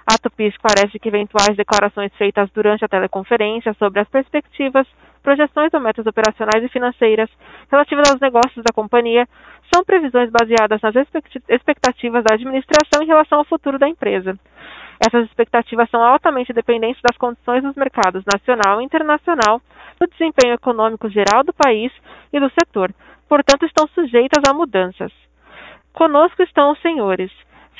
A 0.05 0.18
Tupi 0.18 0.46
esclarece 0.46 0.99
que 0.99 1.10
eventuais 1.10 1.58
declarações 1.58 2.13
feitas 2.18 2.49
durante 2.52 2.84
a 2.84 2.88
teleconferência 2.88 3.74
sobre 3.74 3.99
as 3.99 4.08
perspectivas, 4.08 4.88
projeções 5.23 5.73
ou 5.73 5.80
metas 5.80 6.05
operacionais 6.05 6.63
e 6.63 6.70
financeiras 6.70 7.30
relativas 7.72 8.12
aos 8.12 8.20
negócios 8.20 8.63
da 8.63 8.73
companhia 8.73 9.27
são 9.73 9.84
previsões 9.84 10.30
baseadas 10.30 10.82
nas 10.82 10.94
expectativas 11.49 12.23
da 12.23 12.36
administração 12.36 13.02
em 13.02 13.08
relação 13.08 13.40
ao 13.40 13.46
futuro 13.46 13.80
da 13.80 13.88
empresa. 13.88 14.38
Essas 14.99 15.26
expectativas 15.26 15.90
são 15.90 16.04
altamente 16.04 16.54
dependentes 16.54 17.02
das 17.02 17.18
condições 17.18 17.63
dos 17.63 17.76
mercados 17.76 18.24
nacional 18.32 18.82
e 18.82 18.85
internacional, 18.85 19.62
do 19.99 20.07
desempenho 20.07 20.54
econômico 20.54 21.10
geral 21.10 21.44
do 21.44 21.54
país 21.54 21.91
e 22.32 22.40
do 22.40 22.51
setor, 22.51 22.94
portanto, 23.27 23.66
estão 23.66 23.88
sujeitas 23.88 24.44
a 24.48 24.54
mudanças. 24.54 25.12
Conosco 25.94 26.44
estão 26.44 26.71
os 26.71 26.82
senhores 26.82 27.32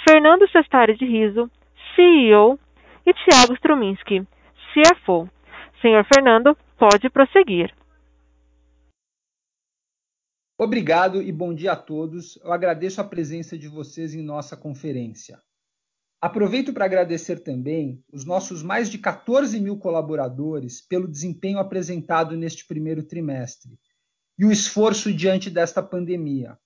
Fernando 0.08 0.50
Sestari 0.50 0.96
de 0.96 1.06
Riso, 1.06 1.50
CEO, 1.96 2.60
e 3.06 3.14
Tiago 3.14 3.54
Struminski, 3.54 4.26
CFO. 4.74 5.30
Senhor 5.82 6.06
Fernando, 6.06 6.58
pode 6.78 7.10
prosseguir. 7.10 7.74
Obrigado 10.58 11.22
e 11.22 11.32
bom 11.32 11.54
dia 11.54 11.74
a 11.74 11.76
todos. 11.76 12.38
Eu 12.44 12.54
agradeço 12.54 13.02
a 13.02 13.04
presença 13.04 13.58
de 13.58 13.68
vocês 13.68 14.14
em 14.14 14.22
nossa 14.22 14.56
conferência. 14.56 15.42
Aproveito 16.22 16.72
para 16.72 16.86
agradecer 16.86 17.40
também 17.40 18.02
os 18.12 18.24
nossos 18.24 18.64
mais 18.64 18.90
de 18.90 18.98
14 18.98 19.60
mil 19.60 19.78
colaboradores 19.78 20.80
pelo 20.80 21.08
desempenho 21.08 21.60
apresentado 21.60 22.38
neste 22.38 22.66
primeiro 22.66 23.04
trimestre 23.04 23.78
e 24.40 24.46
o 24.46 24.52
esforço 24.52 25.14
diante 25.14 25.50
desta 25.50 25.84
pandemia. 25.84 26.58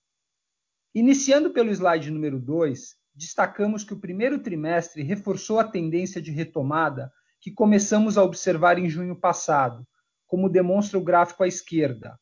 Iniciando 0.94 1.50
pelo 1.50 1.70
slide 1.70 2.10
número 2.10 2.38
2, 2.38 2.94
destacamos 3.14 3.82
que 3.82 3.94
o 3.94 4.00
primeiro 4.00 4.38
trimestre 4.38 5.02
reforçou 5.02 5.58
a 5.58 5.64
tendência 5.64 6.22
de 6.22 6.30
retomada 6.30 7.12
que 7.40 7.50
começamos 7.50 8.16
a 8.16 8.22
observar 8.22 8.78
em 8.78 8.88
junho 8.88 9.16
passado, 9.16 9.84
como 10.28 10.48
demonstra 10.48 10.98
o 10.98 11.02
gráfico 11.02 11.42
à 11.42 11.48
esquerda. 11.48 12.16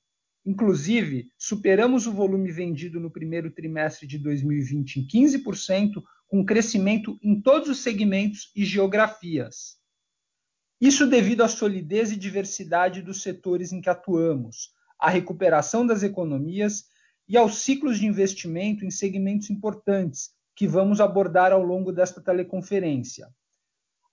Inclusive, 0.46 1.28
superamos 1.36 2.06
o 2.06 2.12
volume 2.12 2.52
vendido 2.52 3.00
no 3.00 3.10
primeiro 3.10 3.50
trimestre 3.50 4.06
de 4.06 4.16
2020 4.16 5.00
em 5.00 5.06
15%, 5.06 6.02
com 6.28 6.44
crescimento 6.44 7.18
em 7.20 7.40
todos 7.40 7.68
os 7.68 7.80
segmentos 7.80 8.52
e 8.54 8.64
geografias. 8.64 9.76
Isso 10.80 11.06
devido 11.06 11.42
à 11.42 11.48
solidez 11.48 12.12
e 12.12 12.16
diversidade 12.16 13.02
dos 13.02 13.22
setores 13.22 13.72
em 13.72 13.80
que 13.80 13.90
atuamos, 13.90 14.70
à 14.98 15.10
recuperação 15.10 15.84
das 15.84 16.02
economias 16.02 16.84
e 17.28 17.36
aos 17.36 17.58
ciclos 17.58 17.98
de 17.98 18.06
investimento 18.06 18.84
em 18.84 18.90
segmentos 18.90 19.50
importantes, 19.50 20.30
que 20.54 20.68
vamos 20.68 21.00
abordar 21.00 21.52
ao 21.52 21.62
longo 21.62 21.90
desta 21.90 22.20
teleconferência. 22.20 23.28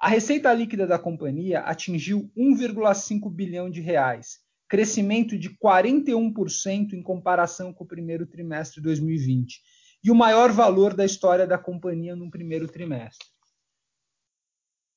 A 0.03 0.09
receita 0.09 0.53
líquida 0.53 0.86
da 0.86 1.00
companhia 1.00 1.62
atingiu 1.62 2.30
1,5 2.36 3.34
bilhão 3.34 3.69
de 3.69 3.80
reais, 3.80 4.40
crescimento 4.68 5.40
de 5.40 5.50
41% 5.52 6.91
em 6.91 7.02
comparação 7.02 7.72
com 7.72 7.86
o 7.86 7.88
primeiro 7.88 8.28
trimestre 8.28 8.81
de 8.81 8.84
2020, 8.84 9.62
e 10.03 10.12
o 10.12 10.16
maior 10.16 10.52
valor 10.52 10.94
da 10.94 11.06
história 11.06 11.47
da 11.47 11.58
companhia 11.58 12.18
no 12.18 12.30
primeiro 12.30 12.68
trimestre. 12.68 13.25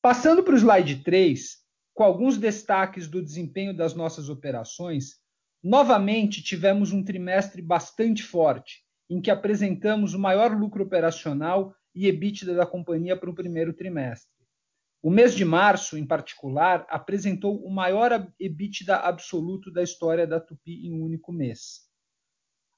Passando 0.02 0.42
para 0.42 0.54
o 0.54 0.58
slide 0.58 1.04
3, 1.04 1.58
com 1.94 2.02
alguns 2.02 2.36
destaques 2.36 3.06
do 3.06 3.22
desempenho 3.22 3.76
das 3.76 3.94
nossas 3.94 4.28
operações, 4.28 5.20
novamente 5.62 6.42
tivemos 6.42 6.90
um 6.90 7.04
trimestre 7.04 7.62
bastante 7.62 8.24
forte, 8.24 8.82
em 9.08 9.20
que 9.20 9.30
apresentamos 9.30 10.14
o 10.14 10.18
maior 10.18 10.50
lucro 10.50 10.82
operacional 10.82 11.72
e 11.94 12.08
EBITDA 12.08 12.56
da 12.56 12.66
companhia 12.66 13.16
para 13.16 13.30
o 13.30 13.34
primeiro 13.34 13.72
trimestre. 13.72 14.35
O 15.06 15.10
mês 15.10 15.36
de 15.36 15.44
março, 15.44 15.96
em 15.96 16.04
particular, 16.04 16.84
apresentou 16.90 17.64
o 17.64 17.70
maior 17.72 18.26
EBITDA 18.40 18.96
absoluto 18.96 19.70
da 19.70 19.80
história 19.80 20.26
da 20.26 20.40
Tupi 20.40 20.84
em 20.84 20.92
um 20.92 21.04
único 21.04 21.32
mês. 21.32 21.82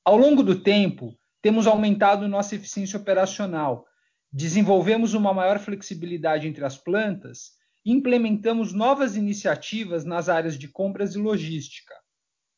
Ao 0.04 0.14
longo 0.14 0.42
do 0.42 0.62
tempo, 0.62 1.18
temos 1.40 1.66
aumentado 1.66 2.28
nossa 2.28 2.54
eficiência 2.54 2.98
operacional, 2.98 3.86
desenvolvemos 4.30 5.14
uma 5.14 5.32
maior 5.32 5.58
flexibilidade 5.58 6.46
entre 6.46 6.66
as 6.66 6.76
plantas 6.76 7.52
e 7.82 7.92
implementamos 7.92 8.74
novas 8.74 9.16
iniciativas 9.16 10.04
nas 10.04 10.28
áreas 10.28 10.58
de 10.58 10.68
compras 10.68 11.14
e 11.14 11.18
logística. 11.18 11.94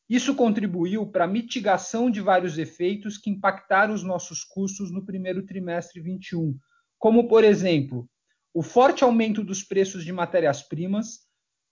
Isso 0.09 0.35
contribuiu 0.35 1.09
para 1.09 1.23
a 1.23 1.29
mitigação 1.29 2.11
de 2.11 2.19
vários 2.19 2.57
efeitos 2.57 3.17
que 3.17 3.29
impactaram 3.29 3.93
os 3.93 4.03
nossos 4.03 4.43
custos 4.43 4.91
no 4.91 5.05
primeiro 5.05 5.45
trimestre 5.45 6.01
21, 6.01 6.59
como, 6.99 7.29
por 7.29 7.45
exemplo, 7.45 8.05
o 8.53 8.61
forte 8.61 9.03
aumento 9.03 9.43
dos 9.43 9.63
preços 9.63 10.03
de 10.03 10.11
matérias-primas, 10.11 11.21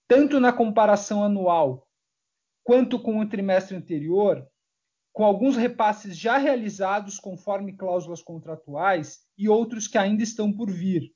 tanto 0.08 0.40
na 0.40 0.52
comparação 0.52 1.22
anual 1.22 1.86
quanto 2.62 2.98
com 2.98 3.20
o 3.20 3.28
trimestre 3.28 3.76
anterior, 3.76 4.46
com 5.12 5.24
alguns 5.24 5.56
repasses 5.56 6.16
já 6.16 6.38
realizados 6.38 7.18
conforme 7.18 7.76
cláusulas 7.76 8.22
contratuais 8.22 9.20
e 9.36 9.48
outros 9.48 9.88
que 9.88 9.98
ainda 9.98 10.22
estão 10.22 10.52
por 10.52 10.70
vir. 10.70 11.12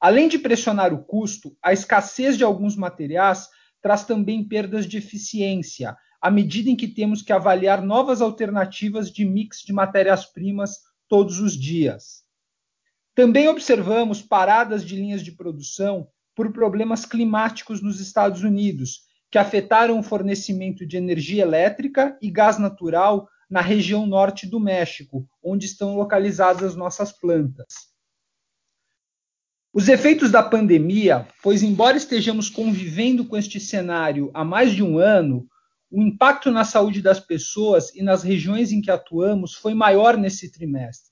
Além 0.00 0.28
de 0.28 0.38
pressionar 0.38 0.92
o 0.92 1.04
custo, 1.04 1.56
a 1.62 1.72
escassez 1.72 2.36
de 2.36 2.44
alguns 2.44 2.76
materiais 2.76 3.48
traz 3.80 4.04
também 4.04 4.46
perdas 4.46 4.86
de 4.86 4.98
eficiência, 4.98 5.96
à 6.20 6.30
medida 6.30 6.70
em 6.70 6.76
que 6.76 6.88
temos 6.88 7.22
que 7.22 7.32
avaliar 7.32 7.82
novas 7.82 8.20
alternativas 8.20 9.10
de 9.10 9.24
mix 9.24 9.60
de 9.62 9.72
matérias-primas 9.72 10.78
todos 11.08 11.40
os 11.40 11.58
dias. 11.58 12.21
Também 13.14 13.48
observamos 13.48 14.22
paradas 14.22 14.84
de 14.84 14.96
linhas 14.96 15.22
de 15.22 15.32
produção 15.32 16.08
por 16.34 16.52
problemas 16.52 17.04
climáticos 17.04 17.82
nos 17.82 18.00
Estados 18.00 18.42
Unidos, 18.42 19.02
que 19.30 19.38
afetaram 19.38 19.98
o 19.98 20.02
fornecimento 20.02 20.86
de 20.86 20.96
energia 20.96 21.42
elétrica 21.42 22.16
e 22.22 22.30
gás 22.30 22.58
natural 22.58 23.28
na 23.50 23.60
região 23.60 24.06
norte 24.06 24.46
do 24.46 24.58
México, 24.58 25.28
onde 25.42 25.66
estão 25.66 25.94
localizadas 25.94 26.62
as 26.62 26.74
nossas 26.74 27.12
plantas. 27.12 27.92
Os 29.74 29.88
efeitos 29.88 30.30
da 30.30 30.42
pandemia, 30.42 31.26
pois, 31.42 31.62
embora 31.62 31.96
estejamos 31.96 32.48
convivendo 32.48 33.26
com 33.26 33.36
este 33.36 33.58
cenário 33.58 34.30
há 34.34 34.44
mais 34.44 34.72
de 34.72 34.82
um 34.82 34.98
ano, 34.98 35.46
o 35.90 36.02
impacto 36.02 36.50
na 36.50 36.64
saúde 36.64 37.02
das 37.02 37.20
pessoas 37.20 37.94
e 37.94 38.02
nas 38.02 38.22
regiões 38.22 38.72
em 38.72 38.80
que 38.80 38.90
atuamos 38.90 39.54
foi 39.54 39.74
maior 39.74 40.16
nesse 40.16 40.50
trimestre. 40.50 41.11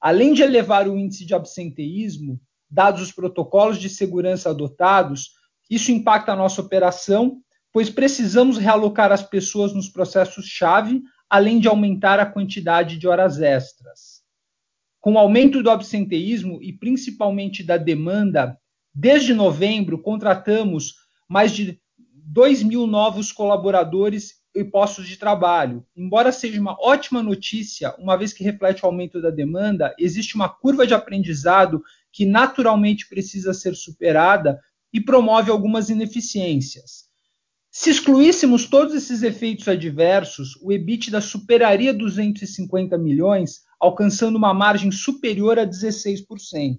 Além 0.00 0.32
de 0.32 0.42
elevar 0.42 0.88
o 0.88 0.96
índice 0.96 1.24
de 1.24 1.34
absenteísmo, 1.34 2.40
dados 2.70 3.02
os 3.02 3.12
protocolos 3.12 3.78
de 3.78 3.88
segurança 3.88 4.50
adotados, 4.50 5.30
isso 5.70 5.90
impacta 5.90 6.32
a 6.32 6.36
nossa 6.36 6.60
operação, 6.60 7.40
pois 7.72 7.90
precisamos 7.90 8.56
realocar 8.56 9.12
as 9.12 9.22
pessoas 9.22 9.74
nos 9.74 9.88
processos-chave, 9.88 11.02
além 11.28 11.60
de 11.60 11.68
aumentar 11.68 12.18
a 12.20 12.26
quantidade 12.26 12.96
de 12.96 13.06
horas 13.06 13.40
extras. 13.40 14.22
Com 15.00 15.14
o 15.14 15.18
aumento 15.18 15.62
do 15.62 15.70
absenteísmo 15.70 16.62
e 16.62 16.72
principalmente 16.72 17.62
da 17.62 17.76
demanda, 17.76 18.58
desde 18.94 19.34
novembro 19.34 20.00
contratamos 20.00 20.94
mais 21.28 21.52
de 21.52 21.80
2 21.98 22.62
mil 22.62 22.86
novos 22.86 23.30
colaboradores 23.30 24.37
e 24.58 24.64
postos 24.64 25.06
de 25.06 25.16
trabalho. 25.16 25.84
Embora 25.96 26.32
seja 26.32 26.60
uma 26.60 26.76
ótima 26.80 27.22
notícia, 27.22 27.94
uma 27.98 28.16
vez 28.16 28.32
que 28.32 28.44
reflete 28.44 28.82
o 28.82 28.86
aumento 28.86 29.20
da 29.20 29.30
demanda, 29.30 29.94
existe 29.98 30.34
uma 30.34 30.48
curva 30.48 30.86
de 30.86 30.94
aprendizado 30.94 31.82
que 32.12 32.26
naturalmente 32.26 33.08
precisa 33.08 33.54
ser 33.54 33.74
superada 33.74 34.60
e 34.92 35.00
promove 35.00 35.50
algumas 35.50 35.90
ineficiências. 35.90 37.08
Se 37.70 37.90
excluíssemos 37.90 38.66
todos 38.66 38.94
esses 38.94 39.22
efeitos 39.22 39.68
adversos, 39.68 40.56
o 40.62 40.72
EBITDA 40.72 41.20
superaria 41.20 41.94
250 41.94 42.96
milhões, 42.98 43.62
alcançando 43.78 44.36
uma 44.36 44.54
margem 44.54 44.90
superior 44.90 45.58
a 45.58 45.66
16%. 45.66 46.78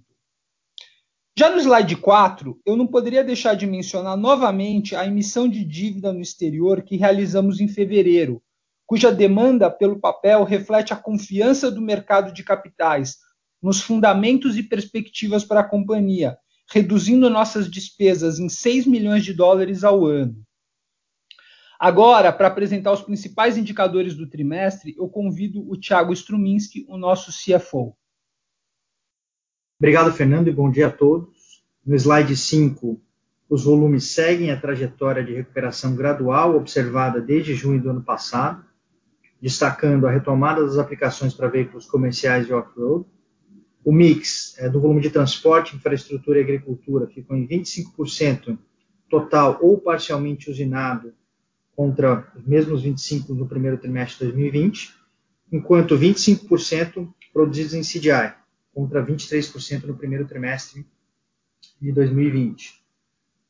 Já 1.39 1.49
no 1.49 1.57
slide 1.57 1.95
4, 1.95 2.59
eu 2.65 2.75
não 2.75 2.85
poderia 2.85 3.23
deixar 3.23 3.53
de 3.53 3.65
mencionar 3.65 4.17
novamente 4.17 4.93
a 4.93 5.05
emissão 5.05 5.47
de 5.47 5.63
dívida 5.63 6.11
no 6.11 6.19
exterior 6.19 6.81
que 6.81 6.97
realizamos 6.97 7.61
em 7.61 7.67
fevereiro, 7.69 8.43
cuja 8.85 9.09
demanda 9.09 9.71
pelo 9.71 10.01
papel 10.01 10.43
reflete 10.43 10.91
a 10.91 10.97
confiança 10.97 11.71
do 11.71 11.81
mercado 11.81 12.33
de 12.33 12.43
capitais 12.43 13.19
nos 13.63 13.79
fundamentos 13.81 14.57
e 14.57 14.63
perspectivas 14.63 15.45
para 15.45 15.61
a 15.61 15.63
companhia, 15.63 16.37
reduzindo 16.69 17.29
nossas 17.29 17.71
despesas 17.71 18.37
em 18.37 18.49
6 18.49 18.85
milhões 18.85 19.23
de 19.23 19.33
dólares 19.33 19.85
ao 19.85 20.05
ano. 20.05 20.43
Agora, 21.79 22.33
para 22.33 22.49
apresentar 22.49 22.91
os 22.91 23.01
principais 23.01 23.57
indicadores 23.57 24.13
do 24.13 24.29
trimestre, 24.29 24.93
eu 24.97 25.07
convido 25.07 25.65
o 25.71 25.79
Thiago 25.79 26.11
Struminski, 26.11 26.85
o 26.89 26.97
nosso 26.97 27.31
CFO. 27.31 27.95
Obrigado, 29.79 30.11
Fernando, 30.11 30.49
e 30.49 30.51
bom 30.51 30.69
dia 30.69 30.87
a 30.87 30.91
todos. 30.91 31.63
No 31.85 31.95
slide 31.95 32.35
5, 32.35 32.99
os 33.49 33.63
volumes 33.63 34.11
seguem 34.11 34.51
a 34.51 34.59
trajetória 34.59 35.23
de 35.23 35.33
recuperação 35.33 35.95
gradual 35.95 36.57
observada 36.57 37.21
desde 37.21 37.55
junho 37.55 37.81
do 37.81 37.89
ano 37.89 38.03
passado, 38.03 38.61
destacando 39.41 40.05
a 40.05 40.11
retomada 40.11 40.65
das 40.65 40.77
aplicações 40.77 41.33
para 41.33 41.47
veículos 41.47 41.85
comerciais 41.85 42.49
e 42.49 42.51
off-road. 42.51 43.05
O 43.81 43.93
mix 43.93 44.53
é, 44.59 44.67
do 44.67 44.81
volume 44.81 44.99
de 44.99 45.11
transporte, 45.11 45.77
infraestrutura 45.77 46.39
e 46.39 46.43
agricultura 46.43 47.07
ficou 47.07 47.37
em 47.37 47.47
25% 47.47 48.59
total 49.09 49.59
ou 49.61 49.79
parcialmente 49.79 50.51
usinado 50.51 51.13
contra 51.73 52.29
os 52.35 52.45
mesmos 52.45 52.83
25% 52.83 53.29
no 53.29 53.47
primeiro 53.47 53.77
trimestre 53.77 54.27
de 54.27 54.33
2020, 54.33 54.93
enquanto 55.53 55.97
25% 55.97 57.07
produzidos 57.31 57.73
em 57.73 57.81
CDI, 57.81 58.38
contra 58.79 59.05
23% 59.05 59.83
no 59.83 59.95
primeiro 59.97 60.25
trimestre 60.25 60.85
de 61.81 61.91
2020. 61.91 62.81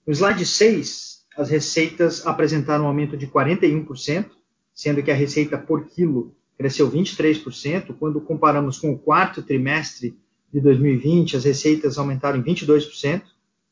No 0.08 0.12
slide 0.12 0.44
6, 0.44 1.24
as 1.38 1.52
receitas 1.52 2.26
apresentaram 2.26 2.86
um 2.86 2.88
aumento 2.88 3.16
de 3.16 3.28
41%, 3.28 4.26
sendo 4.74 5.04
que 5.04 5.12
a 5.12 5.16
receita 5.16 5.56
por 5.56 5.86
quilo 5.86 6.36
cresceu 6.58 6.92
23%. 6.92 7.96
Quando 8.00 8.20
comparamos 8.20 8.80
com 8.80 8.92
o 8.92 8.98
quarto 8.98 9.44
trimestre 9.44 10.18
de 10.52 10.60
2020, 10.60 11.38
as 11.38 11.44
receitas 11.44 12.00
aumentaram 12.00 12.40
em 12.40 12.44
22%. 12.44 13.22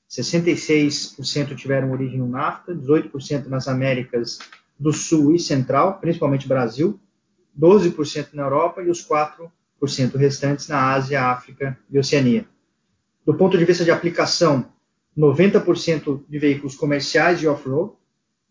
66% 0.07 1.55
tiveram 1.55 1.91
origem 1.91 2.19
no 2.19 2.27
NAFTA, 2.27 2.75
18% 2.75 3.47
nas 3.47 3.67
Américas 3.67 4.37
do 4.79 4.93
Sul 4.93 5.33
e 5.33 5.39
Central, 5.39 5.99
principalmente 5.99 6.47
Brasil, 6.47 6.99
12% 7.59 8.33
na 8.33 8.43
Europa 8.43 8.83
e 8.83 8.91
os 8.91 9.05
4% 9.05 9.49
restantes 10.17 10.67
na 10.67 10.93
Ásia, 10.93 11.23
África 11.23 11.77
e 11.89 11.99
Oceania. 11.99 12.47
Do 13.25 13.33
ponto 13.33 13.57
de 13.57 13.65
vista 13.65 13.83
de 13.83 13.91
aplicação, 13.91 14.71
90% 15.17 16.23
de 16.27 16.39
veículos 16.39 16.75
comerciais 16.75 17.41
e 17.41 17.47
off-road, 17.47 17.93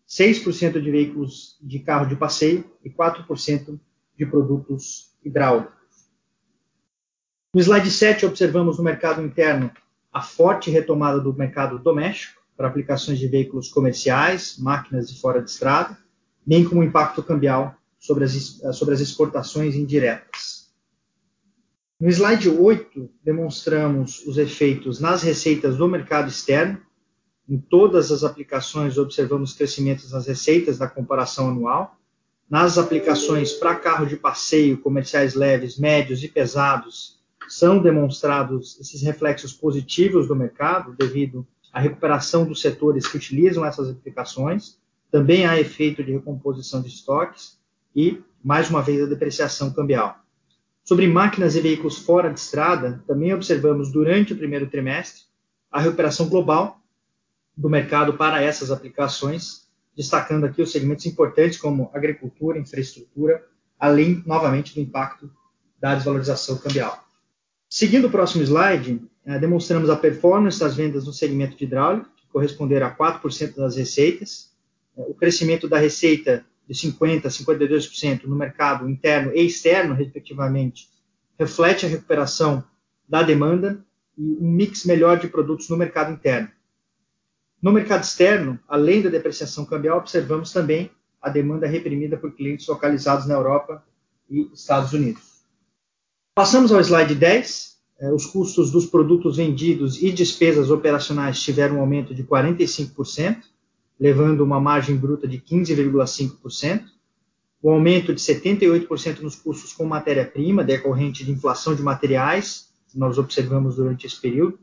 6% 0.07 0.81
de 0.81 0.91
veículos 0.91 1.57
de 1.61 1.79
carro 1.79 2.05
de 2.05 2.15
passeio 2.15 2.63
e 2.83 2.89
4% 2.89 3.79
de 4.17 4.25
produtos 4.25 5.11
hidráulicos. 5.23 5.73
No 7.53 7.61
slide 7.61 7.89
7, 7.89 8.25
observamos 8.25 8.77
no 8.77 8.83
mercado 8.83 9.21
interno 9.21 9.71
a 10.11 10.21
forte 10.21 10.69
retomada 10.69 11.19
do 11.19 11.33
mercado 11.33 11.79
doméstico 11.79 12.41
para 12.55 12.67
aplicações 12.67 13.19
de 13.19 13.27
veículos 13.27 13.69
comerciais, 13.69 14.57
máquinas 14.57 15.09
de 15.09 15.19
fora 15.19 15.41
de 15.41 15.49
estrada, 15.49 15.97
bem 16.45 16.63
como 16.63 16.81
o 16.81 16.83
impacto 16.83 17.21
cambial 17.21 17.75
sobre 17.99 18.23
as, 18.23 18.59
sobre 18.73 18.93
as 18.93 19.01
exportações 19.01 19.75
indiretas. 19.75 20.56
No 21.99 22.09
slide 22.09 22.47
8, 22.47 23.09
demonstramos 23.23 24.23
os 24.27 24.37
efeitos 24.37 24.99
nas 24.99 25.23
receitas 25.23 25.77
do 25.77 25.87
mercado 25.87 26.29
externo. 26.29 26.79
Em 27.49 27.57
todas 27.57 28.11
as 28.11 28.23
aplicações, 28.23 28.99
observamos 28.99 29.53
crescimentos 29.53 30.11
nas 30.11 30.27
receitas 30.27 30.77
da 30.77 30.87
comparação 30.87 31.49
anual. 31.49 31.97
Nas 32.47 32.77
aplicações 32.77 33.51
para 33.51 33.75
carro 33.75 34.05
de 34.05 34.15
passeio, 34.15 34.77
comerciais 34.77 35.33
leves, 35.33 35.79
médios 35.79 36.23
e 36.23 36.27
pesados, 36.27 37.19
são 37.49 37.81
demonstrados 37.81 38.79
esses 38.79 39.01
reflexos 39.01 39.51
positivos 39.51 40.27
do 40.27 40.35
mercado 40.35 40.95
devido 40.95 41.47
à 41.73 41.79
recuperação 41.79 42.45
dos 42.45 42.61
setores 42.61 43.07
que 43.07 43.17
utilizam 43.17 43.65
essas 43.65 43.89
aplicações. 43.89 44.77
Também 45.09 45.47
há 45.47 45.59
efeito 45.59 46.03
de 46.03 46.11
recomposição 46.11 46.79
de 46.79 46.89
estoques 46.89 47.59
e, 47.95 48.21
mais 48.43 48.69
uma 48.69 48.83
vez, 48.83 49.01
a 49.01 49.07
depreciação 49.07 49.73
cambial. 49.73 50.26
Sobre 50.87 51.05
máquinas 51.05 51.53
e 51.53 51.59
veículos 51.59 51.97
fora 51.97 52.33
de 52.33 52.39
estrada, 52.39 53.03
também 53.05 53.33
observamos 53.33 53.91
durante 53.91 54.31
o 54.31 54.37
primeiro 54.37 54.67
trimestre 54.67 55.23
a 55.69 55.81
recuperação 55.81 56.29
global 56.29 56.79
do 57.57 57.69
mercado 57.69 58.13
para 58.13 58.41
essas 58.41 58.71
aplicações, 58.71 59.67
destacando 59.97 60.45
aqui 60.45 60.61
os 60.61 60.71
segmentos 60.71 61.05
importantes 61.05 61.57
como 61.57 61.91
agricultura, 61.93 62.57
infraestrutura, 62.57 63.45
além, 63.77 64.23
novamente, 64.25 64.73
do 64.73 64.79
impacto 64.79 65.29
da 65.77 65.93
desvalorização 65.93 66.57
cambial. 66.57 67.03
Seguindo 67.69 68.07
o 68.07 68.09
próximo 68.09 68.45
slide, 68.45 69.01
eh, 69.25 69.39
demonstramos 69.39 69.89
a 69.89 69.97
performance 69.97 70.57
das 70.57 70.73
vendas 70.73 71.05
no 71.05 71.11
segmento 71.11 71.57
de 71.57 71.65
hidráulico, 71.65 72.09
que 72.15 72.27
corresponderam 72.27 72.87
a 72.87 72.91
4% 72.91 73.57
das 73.57 73.75
receitas, 73.75 74.53
eh, 74.97 75.05
o 75.05 75.13
crescimento 75.13 75.67
da 75.67 75.79
receita 75.79 76.45
de 76.67 76.73
50% 76.73 77.25
a 77.25 77.29
52% 77.29 78.23
no 78.25 78.35
mercado 78.35 78.89
interno 78.89 79.31
e 79.33 79.45
externo, 79.45 79.93
respectivamente, 79.93 80.89
reflete 81.39 81.85
a 81.85 81.89
recuperação 81.89 82.63
da 83.07 83.23
demanda 83.23 83.85
e 84.17 84.37
um 84.41 84.51
mix 84.51 84.83
melhor 84.85 85.19
de 85.19 85.27
produtos 85.27 85.69
no 85.69 85.77
mercado 85.77 86.11
interno. 86.11 86.49
No 87.61 87.71
mercado 87.71 88.03
externo, 88.03 88.59
além 88.67 89.01
da 89.01 89.09
depreciação 89.09 89.65
cambial, 89.65 89.97
observamos 89.97 90.51
também 90.51 90.91
a 91.21 91.29
demanda 91.29 91.65
reprimida 91.67 92.17
por 92.17 92.35
clientes 92.35 92.67
localizados 92.67 93.25
na 93.25 93.33
Europa 93.33 93.83
e 94.29 94.49
Estados 94.53 94.93
Unidos. 94.93 95.43
Passamos 96.35 96.71
ao 96.71 96.79
slide 96.81 97.15
10. 97.15 97.77
É, 97.99 98.13
os 98.13 98.27
custos 98.27 98.69
dos 98.69 98.85
produtos 98.85 99.37
vendidos 99.37 100.01
e 100.03 100.11
despesas 100.11 100.69
operacionais 100.69 101.41
tiveram 101.41 101.77
um 101.77 101.79
aumento 101.79 102.13
de 102.13 102.23
45%, 102.23 103.41
levando 103.99 104.41
uma 104.41 104.59
margem 104.59 104.95
bruta 104.95 105.27
de 105.27 105.39
15,5%. 105.39 106.83
O 107.61 107.71
aumento 107.71 108.13
de 108.13 108.21
78% 108.21 109.21
nos 109.21 109.35
custos 109.35 109.73
com 109.73 109.85
matéria-prima, 109.85 110.63
decorrente 110.63 111.25
de 111.25 111.31
inflação 111.31 111.73
de 111.73 111.81
materiais, 111.81 112.69
nós 112.93 113.17
observamos 113.17 113.75
durante 113.75 114.05
esse 114.05 114.19
período. 114.19 114.59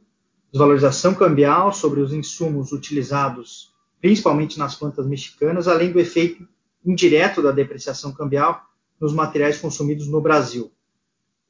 Desvalorização 0.53 1.15
cambial 1.15 1.73
sobre 1.73 2.00
os 2.00 2.12
insumos 2.12 2.71
utilizados, 2.73 3.73
principalmente 4.00 4.59
nas 4.59 4.76
plantas 4.76 5.07
mexicanas, 5.07 5.67
além 5.67 5.91
do 5.91 5.99
efeito 5.99 6.47
indireto 6.85 7.43
da 7.43 7.50
depreciação 7.50 8.12
cambial 8.12 8.62
nos 9.00 9.12
materiais 9.12 9.59
consumidos 9.59 10.07
no 10.07 10.21
Brasil. 10.21 10.71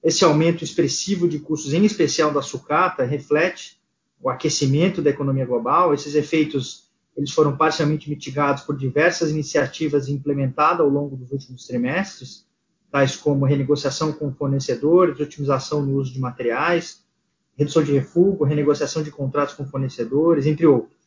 Esse 0.02 0.24
aumento 0.24 0.62
expressivo 0.64 1.28
de 1.28 1.38
custos, 1.38 1.72
em 1.72 1.84
especial 1.84 2.32
da 2.32 2.42
sucata, 2.42 3.04
reflete 3.04 3.78
o 4.20 4.28
aquecimento 4.28 5.02
da 5.02 5.10
economia 5.10 5.46
global. 5.46 5.94
Esses 5.94 6.14
efeitos 6.14 6.83
eles 7.16 7.30
foram 7.30 7.56
parcialmente 7.56 8.10
mitigados 8.10 8.62
por 8.62 8.76
diversas 8.76 9.30
iniciativas 9.30 10.08
implementadas 10.08 10.80
ao 10.80 10.88
longo 10.88 11.16
dos 11.16 11.30
últimos 11.30 11.66
trimestres, 11.66 12.46
tais 12.90 13.16
como 13.16 13.44
renegociação 13.44 14.12
com 14.12 14.32
fornecedores, 14.32 15.20
otimização 15.20 15.84
no 15.84 15.96
uso 15.96 16.12
de 16.12 16.20
materiais, 16.20 17.04
redução 17.56 17.82
de 17.82 17.92
refúgio, 17.92 18.44
renegociação 18.44 19.02
de 19.02 19.10
contratos 19.10 19.54
com 19.54 19.66
fornecedores, 19.66 20.46
entre 20.46 20.66
outros. 20.66 20.98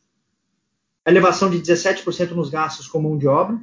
A 1.04 1.10
elevação 1.10 1.50
de 1.50 1.58
17% 1.58 2.32
nos 2.32 2.50
gastos 2.50 2.86
com 2.86 3.00
mão 3.00 3.16
de 3.16 3.26
obra, 3.26 3.58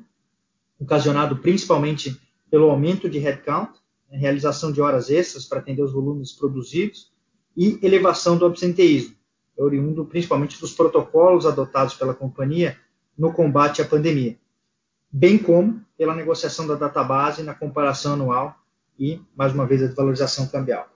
ocasionado 0.79 1.37
principalmente 1.37 2.19
pelo 2.49 2.69
aumento 2.69 3.09
de 3.09 3.19
headcount, 3.19 3.71
realização 4.09 4.71
de 4.71 4.81
horas 4.81 5.09
extras 5.09 5.45
para 5.45 5.59
atender 5.59 5.81
os 5.81 5.91
volumes 5.91 6.31
produzidos 6.31 7.11
e 7.55 7.79
elevação 7.81 8.37
do 8.37 8.45
absenteísmo, 8.45 9.15
oriundo 9.57 10.05
principalmente 10.05 10.59
dos 10.59 10.73
protocolos 10.73 11.45
adotados 11.45 11.93
pela 11.93 12.13
companhia 12.13 12.77
no 13.17 13.31
combate 13.31 13.81
à 13.81 13.85
pandemia, 13.85 14.37
bem 15.11 15.37
como 15.37 15.81
pela 15.97 16.15
negociação 16.15 16.67
da 16.67 16.75
database 16.75 17.43
na 17.43 17.53
comparação 17.53 18.13
anual 18.13 18.55
e, 18.99 19.21
mais 19.35 19.53
uma 19.53 19.65
vez, 19.65 19.81
a 19.81 19.87
desvalorização 19.87 20.47
cambial. 20.47 20.89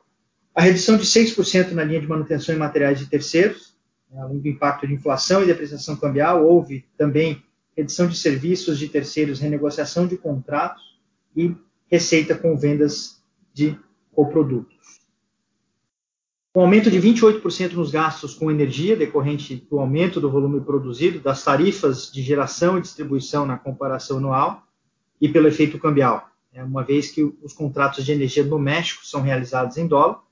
A 0.53 0.61
redução 0.61 0.97
de 0.97 1.05
6% 1.05 1.71
na 1.71 1.83
linha 1.83 2.01
de 2.01 2.07
manutenção 2.07 2.53
em 2.53 2.57
materiais 2.57 2.99
de 2.99 3.05
terceiros, 3.05 3.77
né, 4.11 4.21
além 4.21 4.39
do 4.39 4.47
impacto 4.47 4.87
de 4.87 4.93
inflação 4.93 5.41
e 5.41 5.45
depreciação 5.45 5.95
cambial, 5.95 6.45
houve 6.45 6.85
também 6.97 7.41
redução 7.77 8.07
de 8.07 8.17
serviços 8.17 8.77
de 8.77 8.89
terceiros, 8.89 9.39
renegociação 9.39 10.05
de 10.05 10.17
contratos 10.17 10.99
e 11.35 11.55
receita 11.87 12.35
com 12.35 12.57
vendas 12.57 13.23
de 13.53 13.79
coprodutos. 14.11 14.78
Um 16.55 16.61
aumento 16.61 16.89
de 16.89 16.99
28% 16.99 17.73
nos 17.73 17.91
gastos 17.91 18.33
com 18.33 18.49
energia, 18.49 18.95
decorrente 18.95 19.55
do 19.69 19.79
aumento 19.79 20.19
do 20.19 20.31
volume 20.31 20.59
produzido, 20.61 21.19
das 21.19 21.43
tarifas 21.43 22.11
de 22.11 22.23
geração 22.23 22.77
e 22.77 22.81
distribuição 22.81 23.45
na 23.45 23.55
comparação 23.57 24.17
anual 24.17 24.63
e 25.21 25.29
pelo 25.29 25.47
efeito 25.47 25.77
cambial, 25.77 26.27
né, 26.51 26.63
uma 26.63 26.83
vez 26.83 27.11
que 27.11 27.23
os 27.43 27.53
contratos 27.53 28.03
de 28.03 28.11
energia 28.11 28.43
no 28.43 28.57
México 28.57 29.05
são 29.05 29.21
realizados 29.21 29.77
em 29.77 29.87
dólar, 29.87 30.23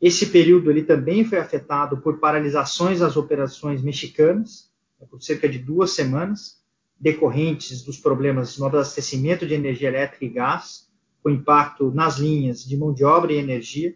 Esse 0.00 0.26
período 0.26 0.70
ele 0.70 0.82
também 0.82 1.24
foi 1.24 1.38
afetado 1.38 1.98
por 1.98 2.18
paralisações 2.18 3.00
das 3.00 3.16
operações 3.16 3.80
mexicanas, 3.80 4.70
né, 5.00 5.06
por 5.08 5.22
cerca 5.22 5.48
de 5.48 5.58
duas 5.58 5.92
semanas, 5.92 6.62
decorrentes 6.98 7.82
dos 7.82 7.96
problemas 7.96 8.58
no 8.58 8.66
abastecimento 8.66 9.46
de 9.46 9.54
energia 9.54 9.88
elétrica 9.88 10.24
e 10.24 10.28
gás, 10.28 10.90
com 11.22 11.30
impacto 11.30 11.90
nas 11.90 12.18
linhas 12.18 12.64
de 12.64 12.76
mão 12.76 12.92
de 12.92 13.04
obra 13.04 13.32
e 13.32 13.36
energia, 13.36 13.94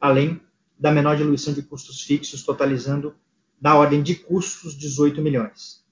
além 0.00 0.40
da 0.78 0.90
menor 0.90 1.16
diluição 1.16 1.52
de 1.52 1.62
custos 1.62 2.02
fixos, 2.02 2.42
totalizando 2.42 3.14
da 3.60 3.76
ordem 3.76 4.02
de 4.02 4.14
custos 4.14 4.76
18 4.76 5.22
milhões. 5.22 5.84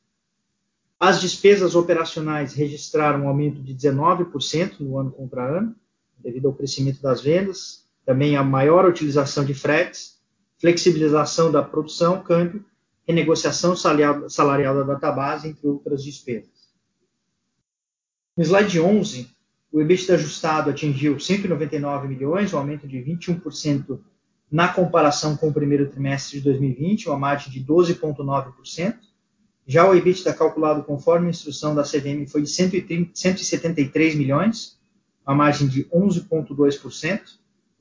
As 0.98 1.20
despesas 1.20 1.74
operacionais 1.74 2.54
registraram 2.54 3.24
um 3.24 3.28
aumento 3.28 3.60
de 3.62 3.74
19% 3.74 4.80
no 4.80 4.98
ano 4.98 5.10
contra 5.10 5.58
ano, 5.58 5.74
devido 6.18 6.46
ao 6.46 6.54
crescimento 6.54 7.02
das 7.02 7.20
vendas, 7.20 7.84
também 8.04 8.36
a 8.36 8.44
maior 8.44 8.84
utilização 8.84 9.44
de 9.44 9.54
fretes, 9.54 10.20
flexibilização 10.60 11.50
da 11.50 11.62
produção, 11.62 12.22
câmbio, 12.22 12.64
renegociação 13.06 13.74
salarial 13.74 14.76
da 14.76 14.82
database, 14.94 15.48
entre 15.48 15.66
outras 15.66 16.04
despesas. 16.04 16.72
No 18.36 18.44
slide 18.44 18.80
11, 18.80 19.28
o 19.72 19.80
EBITDA 19.80 20.14
ajustado 20.14 20.70
atingiu 20.70 21.18
199 21.18 22.06
milhões, 22.06 22.52
um 22.52 22.58
aumento 22.58 22.86
de 22.86 22.98
21% 22.98 23.98
na 24.52 24.68
comparação 24.68 25.34
com 25.34 25.48
o 25.48 25.52
primeiro 25.52 25.88
trimestre 25.88 26.36
de 26.36 26.44
2020, 26.44 27.08
uma 27.08 27.18
margem 27.18 27.50
de 27.50 27.64
12,9%. 27.64 28.98
Já 29.66 29.88
o 29.88 29.94
EBITDA 29.94 30.34
calculado 30.34 30.82
conforme 30.82 31.28
a 31.28 31.30
instrução 31.30 31.74
da 31.74 31.82
CVM 31.82 32.26
foi 32.26 32.42
de 32.42 32.50
173 32.50 34.14
milhões, 34.14 34.78
uma 35.26 35.34
margem 35.34 35.66
de 35.66 35.84
11,2%. 35.86 37.20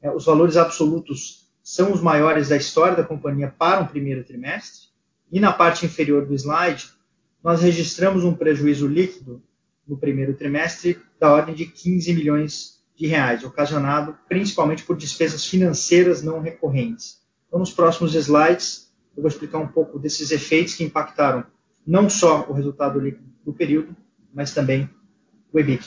É, 0.02 0.10
os 0.16 0.26
valores 0.26 0.56
absolutos 0.56 1.52
são 1.62 1.92
os 1.92 2.02
maiores 2.02 2.48
da 2.48 2.56
história 2.56 2.96
da 2.96 3.04
companhia 3.04 3.54
para 3.56 3.82
um 3.82 3.88
primeiro 3.88 4.24
trimestre. 4.24 4.88
E 5.30 5.42
na 5.42 5.52
parte 5.52 5.86
inferior 5.86 6.26
do 6.26 6.34
slide, 6.34 6.90
nós 7.44 7.62
registramos 7.62 8.24
um 8.24 8.34
prejuízo 8.34 8.88
líquido 8.88 9.44
no 9.86 9.98
primeiro 9.98 10.34
trimestre 10.36 10.98
da 11.20 11.34
ordem 11.34 11.54
de 11.54 11.66
15 11.66 12.14
milhões 12.14 12.81
de 13.02 13.08
reais, 13.08 13.44
ocasionado 13.44 14.16
principalmente 14.30 14.84
por 14.84 14.96
despesas 14.96 15.44
financeiras 15.46 16.22
não 16.22 16.40
recorrentes. 16.40 17.20
Então, 17.48 17.60
nos 17.60 17.72
próximos 17.72 18.14
slides, 18.14 18.94
eu 19.18 19.24
vou 19.24 19.28
explicar 19.28 19.58
um 19.58 19.68
pouco 19.68 19.98
desses 19.98 20.30
efeitos 20.30 20.76
que 20.76 20.84
impactaram 20.84 21.44
não 21.86 22.08
só 22.08 22.46
o 22.48 22.54
resultado 22.54 23.00
líquido 23.00 23.26
do 23.44 23.54
período, 23.54 23.96
mas 24.32 24.54
também 24.54 24.88
o 25.52 25.60
EBITDA. 25.60 25.84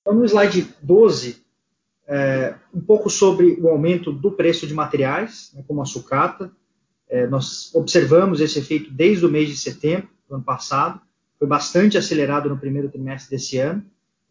Então, 0.00 0.14
no 0.14 0.24
slide 0.24 0.72
12, 0.80 1.44
é, 2.06 2.54
um 2.72 2.80
pouco 2.80 3.10
sobre 3.10 3.58
o 3.60 3.68
aumento 3.68 4.12
do 4.12 4.30
preço 4.30 4.68
de 4.68 4.74
materiais, 4.74 5.50
né, 5.54 5.64
como 5.66 5.82
a 5.82 5.86
sucata. 5.86 6.52
É, 7.08 7.26
nós 7.26 7.74
observamos 7.74 8.40
esse 8.40 8.60
efeito 8.60 8.92
desde 8.92 9.26
o 9.26 9.28
mês 9.28 9.48
de 9.48 9.56
setembro 9.56 10.08
do 10.28 10.36
ano 10.36 10.44
passado, 10.44 11.00
foi 11.36 11.48
bastante 11.48 11.98
acelerado 11.98 12.48
no 12.48 12.58
primeiro 12.58 12.88
trimestre 12.88 13.36
desse 13.36 13.58
ano. 13.58 13.84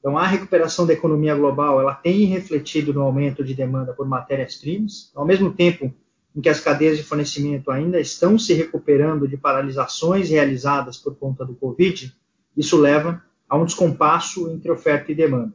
Então, 0.04 0.18
a 0.18 0.28
recuperação 0.28 0.86
da 0.86 0.92
economia 0.92 1.34
global 1.34 1.80
ela 1.80 1.96
tem 1.96 2.26
refletido 2.26 2.94
no 2.94 3.04
aumento 3.04 3.42
de 3.42 3.54
demanda 3.54 3.94
por 3.94 4.06
matérias-primas, 4.06 5.10
ao 5.16 5.26
mesmo 5.26 5.54
tempo 5.54 5.94
em 6.36 6.42
que 6.42 6.50
as 6.50 6.60
cadeias 6.60 6.98
de 6.98 7.04
fornecimento 7.04 7.72
ainda 7.72 8.02
estão 8.02 8.38
se 8.38 8.54
recuperando 8.54 9.30
de 9.30 9.38
paralisações 9.38 10.30
realizadas 10.30 10.98
por 10.98 11.16
conta 11.16 11.46
do 11.46 11.56
Covid, 11.56 12.14
isso 12.58 12.78
leva 12.78 13.24
a 13.48 13.56
um 13.56 13.64
descompasso 13.64 14.52
entre 14.52 14.70
oferta 14.70 15.10
e 15.10 15.16
demanda. 15.16 15.54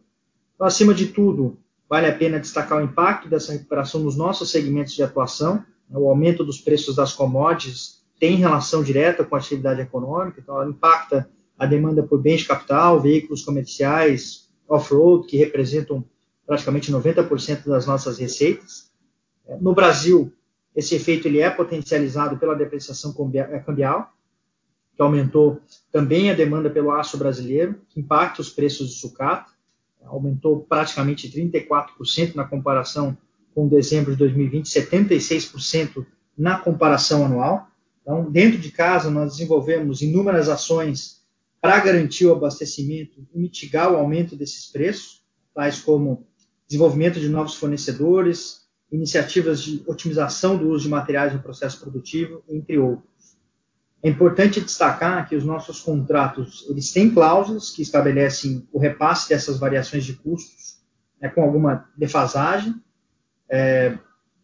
Então, 0.54 0.66
acima 0.66 0.94
de 0.94 1.08
tudo, 1.08 1.58
vale 1.86 2.06
a 2.06 2.14
pena 2.14 2.40
destacar 2.40 2.78
o 2.78 2.84
impacto 2.84 3.28
dessa 3.28 3.52
recuperação 3.52 4.00
nos 4.00 4.16
nossos 4.16 4.50
segmentos 4.50 4.94
de 4.94 5.02
atuação. 5.02 5.62
O 5.90 6.08
aumento 6.08 6.42
dos 6.42 6.58
preços 6.58 6.96
das 6.96 7.12
commodities 7.12 8.02
tem 8.18 8.36
relação 8.36 8.82
direta 8.82 9.26
com 9.26 9.34
a 9.34 9.38
atividade 9.38 9.82
econômica, 9.82 10.40
então 10.40 10.58
ela 10.58 10.70
impacta 10.70 11.28
a 11.58 11.66
demanda 11.66 12.02
por 12.02 12.20
bens 12.20 12.40
de 12.40 12.46
capital, 12.46 13.00
veículos 13.00 13.44
comerciais, 13.44 14.48
off-road, 14.68 15.26
que 15.26 15.36
representam 15.36 16.04
praticamente 16.46 16.92
90% 16.92 17.66
das 17.66 17.86
nossas 17.86 18.18
receitas. 18.18 18.90
No 19.60 19.74
Brasil, 19.74 20.32
esse 20.74 20.94
efeito 20.94 21.26
ele 21.26 21.40
é 21.40 21.50
potencializado 21.50 22.38
pela 22.38 22.54
depreciação 22.54 23.12
cambial, 23.66 24.12
que 24.94 25.02
aumentou 25.02 25.60
também 25.90 26.30
a 26.30 26.34
demanda 26.34 26.70
pelo 26.70 26.92
aço 26.92 27.18
brasileiro, 27.18 27.80
que 27.88 28.00
impacta 28.00 28.40
os 28.40 28.50
preços 28.50 28.88
de 28.88 28.94
sucata 28.94 29.58
aumentou 30.08 30.60
praticamente 30.60 31.30
34% 31.30 32.34
na 32.34 32.44
comparação 32.44 33.16
com 33.54 33.68
dezembro 33.68 34.12
de 34.12 34.18
2020, 34.18 34.66
76% 34.66 36.06
na 36.36 36.58
comparação 36.58 37.26
anual. 37.26 37.68
Então, 38.02 38.30
dentro 38.30 38.58
de 38.58 38.70
casa, 38.70 39.10
nós 39.10 39.32
desenvolvemos 39.32 40.00
inúmeras 40.00 40.48
ações 40.48 41.17
para 41.60 41.80
garantir 41.80 42.26
o 42.26 42.32
abastecimento 42.32 43.26
e 43.34 43.38
mitigar 43.38 43.92
o 43.92 43.96
aumento 43.96 44.36
desses 44.36 44.66
preços, 44.66 45.24
tais 45.54 45.80
como 45.80 46.26
desenvolvimento 46.66 47.18
de 47.18 47.28
novos 47.28 47.54
fornecedores, 47.54 48.68
iniciativas 48.90 49.62
de 49.62 49.82
otimização 49.86 50.56
do 50.56 50.68
uso 50.68 50.84
de 50.84 50.90
materiais 50.90 51.32
no 51.32 51.42
processo 51.42 51.80
produtivo, 51.80 52.42
entre 52.48 52.78
outros. 52.78 53.08
É 54.02 54.08
importante 54.08 54.60
destacar 54.60 55.28
que 55.28 55.34
os 55.34 55.44
nossos 55.44 55.80
contratos 55.80 56.64
eles 56.68 56.92
têm 56.92 57.12
cláusulas 57.12 57.70
que 57.70 57.82
estabelecem 57.82 58.66
o 58.72 58.78
repasse 58.78 59.28
dessas 59.28 59.58
variações 59.58 60.04
de 60.04 60.14
custos 60.14 60.78
né, 61.20 61.28
com 61.28 61.42
alguma 61.42 61.90
defasagem. 61.96 62.74
É, 63.50 63.98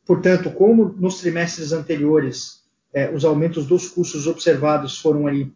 portanto, 0.05 0.51
como 0.51 0.89
nos 0.99 1.21
trimestres 1.21 1.73
anteriores 1.73 2.65
é, 2.93 3.11
os 3.11 3.25
aumentos 3.25 3.67
dos 3.67 3.89
custos 3.89 4.27
observados 4.27 4.99
foram 4.99 5.27
ali 5.27 5.53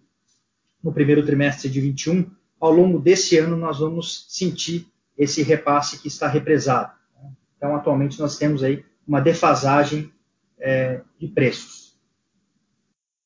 no 0.83 0.93
primeiro 0.93 1.25
trimestre 1.25 1.69
de 1.69 1.81
21, 1.81 2.31
ao 2.61 2.73
longo 2.73 2.99
desse 2.99 3.39
ano 3.39 3.57
nós 3.57 3.79
vamos 3.79 4.27
sentir 4.29 4.87
esse 5.17 5.43
repasse 5.43 6.01
que 6.01 6.09
está 6.09 6.29
represado. 6.29 6.93
Né. 7.21 7.31
Então, 7.57 7.75
atualmente 7.75 8.19
nós 8.21 8.39
temos 8.39 8.63
aí 8.63 8.85
uma 9.07 9.21
defasagem 9.21 10.13
é, 10.59 11.01
de 11.19 11.29
preços. 11.29 11.99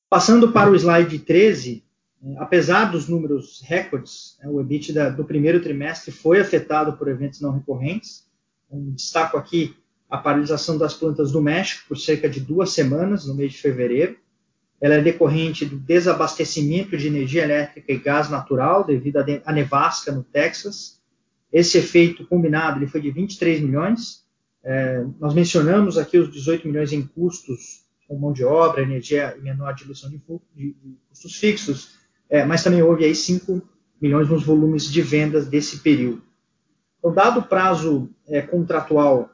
Passando 0.09 0.53
para 0.53 0.71
o 0.71 0.77
slide 0.77 1.19
13, 1.19 1.85
né, 2.21 2.37
apesar 2.39 2.91
dos 2.91 3.09
números 3.09 3.63
recordes, 3.65 4.37
né, 4.41 4.49
o 4.49 4.61
EBITDA 4.61 5.11
do 5.11 5.25
primeiro 5.25 5.61
trimestre 5.61 6.13
foi 6.13 6.41
afetado 6.41 6.97
por 6.97 7.09
eventos 7.09 7.41
não 7.41 7.53
recorrentes. 7.53 8.27
Um 8.71 8.93
destaco 8.93 9.37
aqui 9.37 9.77
a 10.09 10.19
paralisação 10.19 10.77
das 10.77 10.93
plantas 10.93 11.33
do 11.33 11.41
México 11.41 11.89
por 11.89 11.97
cerca 11.97 12.29
de 12.29 12.39
duas 12.39 12.71
semanas, 12.71 13.27
no 13.27 13.35
mês 13.35 13.53
de 13.53 13.59
fevereiro. 13.59 14.19
Ela 14.83 14.97
é 14.97 15.01
decorrente 15.01 15.65
do 15.65 15.79
desabastecimento 15.79 16.97
de 16.97 17.07
energia 17.07 17.45
elétrica 17.45 17.93
e 17.93 17.99
gás 17.99 18.29
natural 18.29 18.85
devido 18.85 19.19
à 19.45 19.53
nevasca 19.53 20.11
no 20.11 20.25
Texas. 20.25 21.01
Esse 21.53 21.79
efeito 21.79 22.27
combinado 22.27 22.81
ele 22.81 22.89
foi 22.89 23.01
de 23.01 23.13
23 23.13 23.61
milhões. 23.61 24.25
É, 24.65 25.05
nós 25.21 25.35
mencionamos 25.35 25.97
aqui 25.97 26.19
os 26.19 26.33
18 26.33 26.67
milhões 26.67 26.93
em 26.93 27.03
custos 27.03 27.83
com 28.09 28.19
mão 28.19 28.33
de 28.33 28.45
obra, 28.45 28.83
energia 28.83 29.37
e 29.39 29.41
menor 29.41 29.73
diluição 29.73 30.11
de, 30.11 30.19
de, 30.19 30.73
de 30.73 30.97
custos 31.09 31.37
fixos, 31.37 31.99
é, 32.29 32.45
mas 32.45 32.65
também 32.65 32.83
houve 32.83 33.05
aí 33.05 33.15
5 33.15 33.63
milhões 34.01 34.29
nos 34.29 34.43
volumes 34.43 34.91
de 34.91 35.01
vendas 35.01 35.47
desse 35.47 35.79
período. 35.79 36.23
Então, 36.99 37.15
dado 37.15 37.41
o 37.41 37.43
prazo 37.45 38.11
é, 38.27 38.43
contratual 38.43 39.31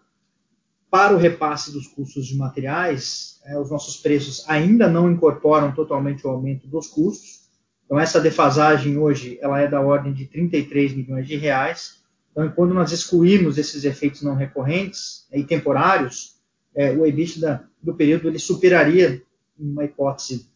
para 0.90 1.14
o 1.14 1.18
repasse 1.18 1.73
dos 1.73 1.87
custos 1.87 2.26
de 2.26 2.37
materiais, 2.37 3.40
é, 3.45 3.59
os 3.59 3.71
nossos 3.71 3.97
preços 3.97 4.45
ainda 4.49 4.88
não 4.88 5.11
incorporam 5.11 5.73
totalmente 5.73 6.26
o 6.26 6.30
aumento 6.30 6.66
dos 6.66 6.88
custos. 6.88 7.49
Então, 7.85 7.99
essa 7.99 8.21
defasagem 8.21 8.99
hoje 8.99 9.38
ela 9.40 9.61
é 9.61 9.66
da 9.66 9.80
ordem 9.80 10.12
de 10.12 10.26
33 10.26 10.95
milhões 10.95 11.26
de 11.26 11.37
reais. 11.37 12.02
Então, 12.33 12.49
quando 12.50 12.75
nós 12.75 12.92
excluirmos 12.92 13.59
esses 13.59 13.85
efeitos 13.85 14.23
não 14.23 14.35
recorrentes 14.35 15.26
e 15.33 15.42
temporários, 15.45 16.37
é, 16.75 16.92
o 16.92 17.07
EBITDA 17.07 17.64
do 17.83 17.95
período 17.95 18.28
ele 18.28 18.38
superaria, 18.38 19.23
em 19.59 19.71
uma 19.71 19.85
hipótese 19.85 20.49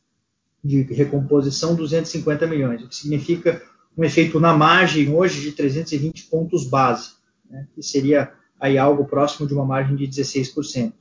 de 0.62 0.82
recomposição, 0.82 1.74
250 1.74 2.46
milhões, 2.46 2.82
o 2.82 2.88
que 2.88 2.94
significa 2.94 3.60
um 3.96 4.04
efeito 4.04 4.38
na 4.38 4.56
margem 4.56 5.12
hoje 5.12 5.40
de 5.40 5.52
320 5.52 6.24
pontos 6.26 6.64
base, 6.64 7.12
né, 7.50 7.66
que 7.74 7.82
seria 7.82 8.32
aí 8.62 8.78
algo 8.78 9.04
próximo 9.04 9.44
de 9.44 9.52
uma 9.52 9.64
margem 9.64 9.96
de 9.96 10.06
16%. 10.06 10.92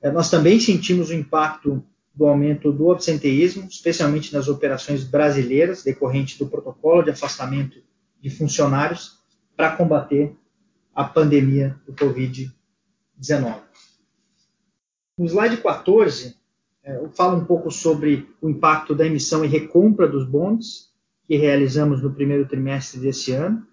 É, 0.00 0.10
nós 0.10 0.30
também 0.30 0.58
sentimos 0.58 1.10
o 1.10 1.14
impacto 1.14 1.84
do 2.14 2.24
aumento 2.24 2.72
do 2.72 2.90
absenteísmo, 2.90 3.68
especialmente 3.68 4.32
nas 4.32 4.48
operações 4.48 5.04
brasileiras, 5.04 5.84
decorrente 5.84 6.38
do 6.38 6.46
protocolo 6.46 7.02
de 7.02 7.10
afastamento 7.10 7.82
de 8.22 8.30
funcionários 8.30 9.18
para 9.54 9.76
combater 9.76 10.34
a 10.94 11.04
pandemia 11.04 11.78
do 11.86 11.92
Covid-19. 11.92 13.60
No 15.18 15.26
slide 15.26 15.58
14, 15.58 16.34
é, 16.82 16.96
eu 16.96 17.10
falo 17.10 17.36
um 17.36 17.44
pouco 17.44 17.70
sobre 17.70 18.30
o 18.40 18.48
impacto 18.48 18.94
da 18.94 19.06
emissão 19.06 19.44
e 19.44 19.48
recompra 19.48 20.08
dos 20.08 20.26
bons 20.26 20.90
que 21.26 21.36
realizamos 21.36 22.02
no 22.02 22.14
primeiro 22.14 22.48
trimestre 22.48 22.98
desse 22.98 23.32
ano, 23.32 23.66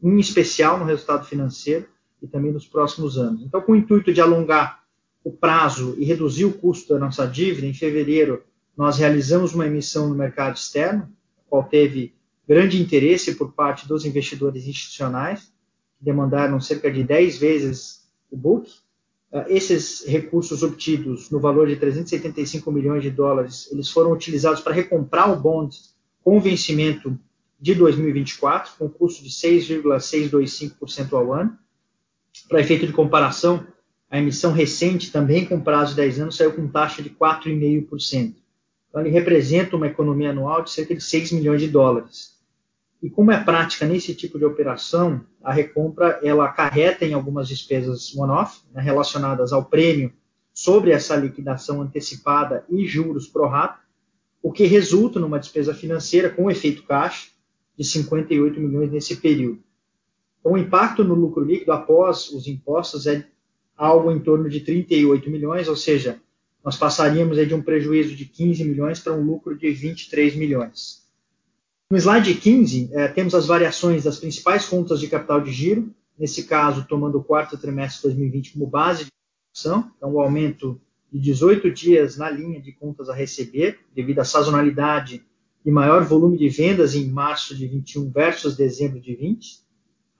em 0.00 0.20
especial 0.20 0.78
no 0.78 0.84
resultado 0.84 1.26
financeiro 1.26 1.88
e 2.22 2.26
também 2.26 2.52
nos 2.52 2.66
próximos 2.66 3.18
anos. 3.18 3.42
Então, 3.42 3.60
com 3.60 3.72
o 3.72 3.76
intuito 3.76 4.12
de 4.12 4.20
alongar 4.20 4.80
o 5.22 5.30
prazo 5.30 5.94
e 5.98 6.04
reduzir 6.04 6.44
o 6.44 6.52
custo 6.52 6.94
da 6.94 7.00
nossa 7.00 7.26
dívida, 7.26 7.66
em 7.66 7.74
fevereiro 7.74 8.42
nós 8.76 8.96
realizamos 8.96 9.52
uma 9.52 9.66
emissão 9.66 10.08
no 10.08 10.14
mercado 10.14 10.56
externo, 10.56 11.08
qual 11.48 11.64
teve 11.64 12.14
grande 12.48 12.80
interesse 12.80 13.34
por 13.34 13.52
parte 13.52 13.86
dos 13.86 14.04
investidores 14.04 14.66
institucionais, 14.66 15.52
que 15.98 16.04
demandaram 16.04 16.60
cerca 16.60 16.90
de 16.90 17.04
10 17.04 17.38
vezes 17.38 18.08
o 18.30 18.36
book. 18.36 18.70
Uh, 19.30 19.44
esses 19.48 20.04
recursos 20.06 20.62
obtidos 20.62 21.30
no 21.30 21.38
valor 21.38 21.68
de 21.68 21.76
375 21.76 22.72
milhões 22.72 23.02
de 23.02 23.10
dólares, 23.10 23.68
eles 23.70 23.88
foram 23.88 24.12
utilizados 24.12 24.60
para 24.60 24.74
recomprar 24.74 25.30
o 25.30 25.36
bond 25.36 25.76
com 26.24 26.40
vencimento 26.40 27.16
de 27.60 27.74
2024, 27.74 28.72
com 28.78 28.88
custo 28.88 29.22
de 29.22 29.30
6,625% 29.30 31.12
ao 31.12 31.32
ano. 31.32 31.56
Para 32.50 32.60
efeito 32.60 32.84
de 32.84 32.92
comparação, 32.92 33.64
a 34.10 34.18
emissão 34.18 34.50
recente, 34.50 35.12
também 35.12 35.46
com 35.46 35.60
prazo 35.60 35.90
de 35.90 35.98
10 35.98 36.20
anos, 36.20 36.36
saiu 36.36 36.52
com 36.52 36.66
taxa 36.66 37.00
de 37.00 37.08
4,5%. 37.08 38.34
Então, 38.88 39.00
ele 39.00 39.10
representa 39.10 39.76
uma 39.76 39.86
economia 39.86 40.30
anual 40.30 40.64
de 40.64 40.70
cerca 40.72 40.92
de 40.92 41.00
6 41.00 41.30
milhões 41.30 41.60
de 41.60 41.68
dólares. 41.68 42.40
E 43.00 43.08
como 43.08 43.30
é 43.30 43.40
prática 43.40 43.86
nesse 43.86 44.16
tipo 44.16 44.36
de 44.36 44.44
operação, 44.44 45.24
a 45.40 45.52
recompra 45.52 46.18
ela 46.24 46.44
acarreta 46.44 47.06
em 47.06 47.14
algumas 47.14 47.46
despesas 47.46 48.12
one-off, 48.16 48.62
né, 48.74 48.82
relacionadas 48.82 49.52
ao 49.52 49.66
prêmio 49.66 50.12
sobre 50.52 50.90
essa 50.90 51.14
liquidação 51.14 51.80
antecipada 51.80 52.64
e 52.68 52.84
juros 52.84 53.28
pro 53.28 53.46
rata, 53.46 53.78
o 54.42 54.50
que 54.50 54.64
resulta 54.64 55.20
numa 55.20 55.38
despesa 55.38 55.72
financeira 55.72 56.28
com 56.28 56.50
efeito 56.50 56.82
caixa 56.82 57.28
de 57.78 57.84
58 57.84 58.58
milhões 58.58 58.90
nesse 58.90 59.14
período. 59.14 59.62
Então, 60.40 60.52
o 60.52 60.58
impacto 60.58 61.04
no 61.04 61.14
lucro 61.14 61.44
líquido 61.44 61.72
após 61.72 62.30
os 62.30 62.46
impostos 62.46 63.06
é 63.06 63.26
algo 63.76 64.10
em 64.10 64.18
torno 64.18 64.48
de 64.48 64.60
38 64.60 65.30
milhões, 65.30 65.68
ou 65.68 65.76
seja, 65.76 66.20
nós 66.64 66.76
passaríamos 66.76 67.36
de 67.46 67.54
um 67.54 67.62
prejuízo 67.62 68.14
de 68.14 68.26
15 68.26 68.64
milhões 68.64 69.00
para 69.00 69.14
um 69.14 69.22
lucro 69.22 69.56
de 69.56 69.70
23 69.70 70.36
milhões. 70.36 71.00
No 71.90 71.96
slide 71.96 72.34
15, 72.34 72.90
é, 72.92 73.08
temos 73.08 73.34
as 73.34 73.46
variações 73.46 74.04
das 74.04 74.18
principais 74.18 74.66
contas 74.66 75.00
de 75.00 75.08
capital 75.08 75.40
de 75.40 75.50
giro, 75.50 75.94
nesse 76.18 76.44
caso, 76.44 76.86
tomando 76.86 77.18
o 77.18 77.24
quarto 77.24 77.56
trimestre 77.56 78.02
de 78.02 78.14
2020 78.14 78.52
como 78.52 78.66
base 78.66 79.04
de 79.04 79.10
discussão, 79.52 79.90
então 79.96 80.12
o 80.12 80.20
aumento 80.20 80.80
de 81.10 81.18
18 81.18 81.70
dias 81.70 82.16
na 82.16 82.30
linha 82.30 82.60
de 82.60 82.72
contas 82.72 83.08
a 83.08 83.14
receber, 83.14 83.80
devido 83.94 84.20
à 84.20 84.24
sazonalidade 84.24 85.24
e 85.64 85.70
maior 85.70 86.04
volume 86.04 86.38
de 86.38 86.48
vendas 86.48 86.94
em 86.94 87.10
março 87.10 87.56
de 87.56 87.66
21 87.66 88.10
versus 88.10 88.56
dezembro 88.56 89.00
de 89.00 89.14
20. 89.14 89.69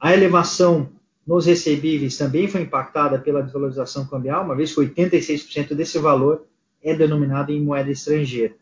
A 0.00 0.14
elevação 0.14 0.90
nos 1.26 1.44
recebíveis 1.44 2.16
também 2.16 2.48
foi 2.48 2.62
impactada 2.62 3.18
pela 3.18 3.42
desvalorização 3.42 4.06
cambial, 4.06 4.42
uma 4.42 4.56
vez 4.56 4.74
que 4.74 4.80
86% 4.80 5.74
desse 5.74 5.98
valor 5.98 6.46
é 6.82 6.94
denominado 6.94 7.52
em 7.52 7.60
moeda 7.60 7.90
estrangeira. 7.90 8.54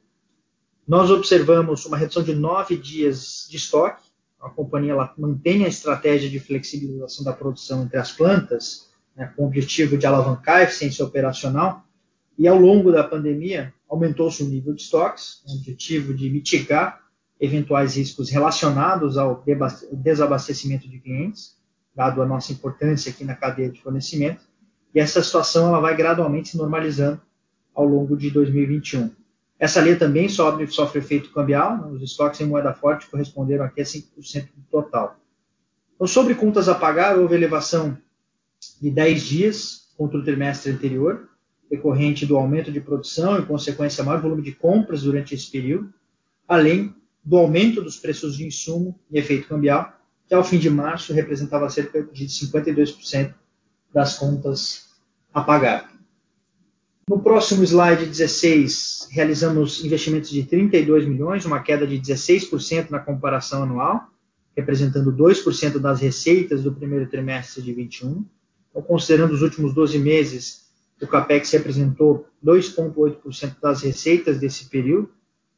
Nós 0.86 1.10
observamos 1.10 1.86
uma 1.86 1.96
redução 1.96 2.24
de 2.24 2.34
nove 2.34 2.76
dias 2.76 3.46
de 3.48 3.56
estoque. 3.56 4.08
A 4.40 4.50
companhia 4.50 4.94
mantém 5.16 5.64
a 5.64 5.68
estratégia 5.68 6.28
de 6.28 6.40
flexibilização 6.40 7.24
da 7.24 7.32
produção 7.32 7.84
entre 7.84 7.98
as 7.98 8.10
plantas, 8.10 8.88
né, 9.14 9.32
com 9.36 9.44
o 9.44 9.46
objetivo 9.46 9.96
de 9.96 10.06
alavancar 10.06 10.56
a 10.56 10.62
eficiência 10.64 11.04
operacional. 11.04 11.84
E 12.36 12.48
ao 12.48 12.58
longo 12.58 12.90
da 12.90 13.04
pandemia, 13.04 13.72
aumentou-se 13.88 14.42
o 14.42 14.48
nível 14.48 14.74
de 14.74 14.82
estoques, 14.82 15.42
com 15.44 15.52
o 15.52 15.56
objetivo 15.56 16.12
de 16.12 16.28
mitigar 16.30 17.07
eventuais 17.40 17.96
riscos 17.96 18.30
relacionados 18.30 19.16
ao 19.16 19.44
desabastecimento 19.92 20.88
de 20.88 20.98
clientes 20.98 21.58
dado 21.98 22.22
a 22.22 22.26
nossa 22.26 22.52
importância 22.52 23.10
aqui 23.10 23.24
na 23.24 23.34
cadeia 23.34 23.68
de 23.68 23.82
fornecimento, 23.82 24.44
e 24.94 25.00
essa 25.00 25.20
situação 25.20 25.66
ela 25.66 25.80
vai 25.80 25.96
gradualmente 25.96 26.50
se 26.50 26.56
normalizando 26.56 27.20
ao 27.74 27.84
longo 27.84 28.16
de 28.16 28.30
2021. 28.30 29.10
Essa 29.58 29.80
linha 29.80 29.96
também 29.96 30.28
sofre, 30.28 30.64
sofre 30.68 31.00
efeito 31.00 31.32
cambial, 31.32 31.76
né? 31.76 31.88
os 31.88 32.00
estoques 32.00 32.40
em 32.40 32.46
moeda 32.46 32.72
forte 32.72 33.10
corresponderam 33.10 33.64
aqui 33.64 33.80
a 33.80 33.84
5% 33.84 34.48
do 34.54 34.62
total. 34.70 35.16
Então, 35.96 36.06
sobre 36.06 36.36
contas 36.36 36.68
a 36.68 36.74
pagar, 36.76 37.18
houve 37.18 37.34
elevação 37.34 37.98
de 38.80 38.92
10 38.92 39.22
dias 39.22 39.88
contra 39.96 40.18
o 40.18 40.24
trimestre 40.24 40.70
anterior, 40.70 41.28
decorrente 41.68 42.24
do 42.24 42.36
aumento 42.36 42.70
de 42.70 42.80
produção 42.80 43.40
e, 43.40 43.44
consequência, 43.44 44.04
maior 44.04 44.20
volume 44.20 44.42
de 44.42 44.52
compras 44.52 45.02
durante 45.02 45.34
esse 45.34 45.50
período, 45.50 45.92
além 46.46 46.94
do 47.24 47.36
aumento 47.36 47.82
dos 47.82 47.96
preços 47.96 48.36
de 48.36 48.46
insumo 48.46 48.98
e 49.10 49.18
efeito 49.18 49.48
cambial, 49.48 49.92
que 50.26 50.34
ao 50.34 50.44
fim 50.44 50.58
de 50.58 50.70
março 50.70 51.12
representava 51.12 51.68
cerca 51.68 52.02
de 52.02 52.26
52% 52.26 53.34
das 53.92 54.18
contas 54.18 54.88
a 55.32 55.40
pagar. 55.40 55.90
No 57.08 57.20
próximo 57.20 57.64
slide 57.64 58.04
16, 58.04 59.08
realizamos 59.10 59.82
investimentos 59.82 60.28
de 60.28 60.42
32 60.42 61.06
milhões, 61.06 61.46
uma 61.46 61.62
queda 61.62 61.86
de 61.86 61.98
16% 61.98 62.90
na 62.90 62.98
comparação 62.98 63.62
anual, 63.62 64.08
representando 64.54 65.10
2% 65.10 65.78
das 65.78 66.00
receitas 66.00 66.62
do 66.62 66.74
primeiro 66.74 67.08
trimestre 67.08 67.62
de 67.62 67.72
21. 67.72 68.26
Então, 68.68 68.82
considerando 68.82 69.32
os 69.32 69.40
últimos 69.40 69.72
12 69.72 69.98
meses, 69.98 70.68
o 71.00 71.06
CAPEX 71.06 71.50
representou 71.52 72.26
2,8% 72.44 73.56
das 73.62 73.82
receitas 73.82 74.38
desse 74.38 74.68
período. 74.68 75.10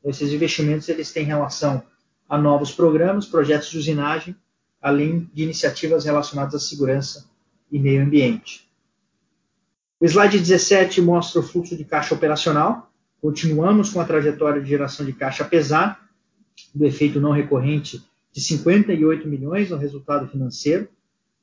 Esses 0.05 0.33
investimentos 0.33 0.89
eles 0.89 1.13
têm 1.13 1.25
relação 1.25 1.83
a 2.29 2.39
novos 2.39 2.73
programas, 2.73 3.27
projetos 3.27 3.71
de 3.71 3.79
usinagem 3.79 4.37
além 4.81 5.29
de 5.33 5.43
iniciativas 5.43 6.05
relacionadas 6.05 6.55
à 6.55 6.59
segurança 6.59 7.29
e 7.71 7.79
meio 7.79 8.03
ambiente. 8.03 8.69
O 10.01 10.07
slide 10.07 10.39
17 10.39 11.03
mostra 11.03 11.41
o 11.41 11.43
fluxo 11.43 11.77
de 11.77 11.85
caixa 11.85 12.15
operacional. 12.15 12.91
Continuamos 13.21 13.91
com 13.91 14.01
a 14.01 14.05
trajetória 14.05 14.63
de 14.63 14.69
geração 14.69 15.05
de 15.05 15.13
caixa, 15.13 15.45
apesar 15.45 16.09
do 16.75 16.87
efeito 16.87 17.21
não 17.21 17.33
recorrente 17.33 18.03
de 18.33 18.41
58 18.41 19.29
milhões 19.29 19.69
no 19.69 19.77
resultado 19.77 20.27
financeiro, 20.29 20.89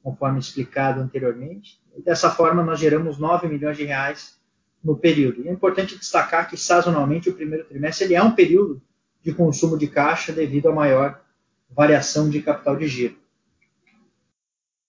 conforme 0.01 0.39
explicado 0.39 1.01
anteriormente. 1.01 1.79
Dessa 2.03 2.31
forma, 2.31 2.63
nós 2.63 2.79
geramos 2.79 3.19
9 3.19 3.47
milhões 3.47 3.77
de 3.77 3.83
reais 3.83 4.39
no 4.83 4.95
período. 4.95 5.41
E 5.41 5.49
é 5.49 5.51
importante 5.51 5.97
destacar 5.97 6.49
que, 6.49 6.57
sazonalmente, 6.57 7.29
o 7.29 7.33
primeiro 7.33 7.65
trimestre 7.65 8.05
ele 8.05 8.15
é 8.15 8.23
um 8.23 8.31
período 8.31 8.81
de 9.21 9.33
consumo 9.33 9.77
de 9.77 9.87
caixa 9.87 10.31
devido 10.31 10.69
à 10.69 10.73
maior 10.73 11.21
variação 11.69 12.29
de 12.29 12.41
capital 12.41 12.75
de 12.75 12.87
giro. 12.87 13.17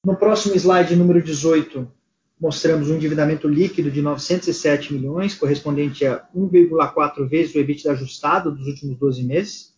No 0.05 0.17
próximo 0.17 0.55
slide, 0.55 0.95
número 0.95 1.21
18, 1.21 1.91
mostramos 2.41 2.89
um 2.89 2.95
endividamento 2.95 3.49
líquido 3.49 3.91
de 3.91 4.01
907 4.01 4.95
milhões, 4.95 5.35
correspondente 5.35 6.07
a 6.07 6.25
1,4 6.35 7.29
vezes 7.29 7.55
o 7.55 7.59
EBITDA 7.59 7.93
ajustado 7.93 8.55
dos 8.55 8.67
últimos 8.67 8.97
12 8.97 9.25
meses. 9.25 9.77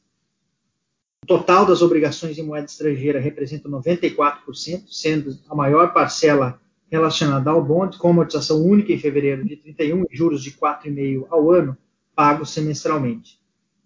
O 1.25 1.27
total 1.27 1.65
das 1.65 1.81
obrigações 1.81 2.39
em 2.39 2.43
moeda 2.43 2.67
estrangeira 2.67 3.19
representa 3.19 3.69
94%, 3.69 4.85
sendo 4.91 5.39
a 5.49 5.55
maior 5.55 5.93
parcela 5.93 6.61
relacionada 6.91 7.51
ao 7.51 7.65
bond, 7.65 7.97
com 7.99 8.11
amortização 8.11 8.63
única 8.63 8.93
em 8.93 8.99
fevereiro 8.99 9.47
de 9.47 9.57
31 9.57 10.05
e 10.11 10.17
juros 10.17 10.43
de 10.43 10.51
4,5 10.53 11.27
ao 11.31 11.51
ano, 11.51 11.77
pagos 12.15 12.51
semestralmente. 12.51 13.39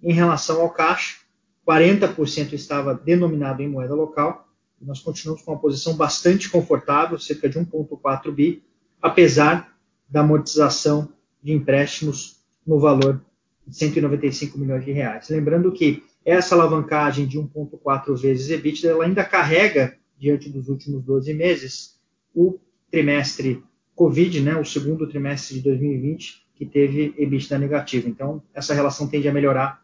Em 0.03 0.13
relação 0.13 0.61
ao 0.61 0.71
caixa, 0.71 1.19
40% 1.67 2.53
estava 2.53 2.95
denominado 2.95 3.63
em 3.63 3.69
moeda 3.69 3.95
local 3.95 4.45
nós 4.85 5.01
continuamos 5.01 5.43
com 5.43 5.53
uma 5.53 5.61
posição 5.61 5.97
bastante 5.97 6.51
confortável, 6.51 7.19
cerca 7.19 7.49
de 7.49 7.59
1,4 7.59 8.31
bi, 8.31 8.63
apesar 9.01 9.75
da 10.09 10.21
amortização 10.21 11.13
de 11.43 11.53
empréstimos 11.53 12.41
no 12.67 12.79
valor 12.79 13.21
de 13.67 13.77
195 13.77 14.59
milhões 14.59 14.85
de 14.85 14.93
reais. 14.93 15.29
Lembrando 15.29 15.73
que 15.73 16.03
essa 16.25 16.55
alavancagem 16.55 17.27
de 17.27 17.39
1,4 17.39 18.15
vezes 18.17 18.51
EBITDA, 18.51 18.91
ela 18.91 19.05
ainda 19.05 19.25
carrega, 19.25 19.97
diante 20.19 20.49
dos 20.49 20.69
últimos 20.69 21.03
12 21.03 21.33
meses, 21.35 21.99
o 22.35 22.59
trimestre 22.91 23.63
Covid, 23.95 24.41
né, 24.41 24.57
o 24.57 24.65
segundo 24.65 25.09
trimestre 25.09 25.57
de 25.57 25.63
2020, 25.63 26.47
que 26.55 26.67
teve 26.67 27.15
EBITDA 27.17 27.59
negativo. 27.59 28.09
Então, 28.09 28.43
essa 28.53 28.75
relação 28.75 29.09
tende 29.09 29.29
a 29.29 29.33
melhorar 29.33 29.83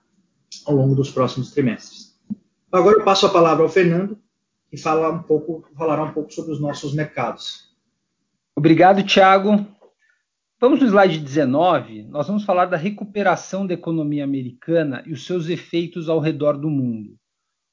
ao 0.67 0.75
longo 0.75 0.95
dos 0.95 1.11
próximos 1.11 1.53
trimestres. 1.53 2.19
Agora 2.73 2.99
eu 2.99 3.05
passo 3.05 3.27
a 3.27 3.31
palavra 3.31 3.63
ao 3.63 3.69
Fernando, 3.69 4.19
e 4.73 4.79
falar 4.79 5.11
um 5.11 5.23
pouco, 5.23 5.69
falará 5.77 6.05
um 6.05 6.13
pouco 6.13 6.33
sobre 6.33 6.53
os 6.53 6.61
nossos 6.61 6.95
mercados. 6.95 7.69
Obrigado, 8.55 9.03
Tiago. 9.03 9.67
Vamos 10.61 10.81
no 10.81 10.87
slide 10.87 11.19
19. 11.19 12.05
Nós 12.05 12.27
vamos 12.27 12.45
falar 12.45 12.67
da 12.67 12.77
recuperação 12.77 13.67
da 13.67 13.75
economia 13.75 14.25
americana 14.25 15.03
e 15.07 15.13
os 15.13 15.25
seus 15.25 15.49
efeitos 15.49 16.09
ao 16.09 16.21
redor 16.21 16.59
do 16.59 16.69
mundo. 16.69 17.17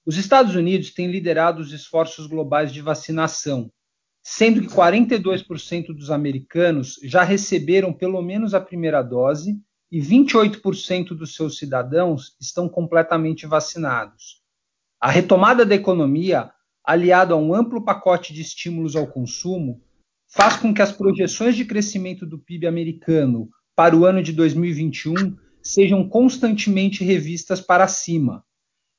Os 0.06 0.18
Estados 0.18 0.56
Unidos 0.56 0.92
têm 0.92 1.12
liderado 1.12 1.62
os 1.62 1.74
esforços 1.74 2.28
globais 2.28 2.72
de 2.72 2.82
vacinação, 2.82 3.70
sendo 4.30 4.62
que 4.62 4.68
42% 4.68 5.88
dos 5.96 6.12
americanos 6.12 7.00
já 7.02 7.24
receberam 7.24 7.94
pelo 7.94 8.22
menos 8.22 8.54
a 8.54 8.60
primeira 8.60 9.02
dose 9.02 9.58
e 9.90 10.02
28% 10.02 11.10
dos 11.16 11.34
seus 11.34 11.58
cidadãos 11.58 12.36
estão 12.40 12.68
completamente 12.68 13.48
vacinados. 13.48 14.42
A 15.00 15.10
retomada 15.10 15.66
da 15.66 15.76
economia 15.76 16.52
aliado 16.88 17.34
a 17.34 17.38
um 17.38 17.54
amplo 17.54 17.84
pacote 17.84 18.34
de 18.34 18.42
estímulos 18.42 18.96
ao 18.96 19.08
consumo, 19.08 19.82
faz 20.26 20.56
com 20.56 20.74
que 20.74 20.82
as 20.82 20.92
projeções 20.92 21.56
de 21.56 21.66
crescimento 21.66 22.26
do 22.26 22.40
PIB 22.40 22.66
americano 22.66 23.50
para 23.76 23.96
o 23.96 24.06
ano 24.06 24.24
de 24.24 24.32
2021 24.34 25.38
sejam 25.62 26.08
constantemente 26.08 27.04
revistas 27.04 27.60
para 27.60 27.90
cima. 27.90 28.44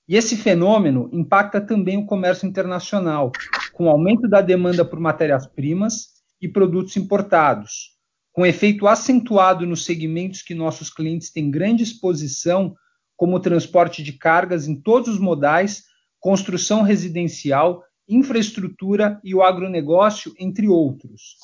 E 0.08 0.16
esse 0.16 0.36
fenômeno 0.36 1.10
impacta 1.12 1.60
também 1.60 1.98
o 1.98 2.06
comércio 2.06 2.48
internacional, 2.48 3.30
com 3.72 3.90
aumento 3.90 4.26
da 4.26 4.40
demanda 4.40 4.84
por 4.84 4.98
matérias-primas 4.98 6.14
e 6.40 6.48
produtos 6.48 6.96
importados, 6.96 7.96
com 8.32 8.46
efeito 8.46 8.86
acentuado 8.86 9.66
nos 9.66 9.84
segmentos 9.84 10.40
que 10.40 10.54
nossos 10.54 10.88
clientes 10.88 11.30
têm 11.30 11.50
grande 11.50 11.82
exposição, 11.82 12.74
como 13.16 13.36
o 13.36 13.40
transporte 13.40 14.02
de 14.02 14.14
cargas 14.14 14.66
em 14.66 14.80
todos 14.80 15.08
os 15.08 15.18
modais, 15.18 15.84
construção 16.18 16.82
residencial 16.82 17.84
infraestrutura 18.08 19.20
e 19.22 19.34
o 19.34 19.42
agronegócio, 19.42 20.32
entre 20.38 20.66
outros. 20.66 21.36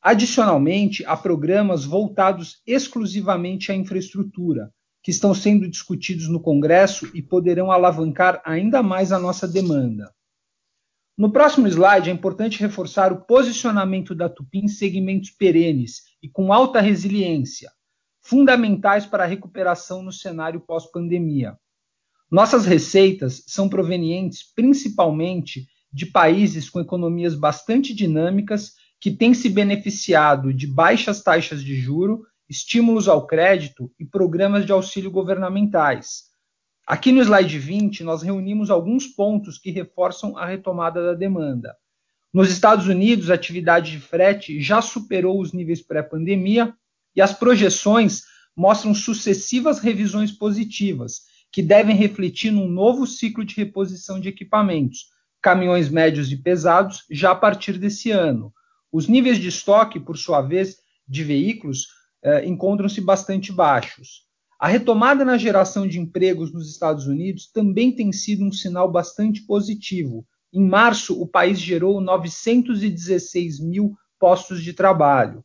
Adicionalmente, 0.00 1.04
há 1.06 1.16
programas 1.16 1.84
voltados 1.84 2.62
exclusivamente 2.66 3.72
à 3.72 3.74
infraestrutura, 3.74 4.70
que 5.04 5.10
estão 5.10 5.34
sendo 5.34 5.68
discutidos 5.68 6.28
no 6.28 6.40
Congresso 6.40 7.10
e 7.14 7.20
poderão 7.20 7.70
alavancar 7.70 8.40
ainda 8.42 8.82
mais 8.82 9.12
a 9.12 9.18
nossa 9.18 9.46
demanda. 9.46 10.10
No 11.16 11.30
próximo 11.30 11.68
slide, 11.68 12.08
é 12.08 12.12
importante 12.12 12.58
reforçar 12.58 13.12
o 13.12 13.20
posicionamento 13.26 14.14
da 14.14 14.30
Tupi 14.30 14.60
em 14.60 14.66
segmentos 14.66 15.30
perenes 15.30 16.04
e 16.22 16.28
com 16.28 16.54
alta 16.54 16.80
resiliência, 16.80 17.70
fundamentais 18.22 19.04
para 19.04 19.24
a 19.24 19.26
recuperação 19.26 20.02
no 20.02 20.10
cenário 20.10 20.58
pós-pandemia. 20.58 21.54
Nossas 22.30 22.64
receitas 22.64 23.44
são 23.46 23.68
provenientes 23.68 24.42
principalmente 24.54 25.66
de 25.92 26.06
países 26.06 26.70
com 26.70 26.80
economias 26.80 27.34
bastante 27.34 27.94
dinâmicas 27.94 28.72
que 28.98 29.10
têm 29.10 29.34
se 29.34 29.50
beneficiado 29.50 30.52
de 30.52 30.66
baixas 30.66 31.22
taxas 31.22 31.62
de 31.62 31.76
juro, 31.76 32.24
estímulos 32.48 33.08
ao 33.08 33.26
crédito 33.26 33.90
e 33.98 34.04
programas 34.04 34.66
de 34.66 34.72
auxílio 34.72 35.10
governamentais. 35.10 36.24
Aqui 36.86 37.10
no 37.12 37.22
slide 37.22 37.58
20, 37.58 38.04
nós 38.04 38.22
reunimos 38.22 38.70
alguns 38.70 39.06
pontos 39.06 39.58
que 39.58 39.70
reforçam 39.70 40.36
a 40.36 40.44
retomada 40.44 41.02
da 41.02 41.14
demanda. 41.14 41.74
Nos 42.32 42.50
Estados 42.50 42.88
Unidos, 42.88 43.30
a 43.30 43.34
atividade 43.34 43.92
de 43.92 44.00
frete 44.00 44.60
já 44.60 44.82
superou 44.82 45.40
os 45.40 45.52
níveis 45.52 45.80
pré-pandemia 45.80 46.74
e 47.16 47.22
as 47.22 47.32
projeções 47.32 48.22
mostram 48.56 48.94
sucessivas 48.94 49.78
revisões 49.78 50.32
positivas, 50.32 51.22
que 51.50 51.62
devem 51.62 51.94
refletir 51.94 52.50
num 52.50 52.68
novo 52.68 53.06
ciclo 53.06 53.44
de 53.44 53.54
reposição 53.54 54.18
de 54.18 54.28
equipamentos, 54.28 55.06
caminhões 55.40 55.88
médios 55.88 56.32
e 56.32 56.36
pesados 56.36 57.04
já 57.10 57.30
a 57.30 57.36
partir 57.36 57.78
desse 57.78 58.10
ano. 58.10 58.52
Os 58.90 59.06
níveis 59.06 59.38
de 59.38 59.48
estoque, 59.48 60.00
por 60.00 60.18
sua 60.18 60.42
vez, 60.42 60.78
de 61.06 61.22
veículos 61.22 61.86
eh, 62.24 62.46
encontram-se 62.46 63.00
bastante 63.00 63.52
baixos. 63.52 64.24
A 64.58 64.66
retomada 64.66 65.24
na 65.24 65.36
geração 65.36 65.86
de 65.86 66.00
empregos 66.00 66.50
nos 66.50 66.70
Estados 66.70 67.06
Unidos 67.06 67.50
também 67.52 67.92
tem 67.92 68.10
sido 68.12 68.44
um 68.44 68.50
sinal 68.50 68.90
bastante 68.90 69.42
positivo. 69.42 70.26
Em 70.52 70.66
março, 70.66 71.20
o 71.20 71.26
país 71.26 71.58
gerou 71.58 72.00
916 72.00 73.60
mil 73.60 73.94
postos 74.18 74.62
de 74.62 74.72
trabalho. 74.72 75.44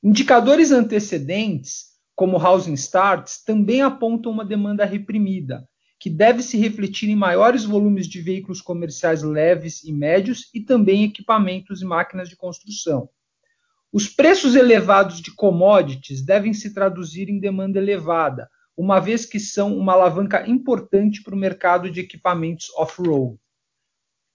Indicadores 0.00 0.70
antecedentes, 0.70 1.86
como 2.14 2.36
housing 2.36 2.74
starts, 2.74 3.42
também 3.42 3.82
apontam 3.82 4.30
uma 4.30 4.44
demanda 4.44 4.84
reprimida, 4.84 5.68
que 5.98 6.08
deve 6.08 6.42
se 6.42 6.56
refletir 6.56 7.08
em 7.08 7.16
maiores 7.16 7.64
volumes 7.64 8.06
de 8.06 8.20
veículos 8.20 8.60
comerciais 8.60 9.24
leves 9.24 9.82
e 9.82 9.92
médios 9.92 10.48
e 10.54 10.60
também 10.60 11.02
equipamentos 11.02 11.82
e 11.82 11.84
máquinas 11.84 12.28
de 12.28 12.36
construção. 12.36 13.08
Os 13.90 14.06
preços 14.06 14.54
elevados 14.54 15.22
de 15.22 15.34
commodities 15.34 16.22
devem 16.22 16.52
se 16.52 16.74
traduzir 16.74 17.30
em 17.30 17.40
demanda 17.40 17.78
elevada, 17.78 18.50
uma 18.76 19.00
vez 19.00 19.24
que 19.24 19.40
são 19.40 19.74
uma 19.76 19.94
alavanca 19.94 20.46
importante 20.46 21.22
para 21.22 21.34
o 21.34 21.38
mercado 21.38 21.90
de 21.90 22.00
equipamentos 22.00 22.68
off-road. 22.76 23.38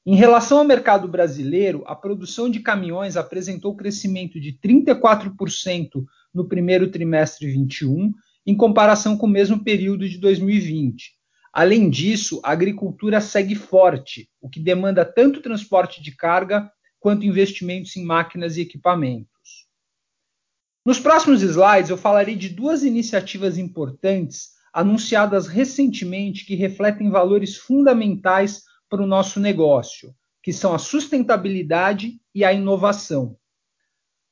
Em 0.05 0.15
relação 0.15 0.57
ao 0.57 0.65
mercado 0.65 1.07
brasileiro, 1.07 1.83
a 1.85 1.95
produção 1.95 2.49
de 2.49 2.61
caminhões 2.61 3.15
apresentou 3.15 3.75
crescimento 3.75 4.39
de 4.39 4.57
34% 4.57 6.03
no 6.33 6.47
primeiro 6.47 6.89
trimestre 6.89 7.45
21, 7.45 8.11
em 8.45 8.57
comparação 8.57 9.15
com 9.15 9.27
o 9.27 9.29
mesmo 9.29 9.63
período 9.63 10.09
de 10.09 10.17
2020. 10.17 11.11
Além 11.53 11.91
disso, 11.91 12.41
a 12.43 12.51
agricultura 12.51 13.21
segue 13.21 13.53
forte, 13.53 14.27
o 14.41 14.49
que 14.49 14.59
demanda 14.59 15.05
tanto 15.05 15.41
transporte 15.41 16.01
de 16.01 16.13
carga 16.15 16.69
quanto 16.99 17.23
investimentos 17.23 17.95
em 17.95 18.03
máquinas 18.03 18.57
e 18.57 18.61
equipamentos. 18.61 19.32
Nos 20.85 20.99
próximos 20.99 21.41
slides, 21.41 21.89
eu 21.89 21.97
falarei 21.97 22.35
de 22.35 22.49
duas 22.49 22.83
iniciativas 22.83 23.57
importantes 23.57 24.49
anunciadas 24.73 25.47
recentemente 25.47 26.45
que 26.45 26.55
refletem 26.55 27.09
valores 27.09 27.55
fundamentais 27.55 28.63
para 28.89 29.01
o 29.01 29.07
nosso 29.07 29.39
negócio, 29.39 30.13
que 30.41 30.51
são 30.51 30.73
a 30.73 30.77
sustentabilidade 30.77 32.19
e 32.35 32.43
a 32.43 32.51
inovação. 32.51 33.37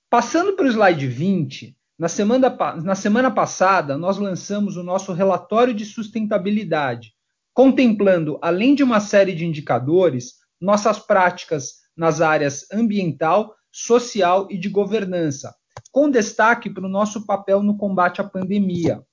Passando 0.09 0.53
para 0.53 0.65
o 0.65 0.67
slide 0.67 1.07
20, 1.07 1.77
na 1.97 2.09
semana, 2.09 2.49
na 2.83 2.95
semana 2.95 3.31
passada, 3.31 3.97
nós 3.97 4.17
lançamos 4.17 4.75
o 4.75 4.83
nosso 4.83 5.13
relatório 5.13 5.73
de 5.73 5.85
sustentabilidade, 5.85 7.13
contemplando, 7.53 8.37
além 8.41 8.75
de 8.75 8.83
uma 8.83 8.99
série 8.99 9.33
de 9.33 9.45
indicadores, 9.45 10.33
nossas 10.59 10.99
práticas 10.99 11.75
nas 11.95 12.19
áreas 12.19 12.65
ambiental, 12.73 13.55
social 13.71 14.47
e 14.49 14.57
de 14.57 14.67
governança, 14.67 15.55
com 15.91 16.09
destaque 16.09 16.69
para 16.69 16.85
o 16.85 16.89
nosso 16.89 17.25
papel 17.25 17.61
no 17.61 17.77
combate 17.77 18.21
à 18.21 18.23
pandemia. 18.23 19.03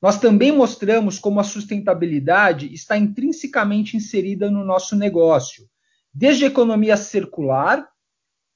Nós 0.00 0.18
também 0.18 0.52
mostramos 0.52 1.18
como 1.18 1.40
a 1.40 1.44
sustentabilidade 1.44 2.72
está 2.72 2.96
intrinsecamente 2.96 3.96
inserida 3.96 4.50
no 4.50 4.64
nosso 4.64 4.94
negócio, 4.94 5.64
desde 6.12 6.44
a 6.44 6.48
economia 6.48 6.96
circular, 6.96 7.88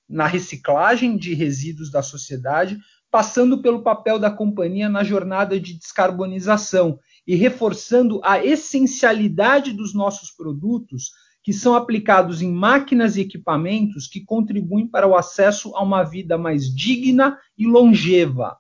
na 0.09 0.27
reciclagem 0.27 1.16
de 1.16 1.35
resíduos 1.35 1.90
da 1.90 2.03
sociedade, 2.03 2.79
passando 3.11 3.61
pelo 3.61 3.83
papel 3.83 4.18
da 4.18 4.31
companhia 4.31 4.88
na 4.88 5.05
jornada 5.05 5.59
de 5.59 5.75
descarbonização 5.75 6.98
e 7.27 7.35
reforçando 7.35 8.20
a 8.25 8.44
essencialidade 8.44 9.72
dos 9.72 9.94
nossos 9.94 10.31
produtos 10.31 11.11
que 11.42 11.52
são 11.52 11.74
aplicados 11.74 12.40
em 12.40 12.50
máquinas 12.50 13.16
e 13.16 13.20
equipamentos 13.20 14.07
que 14.07 14.24
contribuem 14.24 14.87
para 14.87 15.07
o 15.07 15.16
acesso 15.16 15.74
a 15.74 15.83
uma 15.83 16.02
vida 16.02 16.38
mais 16.38 16.72
digna 16.74 17.38
e 17.59 17.66
longeva. 17.66 18.57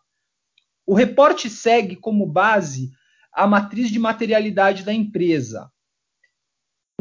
O 0.86 0.94
reporte 0.94 1.48
segue 1.48 1.94
como 1.94 2.26
base 2.26 2.90
a 3.32 3.46
matriz 3.46 3.90
de 3.90 3.98
materialidade 3.98 4.82
da 4.82 4.92
empresa, 4.92 5.70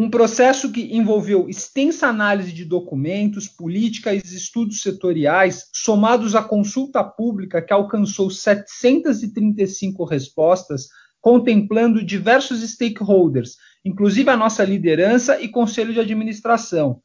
um 0.01 0.09
processo 0.09 0.71
que 0.71 0.95
envolveu 0.95 1.47
extensa 1.47 2.07
análise 2.07 2.51
de 2.51 2.65
documentos, 2.65 3.47
políticas 3.47 4.31
e 4.31 4.35
estudos 4.35 4.81
setoriais, 4.81 5.69
somados 5.73 6.33
à 6.33 6.41
consulta 6.41 7.03
pública 7.03 7.61
que 7.61 7.71
alcançou 7.71 8.29
735 8.29 10.03
respostas, 10.03 10.87
contemplando 11.19 12.03
diversos 12.03 12.67
stakeholders, 12.67 13.57
inclusive 13.83 14.29
a 14.29 14.37
nossa 14.37 14.63
liderança 14.63 15.41
e 15.41 15.47
conselho 15.47 15.93
de 15.93 15.99
administração. 15.99 17.01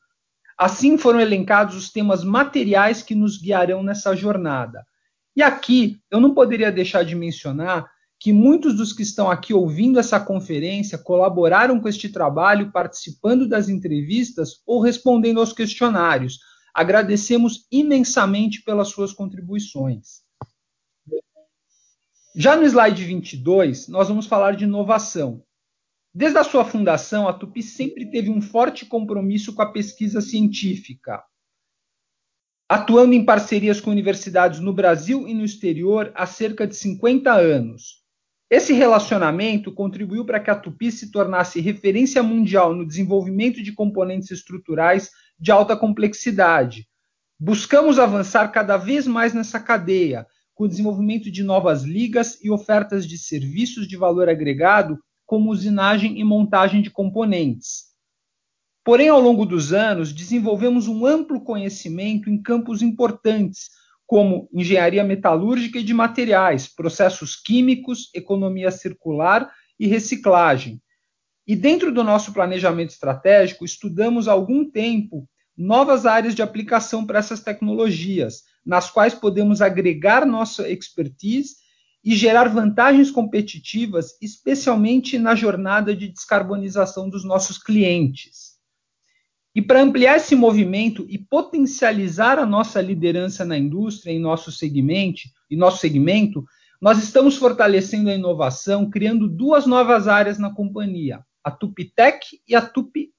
Assim 0.56 0.96
foram 0.96 1.20
elencados 1.20 1.76
os 1.76 1.90
temas 1.90 2.24
materiais 2.24 3.02
que 3.02 3.14
nos 3.14 3.38
guiarão 3.38 3.82
nessa 3.82 4.14
jornada. 4.16 4.86
E 5.34 5.42
aqui 5.42 6.00
eu 6.10 6.18
não 6.18 6.32
poderia 6.32 6.72
deixar 6.72 7.04
de 7.04 7.14
mencionar 7.14 7.86
que 8.18 8.32
muitos 8.32 8.74
dos 8.74 8.92
que 8.92 9.02
estão 9.02 9.30
aqui 9.30 9.52
ouvindo 9.52 9.98
essa 9.98 10.18
conferência 10.18 10.96
colaboraram 10.96 11.78
com 11.78 11.88
este 11.88 12.08
trabalho, 12.08 12.72
participando 12.72 13.46
das 13.46 13.68
entrevistas 13.68 14.62
ou 14.66 14.80
respondendo 14.80 15.40
aos 15.40 15.52
questionários. 15.52 16.38
Agradecemos 16.72 17.66
imensamente 17.70 18.62
pelas 18.62 18.88
suas 18.88 19.12
contribuições. 19.12 20.22
Já 22.34 22.56
no 22.56 22.64
slide 22.64 23.04
22, 23.04 23.88
nós 23.88 24.08
vamos 24.08 24.26
falar 24.26 24.56
de 24.56 24.64
inovação. 24.64 25.42
Desde 26.18 26.38
a 26.38 26.44
sua 26.44 26.64
fundação, 26.64 27.28
a 27.28 27.32
Tupi 27.34 27.62
sempre 27.62 28.10
teve 28.10 28.30
um 28.30 28.40
forte 28.40 28.86
compromisso 28.86 29.54
com 29.54 29.60
a 29.60 29.70
pesquisa 29.70 30.22
científica, 30.22 31.22
atuando 32.66 33.12
em 33.12 33.22
parcerias 33.22 33.82
com 33.82 33.90
universidades 33.90 34.58
no 34.58 34.72
Brasil 34.72 35.28
e 35.28 35.34
no 35.34 35.44
exterior 35.44 36.10
há 36.14 36.24
cerca 36.24 36.66
de 36.66 36.74
50 36.74 37.30
anos. 37.30 38.02
Esse 38.48 38.72
relacionamento 38.72 39.70
contribuiu 39.70 40.24
para 40.24 40.40
que 40.40 40.48
a 40.48 40.54
Tupi 40.54 40.90
se 40.90 41.10
tornasse 41.10 41.60
referência 41.60 42.22
mundial 42.22 42.74
no 42.74 42.86
desenvolvimento 42.86 43.62
de 43.62 43.74
componentes 43.74 44.30
estruturais 44.30 45.10
de 45.38 45.52
alta 45.52 45.76
complexidade. 45.76 46.88
Buscamos 47.38 47.98
avançar 47.98 48.48
cada 48.48 48.78
vez 48.78 49.06
mais 49.06 49.34
nessa 49.34 49.60
cadeia, 49.60 50.26
com 50.54 50.64
o 50.64 50.68
desenvolvimento 50.68 51.30
de 51.30 51.42
novas 51.42 51.82
ligas 51.82 52.42
e 52.42 52.50
ofertas 52.50 53.06
de 53.06 53.18
serviços 53.18 53.86
de 53.86 53.98
valor 53.98 54.30
agregado, 54.30 54.98
como 55.26 55.50
usinagem 55.50 56.18
e 56.18 56.24
montagem 56.24 56.80
de 56.80 56.90
componentes. 56.90 57.86
Porém, 58.84 59.08
ao 59.08 59.20
longo 59.20 59.44
dos 59.44 59.72
anos, 59.72 60.12
desenvolvemos 60.12 60.86
um 60.86 61.04
amplo 61.04 61.40
conhecimento 61.40 62.30
em 62.30 62.40
campos 62.40 62.82
importantes, 62.82 63.70
como 64.06 64.48
engenharia 64.54 65.02
metalúrgica 65.02 65.80
e 65.80 65.82
de 65.82 65.92
materiais, 65.92 66.68
processos 66.68 67.34
químicos, 67.34 68.08
economia 68.14 68.70
circular 68.70 69.50
e 69.78 69.88
reciclagem. 69.88 70.80
E 71.44 71.56
dentro 71.56 71.92
do 71.92 72.04
nosso 72.04 72.32
planejamento 72.32 72.90
estratégico, 72.90 73.64
estudamos 73.64 74.28
há 74.28 74.32
algum 74.32 74.70
tempo 74.70 75.28
novas 75.56 76.06
áreas 76.06 76.34
de 76.34 76.42
aplicação 76.42 77.04
para 77.04 77.18
essas 77.18 77.40
tecnologias, 77.40 78.42
nas 78.64 78.90
quais 78.90 79.14
podemos 79.14 79.60
agregar 79.60 80.24
nossa 80.24 80.68
expertise 80.68 81.56
e 82.06 82.14
gerar 82.14 82.48
vantagens 82.48 83.10
competitivas, 83.10 84.16
especialmente 84.22 85.18
na 85.18 85.34
jornada 85.34 85.94
de 85.94 86.06
descarbonização 86.06 87.10
dos 87.10 87.24
nossos 87.24 87.58
clientes. 87.58 88.54
E 89.52 89.60
para 89.60 89.82
ampliar 89.82 90.18
esse 90.18 90.36
movimento 90.36 91.04
e 91.08 91.18
potencializar 91.18 92.38
a 92.38 92.46
nossa 92.46 92.80
liderança 92.80 93.44
na 93.44 93.58
indústria 93.58 94.12
em 94.12 94.20
nosso 94.20 94.52
segmento, 94.52 95.22
em 95.50 95.56
nosso 95.56 95.78
segmento, 95.78 96.44
nós 96.80 97.02
estamos 97.02 97.36
fortalecendo 97.36 98.08
a 98.08 98.14
inovação, 98.14 98.88
criando 98.88 99.26
duas 99.26 99.66
novas 99.66 100.06
áreas 100.06 100.38
na 100.38 100.54
companhia, 100.54 101.24
a 101.42 101.50
Tupitec 101.50 102.40
e 102.46 102.54
a 102.54 102.62
TupUp. 102.62 103.10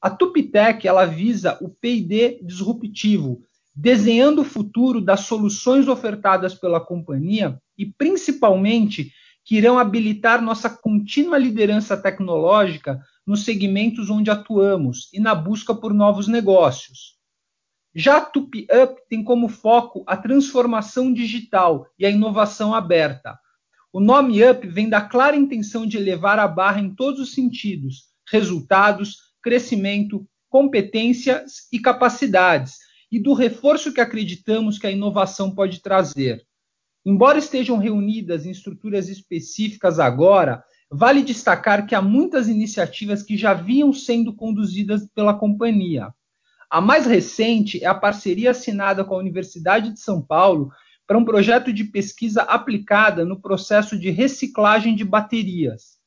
A 0.00 0.08
Tupitec 0.08 0.86
ela 0.86 1.04
visa 1.04 1.58
o 1.60 1.68
P&D 1.68 2.44
disruptivo, 2.44 3.42
desenhando 3.74 4.42
o 4.42 4.44
futuro 4.44 5.00
das 5.00 5.20
soluções 5.22 5.88
ofertadas 5.88 6.54
pela 6.54 6.80
companhia 6.80 7.60
e 7.78 7.86
principalmente 7.86 9.12
que 9.44 9.56
irão 9.56 9.78
habilitar 9.78 10.42
nossa 10.42 10.68
contínua 10.68 11.38
liderança 11.38 11.96
tecnológica 11.96 13.00
nos 13.26 13.44
segmentos 13.44 14.10
onde 14.10 14.30
atuamos 14.30 15.08
e 15.12 15.20
na 15.20 15.34
busca 15.34 15.74
por 15.74 15.94
novos 15.94 16.28
negócios. 16.28 17.16
Já 17.94 18.18
a 18.18 18.20
TupiUp 18.20 18.98
tem 19.08 19.24
como 19.24 19.48
foco 19.48 20.04
a 20.06 20.16
transformação 20.16 21.12
digital 21.12 21.86
e 21.98 22.04
a 22.04 22.10
inovação 22.10 22.74
aberta. 22.74 23.38
O 23.92 24.00
nome 24.00 24.44
Up 24.44 24.66
vem 24.66 24.88
da 24.88 25.00
clara 25.00 25.36
intenção 25.36 25.86
de 25.86 25.96
elevar 25.96 26.38
a 26.38 26.46
barra 26.46 26.80
em 26.80 26.94
todos 26.94 27.20
os 27.20 27.32
sentidos: 27.32 28.04
resultados, 28.30 29.16
crescimento, 29.42 30.28
competências 30.50 31.68
e 31.72 31.78
capacidades, 31.78 32.76
e 33.10 33.18
do 33.18 33.32
reforço 33.32 33.92
que 33.92 34.00
acreditamos 34.00 34.78
que 34.78 34.86
a 34.86 34.90
inovação 34.90 35.54
pode 35.54 35.80
trazer. 35.80 36.46
Embora 37.04 37.38
estejam 37.38 37.78
reunidas 37.78 38.46
em 38.46 38.50
estruturas 38.50 39.08
específicas 39.08 39.98
agora, 39.98 40.62
Vale 40.90 41.22
destacar 41.22 41.86
que 41.86 41.94
há 41.94 42.00
muitas 42.00 42.48
iniciativas 42.48 43.22
que 43.22 43.36
já 43.36 43.52
vinham 43.52 43.92
sendo 43.92 44.34
conduzidas 44.34 45.06
pela 45.14 45.34
companhia. 45.34 46.14
A 46.70 46.80
mais 46.80 47.04
recente 47.04 47.84
é 47.84 47.86
a 47.86 47.94
parceria 47.94 48.52
assinada 48.52 49.04
com 49.04 49.14
a 49.14 49.18
Universidade 49.18 49.92
de 49.92 50.00
São 50.00 50.22
Paulo 50.22 50.70
para 51.06 51.18
um 51.18 51.26
projeto 51.26 51.74
de 51.74 51.84
pesquisa 51.84 52.42
aplicada 52.42 53.24
no 53.24 53.38
processo 53.38 53.98
de 53.98 54.10
reciclagem 54.10 54.94
de 54.94 55.04
baterias. 55.04 55.98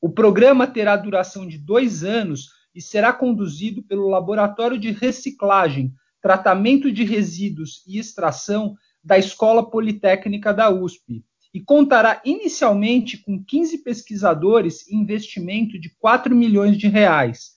O 0.00 0.08
programa 0.08 0.66
terá 0.66 0.96
duração 0.96 1.46
de 1.46 1.58
dois 1.58 2.02
anos 2.02 2.48
e 2.74 2.80
será 2.80 3.12
conduzido 3.12 3.82
pelo 3.82 4.08
Laboratório 4.08 4.78
de 4.78 4.92
Reciclagem, 4.92 5.92
Tratamento 6.22 6.90
de 6.90 7.04
Resíduos 7.04 7.82
e 7.86 7.98
Extração 7.98 8.76
da 9.02 9.18
Escola 9.18 9.68
Politécnica 9.68 10.52
da 10.52 10.70
USP, 10.70 11.24
e 11.54 11.60
contará 11.60 12.20
inicialmente 12.24 13.18
com 13.18 13.42
15 13.44 13.78
pesquisadores 13.78 14.86
e 14.88 14.96
investimento 14.96 15.78
de 15.78 15.90
4 15.98 16.34
milhões 16.34 16.78
de 16.78 16.88
reais. 16.88 17.52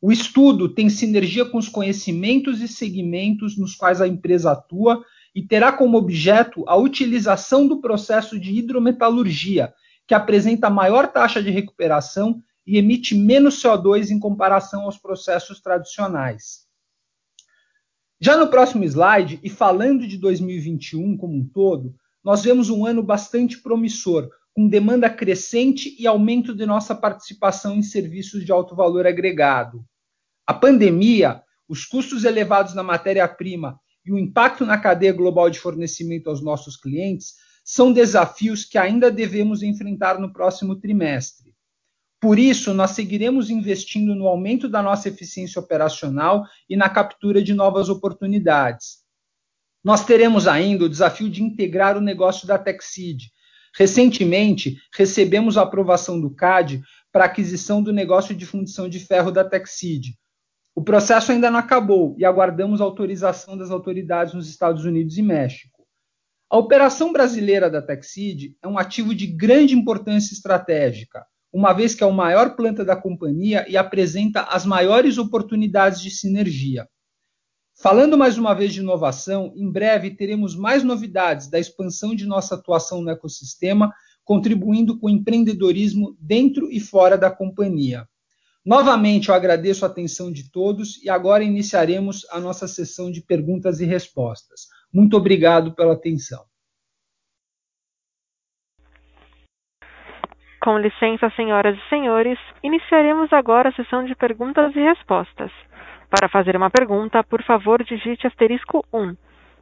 O 0.00 0.10
estudo 0.10 0.68
tem 0.68 0.88
sinergia 0.88 1.44
com 1.44 1.58
os 1.58 1.68
conhecimentos 1.68 2.60
e 2.60 2.66
segmentos 2.66 3.56
nos 3.56 3.76
quais 3.76 4.00
a 4.00 4.08
empresa 4.08 4.50
atua 4.50 5.04
e 5.32 5.46
terá 5.46 5.72
como 5.72 5.96
objeto 5.96 6.64
a 6.66 6.76
utilização 6.76 7.68
do 7.68 7.80
processo 7.80 8.38
de 8.38 8.52
hidrometalurgia, 8.58 9.72
que 10.06 10.14
apresenta 10.14 10.68
maior 10.68 11.06
taxa 11.06 11.40
de 11.40 11.50
recuperação 11.50 12.42
e 12.66 12.76
emite 12.76 13.14
menos 13.14 13.62
CO2 13.62 14.10
em 14.10 14.18
comparação 14.18 14.82
aos 14.82 14.98
processos 14.98 15.60
tradicionais. 15.60 16.66
Já 18.24 18.36
no 18.36 18.46
próximo 18.46 18.84
slide, 18.84 19.40
e 19.42 19.50
falando 19.50 20.06
de 20.06 20.16
2021 20.16 21.16
como 21.16 21.34
um 21.34 21.44
todo, 21.44 21.92
nós 22.22 22.44
vemos 22.44 22.70
um 22.70 22.86
ano 22.86 23.02
bastante 23.02 23.58
promissor, 23.58 24.30
com 24.54 24.68
demanda 24.68 25.10
crescente 25.10 25.96
e 25.98 26.06
aumento 26.06 26.54
de 26.54 26.64
nossa 26.64 26.94
participação 26.94 27.74
em 27.74 27.82
serviços 27.82 28.44
de 28.44 28.52
alto 28.52 28.76
valor 28.76 29.08
agregado. 29.08 29.84
A 30.46 30.54
pandemia, 30.54 31.42
os 31.68 31.84
custos 31.84 32.22
elevados 32.22 32.74
na 32.74 32.84
matéria-prima 32.84 33.76
e 34.06 34.12
o 34.12 34.18
impacto 34.18 34.64
na 34.64 34.78
cadeia 34.78 35.12
global 35.12 35.50
de 35.50 35.58
fornecimento 35.58 36.30
aos 36.30 36.40
nossos 36.40 36.76
clientes 36.76 37.34
são 37.64 37.92
desafios 37.92 38.64
que 38.64 38.78
ainda 38.78 39.10
devemos 39.10 39.64
enfrentar 39.64 40.20
no 40.20 40.32
próximo 40.32 40.76
trimestre. 40.76 41.52
Por 42.22 42.38
isso, 42.38 42.72
nós 42.72 42.92
seguiremos 42.92 43.50
investindo 43.50 44.14
no 44.14 44.28
aumento 44.28 44.68
da 44.68 44.80
nossa 44.80 45.08
eficiência 45.08 45.58
operacional 45.60 46.44
e 46.70 46.76
na 46.76 46.88
captura 46.88 47.42
de 47.42 47.52
novas 47.52 47.88
oportunidades. 47.88 49.02
Nós 49.82 50.04
teremos 50.04 50.46
ainda 50.46 50.84
o 50.84 50.88
desafio 50.88 51.28
de 51.28 51.42
integrar 51.42 51.98
o 51.98 52.00
negócio 52.00 52.46
da 52.46 52.56
Texid. 52.56 53.24
Recentemente, 53.76 54.80
recebemos 54.94 55.58
a 55.58 55.62
aprovação 55.62 56.20
do 56.20 56.32
CAD 56.32 56.80
para 57.10 57.24
a 57.24 57.26
aquisição 57.26 57.82
do 57.82 57.92
negócio 57.92 58.36
de 58.36 58.46
fundição 58.46 58.88
de 58.88 59.00
ferro 59.00 59.32
da 59.32 59.44
Texid. 59.44 60.14
O 60.76 60.82
processo 60.84 61.32
ainda 61.32 61.50
não 61.50 61.58
acabou 61.58 62.14
e 62.16 62.24
aguardamos 62.24 62.80
autorização 62.80 63.58
das 63.58 63.72
autoridades 63.72 64.32
nos 64.32 64.48
Estados 64.48 64.84
Unidos 64.84 65.18
e 65.18 65.22
México. 65.22 65.84
A 66.48 66.56
operação 66.56 67.12
brasileira 67.12 67.68
da 67.68 67.82
Texid 67.82 68.56
é 68.62 68.68
um 68.68 68.78
ativo 68.78 69.12
de 69.12 69.26
grande 69.26 69.74
importância 69.74 70.32
estratégica, 70.32 71.26
uma 71.52 71.72
vez 71.72 71.94
que 71.94 72.02
é 72.02 72.06
o 72.06 72.12
maior 72.12 72.56
planta 72.56 72.84
da 72.84 72.96
companhia 72.96 73.64
e 73.68 73.76
apresenta 73.76 74.42
as 74.44 74.64
maiores 74.64 75.18
oportunidades 75.18 76.00
de 76.00 76.10
sinergia. 76.10 76.88
Falando 77.74 78.16
mais 78.16 78.38
uma 78.38 78.54
vez 78.54 78.72
de 78.72 78.80
inovação, 78.80 79.52
em 79.56 79.70
breve 79.70 80.14
teremos 80.14 80.54
mais 80.54 80.82
novidades 80.82 81.48
da 81.48 81.58
expansão 81.58 82.14
de 82.14 82.24
nossa 82.24 82.54
atuação 82.54 83.02
no 83.02 83.10
ecossistema, 83.10 83.92
contribuindo 84.24 84.98
com 84.98 85.06
o 85.06 85.10
empreendedorismo 85.10 86.16
dentro 86.18 86.70
e 86.70 86.78
fora 86.78 87.18
da 87.18 87.30
companhia. 87.30 88.06
Novamente, 88.64 89.28
eu 89.28 89.34
agradeço 89.34 89.84
a 89.84 89.88
atenção 89.88 90.30
de 90.30 90.48
todos 90.48 91.02
e 91.02 91.10
agora 91.10 91.42
iniciaremos 91.42 92.24
a 92.30 92.38
nossa 92.38 92.68
sessão 92.68 93.10
de 93.10 93.20
perguntas 93.20 93.80
e 93.80 93.84
respostas. 93.84 94.68
Muito 94.92 95.16
obrigado 95.16 95.74
pela 95.74 95.94
atenção. 95.94 96.51
Com 100.62 100.78
licença, 100.78 101.28
senhoras 101.30 101.76
e 101.76 101.88
senhores, 101.88 102.38
iniciaremos 102.62 103.32
agora 103.32 103.70
a 103.70 103.72
sessão 103.72 104.04
de 104.04 104.14
perguntas 104.14 104.72
e 104.76 104.78
respostas. 104.78 105.50
Para 106.08 106.28
fazer 106.28 106.56
uma 106.56 106.70
pergunta, 106.70 107.24
por 107.24 107.42
favor, 107.42 107.82
digite 107.82 108.28
asterisco 108.28 108.86
1. 108.94 109.16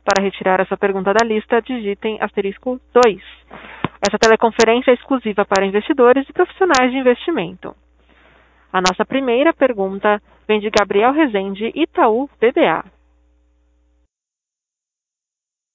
Para 0.04 0.22
retirar 0.22 0.60
a 0.60 0.66
sua 0.66 0.76
pergunta 0.76 1.14
da 1.14 1.24
lista, 1.24 1.62
digitem 1.62 2.18
asterisco 2.20 2.78
2. 2.92 3.22
Essa 4.06 4.18
teleconferência 4.18 4.90
é 4.90 4.94
exclusiva 4.94 5.42
para 5.46 5.64
investidores 5.64 6.28
e 6.28 6.32
profissionais 6.34 6.90
de 6.90 6.98
investimento. 6.98 7.74
A 8.70 8.82
nossa 8.82 9.02
primeira 9.02 9.54
pergunta 9.54 10.20
vem 10.46 10.60
de 10.60 10.68
Gabriel 10.68 11.12
Rezende, 11.12 11.72
Itaú 11.74 12.28
BBA. 12.38 12.84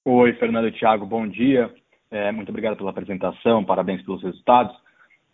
Oi, 0.04 0.32
Fernando 0.34 0.68
e 0.68 0.72
Thiago, 0.72 1.04
bom 1.04 1.26
dia. 1.26 1.74
É, 2.12 2.30
muito 2.30 2.50
obrigado 2.50 2.76
pela 2.76 2.90
apresentação, 2.90 3.64
parabéns 3.64 4.02
pelos 4.02 4.22
resultados. 4.22 4.85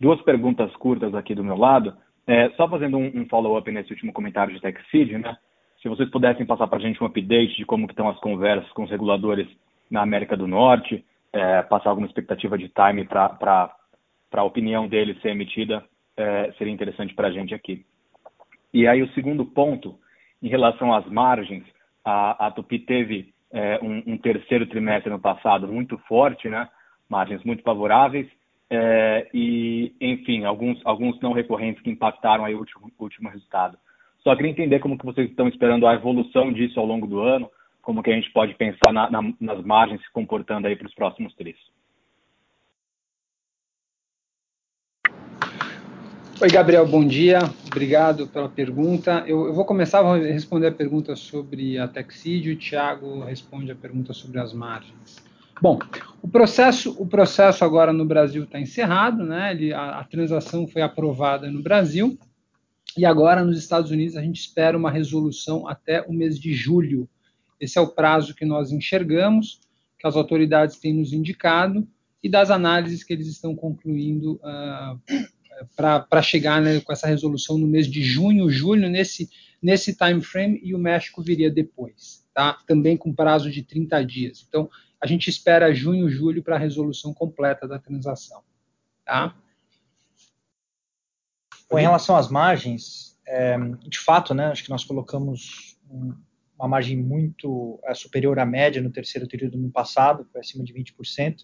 Duas 0.02 0.20
perguntas 0.22 0.74
curtas 0.78 1.14
aqui 1.14 1.32
do 1.32 1.44
meu 1.44 1.56
lado. 1.56 1.96
É, 2.26 2.50
só 2.56 2.68
fazendo 2.68 2.98
um, 2.98 3.20
um 3.20 3.28
follow-up 3.28 3.70
nesse 3.70 3.92
último 3.92 4.12
comentário 4.12 4.52
de 4.52 4.60
TechSeed, 4.60 5.16
né? 5.16 5.36
Se 5.80 5.88
vocês 5.88 6.10
pudessem 6.10 6.44
passar 6.44 6.66
para 6.66 6.78
a 6.78 6.80
gente 6.80 7.00
um 7.00 7.06
update 7.06 7.56
de 7.56 7.64
como 7.64 7.86
estão 7.86 8.08
as 8.08 8.18
conversas 8.18 8.68
com 8.72 8.82
os 8.82 8.90
reguladores 8.90 9.46
na 9.88 10.02
América 10.02 10.36
do 10.36 10.48
Norte, 10.48 11.04
é, 11.32 11.62
passar 11.62 11.90
alguma 11.90 12.08
expectativa 12.08 12.58
de 12.58 12.68
time 12.68 13.04
para 13.04 13.72
a 14.32 14.42
opinião 14.42 14.88
deles 14.88 15.22
ser 15.22 15.28
emitida, 15.28 15.84
é, 16.16 16.50
seria 16.58 16.72
interessante 16.72 17.14
para 17.14 17.28
a 17.28 17.30
gente 17.30 17.54
aqui. 17.54 17.86
E 18.74 18.88
aí 18.88 19.04
o 19.04 19.12
segundo 19.12 19.44
ponto, 19.44 19.96
em 20.42 20.48
relação 20.48 20.92
às 20.92 21.06
margens, 21.06 21.62
a, 22.04 22.48
a 22.48 22.50
Tupi 22.50 22.80
teve 22.80 23.32
é, 23.52 23.78
um, 23.80 24.02
um 24.14 24.18
terceiro 24.18 24.66
trimestre 24.66 25.12
no 25.12 25.20
passado 25.20 25.68
muito 25.68 25.96
forte, 26.08 26.48
né? 26.48 26.68
Margens 27.08 27.44
muito 27.44 27.62
favoráveis 27.62 28.26
é, 28.74 29.28
e, 29.34 29.92
enfim, 30.00 30.44
alguns, 30.44 30.80
alguns 30.82 31.20
não 31.20 31.32
recorrentes 31.32 31.82
que 31.82 31.90
impactaram 31.90 32.42
aí 32.42 32.54
o 32.54 32.58
último, 32.58 32.90
último 32.98 33.28
resultado. 33.28 33.76
Só 34.24 34.34
queria 34.34 34.50
entender 34.50 34.78
como 34.78 34.96
que 34.96 35.04
vocês 35.04 35.28
estão 35.28 35.46
esperando 35.46 35.86
a 35.86 35.94
evolução 35.94 36.50
disso 36.50 36.80
ao 36.80 36.86
longo 36.86 37.06
do 37.06 37.20
ano, 37.20 37.50
como 37.82 38.02
que 38.02 38.10
a 38.10 38.14
gente 38.14 38.32
pode 38.32 38.54
pensar 38.54 38.90
na, 38.90 39.10
na, 39.10 39.20
nas 39.38 39.62
margens 39.62 40.00
se 40.00 40.10
comportando 40.10 40.66
aí 40.66 40.74
para 40.74 40.86
os 40.86 40.94
próximos 40.94 41.34
três. 41.34 41.56
Oi, 46.40 46.48
Gabriel, 46.48 46.88
bom 46.88 47.06
dia. 47.06 47.40
Obrigado 47.66 48.26
pela 48.26 48.48
pergunta. 48.48 49.22
Eu, 49.26 49.48
eu 49.48 49.52
vou 49.52 49.66
começar 49.66 50.00
a 50.00 50.16
responder 50.16 50.68
a 50.68 50.72
pergunta 50.72 51.14
sobre 51.14 51.78
a 51.78 51.86
Texídio, 51.86 52.54
o 52.54 52.56
Thiago 52.56 53.22
responde 53.22 53.70
a 53.70 53.76
pergunta 53.76 54.14
sobre 54.14 54.40
as 54.40 54.54
margens. 54.54 55.21
Bom, 55.62 55.78
o 56.20 56.26
processo, 56.26 56.90
o 57.00 57.06
processo 57.06 57.64
agora 57.64 57.92
no 57.92 58.04
Brasil 58.04 58.42
está 58.42 58.58
encerrado, 58.58 59.24
né? 59.24 59.52
Ele, 59.52 59.72
a, 59.72 60.00
a 60.00 60.04
transação 60.04 60.66
foi 60.66 60.82
aprovada 60.82 61.48
no 61.48 61.62
Brasil 61.62 62.18
e 62.98 63.06
agora 63.06 63.44
nos 63.44 63.58
Estados 63.58 63.92
Unidos 63.92 64.16
a 64.16 64.22
gente 64.22 64.40
espera 64.40 64.76
uma 64.76 64.90
resolução 64.90 65.68
até 65.68 66.02
o 66.02 66.12
mês 66.12 66.36
de 66.36 66.52
julho. 66.52 67.08
Esse 67.60 67.78
é 67.78 67.80
o 67.80 67.86
prazo 67.86 68.34
que 68.34 68.44
nós 68.44 68.72
enxergamos, 68.72 69.60
que 70.00 70.04
as 70.04 70.16
autoridades 70.16 70.80
têm 70.80 70.94
nos 70.94 71.12
indicado 71.12 71.86
e 72.20 72.28
das 72.28 72.50
análises 72.50 73.04
que 73.04 73.12
eles 73.12 73.28
estão 73.28 73.54
concluindo 73.54 74.40
uh, 74.42 75.00
para 75.76 76.22
chegar 76.22 76.60
né, 76.60 76.80
com 76.80 76.92
essa 76.92 77.06
resolução 77.06 77.56
no 77.56 77.68
mês 77.68 77.86
de 77.86 78.02
junho, 78.02 78.50
julho, 78.50 78.90
nesse, 78.90 79.30
nesse 79.62 79.96
time 79.96 80.22
frame, 80.22 80.60
e 80.60 80.74
o 80.74 80.78
México 80.78 81.22
viria 81.22 81.52
depois, 81.52 82.26
tá? 82.34 82.58
também 82.66 82.96
com 82.96 83.14
prazo 83.14 83.48
de 83.48 83.62
30 83.62 84.04
dias. 84.04 84.44
Então, 84.48 84.68
a 85.02 85.06
gente 85.06 85.28
espera 85.28 85.74
junho, 85.74 86.08
julho 86.08 86.44
para 86.44 86.54
a 86.54 86.58
resolução 86.58 87.12
completa 87.12 87.66
da 87.66 87.76
transação. 87.76 88.42
Tá? 89.04 89.34
Com 91.68 91.76
relação 91.76 92.14
às 92.14 92.30
margens, 92.30 93.18
é, 93.26 93.56
de 93.88 93.98
fato, 93.98 94.32
né, 94.32 94.46
acho 94.46 94.62
que 94.62 94.70
nós 94.70 94.84
colocamos 94.84 95.76
um, 95.90 96.14
uma 96.56 96.68
margem 96.68 96.96
muito 96.96 97.80
é, 97.84 97.94
superior 97.94 98.38
à 98.38 98.46
média 98.46 98.80
no 98.80 98.92
terceiro 98.92 99.26
período 99.26 99.52
do 99.52 99.58
ano 99.58 99.72
passado, 99.72 100.24
foi 100.30 100.40
acima 100.40 100.62
de 100.62 100.72
20%, 100.72 101.38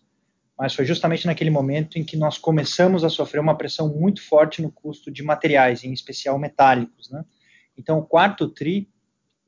mas 0.57 0.75
foi 0.75 0.85
justamente 0.85 1.27
naquele 1.27 1.51
momento 1.51 1.99
em 1.99 2.05
que 2.05 2.16
nós 2.16 2.38
começamos 2.38 3.03
a 3.03 3.09
sofrer 3.09 3.40
uma 3.40 3.57
pressão 3.57 3.88
muito 3.88 4.23
forte 4.23 4.62
no 4.62 4.71
custo 4.71 5.11
de 5.11 5.23
materiais, 5.25 5.83
em 5.83 5.92
especial 5.92 6.38
metálicos. 6.38 7.11
Né? 7.11 7.25
Então, 7.77 7.99
o 7.99 8.07
quarto 8.07 8.49
TRI, 8.49 8.88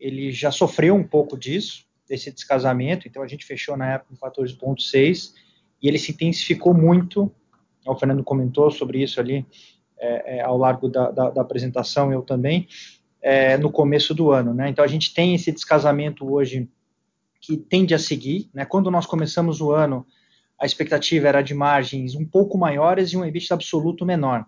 ele 0.00 0.32
já 0.32 0.50
sofreu 0.50 0.96
um 0.96 1.06
pouco 1.06 1.38
disso, 1.38 1.84
desse 2.10 2.32
descasamento, 2.32 3.06
então 3.06 3.22
a 3.22 3.28
gente 3.28 3.46
fechou 3.46 3.76
na 3.76 3.94
época 3.94 4.16
com 4.18 4.28
14,6, 4.28 5.32
e 5.80 5.86
ele 5.86 5.96
se 5.96 6.10
intensificou 6.10 6.74
muito, 6.74 7.32
o 7.86 7.94
Fernando 7.94 8.24
comentou 8.24 8.68
sobre 8.70 9.00
isso 9.00 9.20
ali 9.20 9.46
é, 9.96 10.38
é, 10.38 10.40
ao 10.40 10.58
largo 10.58 10.88
da, 10.88 11.10
da, 11.12 11.30
da, 11.30 11.40
apresentação, 11.40 12.12
eu 12.12 12.22
também, 12.22 12.66
é, 13.22 13.56
no 13.56 13.70
começo 13.70 14.12
do 14.12 14.32
ano. 14.32 14.52
Né? 14.52 14.68
Então 14.68 14.84
a 14.84 14.88
gente 14.88 15.14
tem 15.14 15.34
esse 15.34 15.52
descasamento 15.52 16.30
hoje 16.30 16.68
que 17.40 17.56
tende 17.56 17.94
a 17.94 17.98
seguir. 17.98 18.50
Né? 18.52 18.64
Quando 18.64 18.90
nós 18.90 19.06
começamos 19.06 19.60
o 19.60 19.70
ano, 19.70 20.06
a 20.58 20.66
expectativa 20.66 21.28
era 21.28 21.42
de 21.42 21.54
margens 21.54 22.14
um 22.14 22.26
pouco 22.26 22.58
maiores 22.58 23.12
e 23.12 23.16
um 23.16 23.24
EBITDA 23.24 23.54
absoluto 23.54 24.04
menor. 24.04 24.44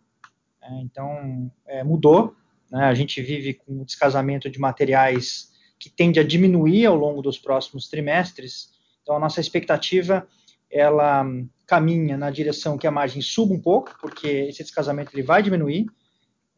É, 0.63 0.81
então, 0.81 1.51
é, 1.67 1.85
mudou. 1.85 2.35
Né? 2.71 2.85
A 2.85 2.95
gente 2.95 3.23
vive 3.23 3.55
com 3.55 3.81
um 3.81 3.85
descasamento 3.85 4.51
de 4.51 4.59
materiais 4.59 5.52
que 5.83 5.91
tende 5.91 6.21
a 6.21 6.23
diminuir 6.23 6.87
ao 6.87 6.95
longo 6.95 7.21
dos 7.21 7.37
próximos 7.37 7.89
trimestres. 7.89 8.71
Então, 9.03 9.17
a 9.17 9.19
nossa 9.19 9.41
expectativa 9.41 10.29
ela 10.71 11.27
caminha 11.67 12.17
na 12.17 12.31
direção 12.31 12.79
que 12.79 12.87
a 12.87 12.91
margem 12.91 13.21
suba 13.21 13.53
um 13.53 13.61
pouco, 13.61 13.99
porque 14.01 14.29
esse 14.29 14.63
descasamento 14.63 15.11
ele 15.13 15.25
vai 15.25 15.43
diminuir, 15.43 15.87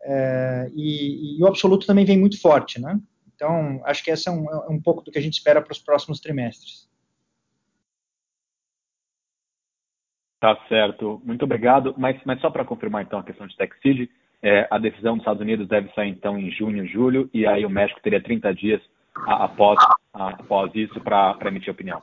é, 0.03 0.71
e, 0.75 1.39
e, 1.39 1.43
o 1.43 1.47
absoluto 1.47 1.87
também 1.87 2.05
vem 2.05 2.19
muito 2.19 2.39
forte, 2.39 2.79
né? 2.79 3.01
Então, 3.35 3.81
acho 3.87 4.05
que 4.05 4.11
esse 4.11 4.29
é 4.29 4.31
um, 4.33 4.45
é 4.51 4.69
um 4.69 4.81
pouco 4.81 5.03
do 5.03 5.11
que 5.11 5.19
a 5.19 5.23
gente 5.23 5.33
espera 5.33 5.63
para 5.63 5.73
os 5.73 5.79
próximos 5.79 6.21
trimestres. 6.21 6.87
Tá 10.39 10.55
certo, 10.69 11.23
muito 11.25 11.45
obrigado. 11.45 11.95
Mas, 11.97 12.21
mas 12.27 12.39
só 12.43 12.51
para 12.51 12.67
confirmar 12.67 13.03
então 13.03 13.19
a 13.19 13.25
questão 13.25 13.47
de 13.47 13.57
TechSeed, 13.57 14.11
é, 14.43 14.69
a 14.71 14.77
decisão 14.77 15.15
dos 15.15 15.23
Estados 15.23 15.41
Unidos 15.41 15.67
deve 15.67 15.91
sair 15.95 16.11
então 16.11 16.39
em 16.39 16.51
junho, 16.51 16.87
julho, 16.87 17.31
e 17.33 17.47
aí 17.47 17.65
o 17.65 17.71
México 17.71 18.01
teria 18.03 18.23
30 18.23 18.55
dias 18.55 18.83
após, 19.27 19.79
após 20.13 20.71
isso 20.75 21.01
para 21.01 21.37
emitir 21.47 21.73
opinião. 21.73 22.03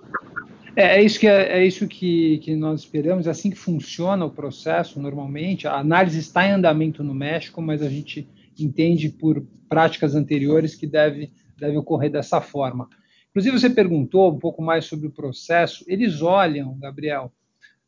É, 0.76 1.00
é, 1.00 1.04
isso, 1.04 1.20
que, 1.20 1.28
é, 1.28 1.60
é 1.60 1.66
isso 1.66 1.88
que, 1.88 2.38
que 2.40 2.56
nós 2.56 2.82
esperamos, 2.82 3.28
é 3.28 3.30
assim 3.30 3.50
que 3.50 3.58
funciona 3.58 4.26
o 4.26 4.32
processo 4.32 5.02
normalmente. 5.02 5.68
A 5.68 5.76
análise 5.76 6.20
está 6.20 6.46
em 6.48 6.52
andamento 6.52 7.04
no 7.04 7.14
México, 7.14 7.62
mas 7.62 7.82
a 7.82 7.90
gente 7.90 8.28
entende 8.58 9.10
por 9.10 9.46
práticas 9.68 10.16
anteriores 10.16 10.76
que 10.76 10.88
deve, 10.88 11.32
deve 11.58 11.78
ocorrer 11.78 12.12
dessa 12.12 12.40
forma. 12.40 12.88
Inclusive, 13.30 13.60
você 13.60 13.70
perguntou 13.70 14.34
um 14.34 14.40
pouco 14.40 14.62
mais 14.62 14.86
sobre 14.86 15.08
o 15.08 15.12
processo. 15.12 15.84
Eles 15.88 16.22
olham, 16.22 16.78
Gabriel, 16.80 17.32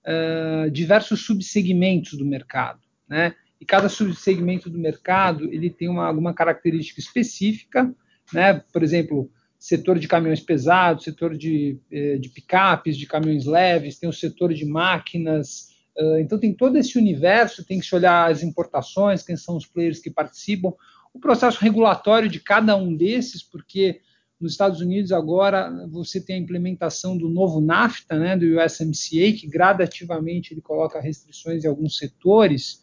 uh, 0.05 0.69
diversos 0.71 1.25
subsegmentos 1.25 2.13
do 2.13 2.25
mercado, 2.25 2.79
né? 3.07 3.35
E 3.59 3.65
cada 3.65 3.87
subsegmento 3.87 4.69
do 4.69 4.77
mercado 4.77 5.45
ele 5.45 5.69
tem 5.69 5.87
uma, 5.87 6.05
alguma 6.05 6.33
característica 6.33 6.99
específica, 6.99 7.93
né? 8.31 8.61
Por 8.71 8.83
exemplo, 8.83 9.31
setor 9.57 9.97
de 9.97 10.07
caminhões 10.07 10.39
pesados, 10.39 11.03
setor 11.03 11.35
de, 11.37 11.79
eh, 11.91 12.17
de 12.17 12.29
picapes, 12.29 12.97
de 12.97 13.07
caminhões 13.07 13.45
leves, 13.45 13.97
tem 13.97 14.09
o 14.09 14.13
setor 14.13 14.53
de 14.53 14.65
máquinas. 14.65 15.73
Então 16.19 16.39
tem 16.39 16.51
todo 16.51 16.75
esse 16.75 16.97
universo, 16.97 17.63
tem 17.63 17.79
que 17.79 17.85
se 17.85 17.93
olhar 17.93 18.31
as 18.31 18.41
importações, 18.41 19.21
quem 19.21 19.37
são 19.37 19.55
os 19.55 19.67
players 19.67 19.99
que 19.99 20.09
participam, 20.09 20.73
o 21.13 21.19
processo 21.19 21.59
regulatório 21.61 22.27
de 22.27 22.39
cada 22.39 22.75
um 22.75 22.95
desses, 22.95 23.43
porque 23.43 24.01
nos 24.43 24.51
Estados 24.51 24.81
Unidos, 24.81 25.13
agora, 25.13 25.71
você 25.89 26.19
tem 26.19 26.35
a 26.35 26.39
implementação 26.39 27.17
do 27.17 27.29
novo 27.29 27.61
NAFTA, 27.61 28.19
né, 28.19 28.35
do 28.35 28.45
USMCA, 28.45 29.31
que 29.31 29.47
gradativamente 29.47 30.53
ele 30.53 30.59
coloca 30.59 30.99
restrições 30.99 31.63
em 31.63 31.67
alguns 31.67 31.97
setores. 31.97 32.81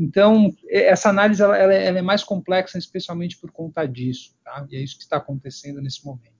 Então, 0.00 0.50
essa 0.70 1.10
análise 1.10 1.42
ela, 1.42 1.54
ela, 1.58 1.98
é 1.98 2.00
mais 2.00 2.24
complexa, 2.24 2.78
especialmente 2.78 3.38
por 3.38 3.52
conta 3.52 3.86
disso. 3.86 4.34
Tá? 4.42 4.66
E 4.70 4.76
é 4.76 4.80
isso 4.80 4.96
que 4.96 5.02
está 5.02 5.18
acontecendo 5.18 5.82
nesse 5.82 6.06
momento. 6.06 6.32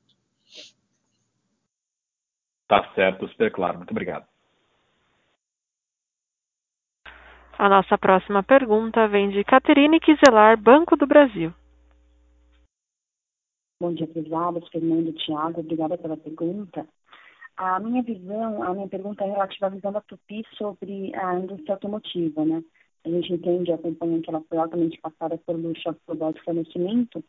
Tá 2.66 2.90
certo, 2.94 3.29
super 3.29 3.53
claro. 3.53 3.77
Muito 3.77 3.90
obrigado. 3.90 4.27
A 7.59 7.68
nossa 7.68 7.99
próxima 7.99 8.42
pergunta 8.42 9.07
vem 9.07 9.29
de 9.29 9.44
Caterine 9.44 10.01
Kiselar, 10.01 10.57
Banco 10.57 10.96
do 10.96 11.07
Brasil. 11.07 11.53
Bom 13.79 13.92
dia, 13.92 14.07
prezadas, 14.07 14.66
Fernando, 14.68 15.12
Tiago, 15.12 15.61
obrigada 15.61 15.99
pela 15.99 16.16
pergunta. 16.16 16.87
A 17.59 17.79
minha 17.79 18.03
visão, 18.03 18.62
a 18.62 18.73
minha 18.73 18.88
pergunta 18.88 19.23
é 19.23 19.31
relativa 19.31 19.66
à 19.66 19.68
visão 19.68 19.92
da 19.92 20.01
Tupi 20.01 20.42
sobre 20.57 21.14
a 21.14 21.35
indústria 21.35 21.75
automotiva, 21.75 22.42
né? 22.46 22.62
A 23.05 23.09
gente 23.09 23.33
entende, 23.33 23.73
acompanha 23.73 24.21
que 24.21 24.29
ela 24.29 24.43
foi 24.49 24.59
altamente 24.59 25.01
passada 25.01 25.39
pelo 25.47 25.75
choque 25.77 26.01
global 26.07 26.33
de 26.33 26.43
fornecimento. 26.43 27.25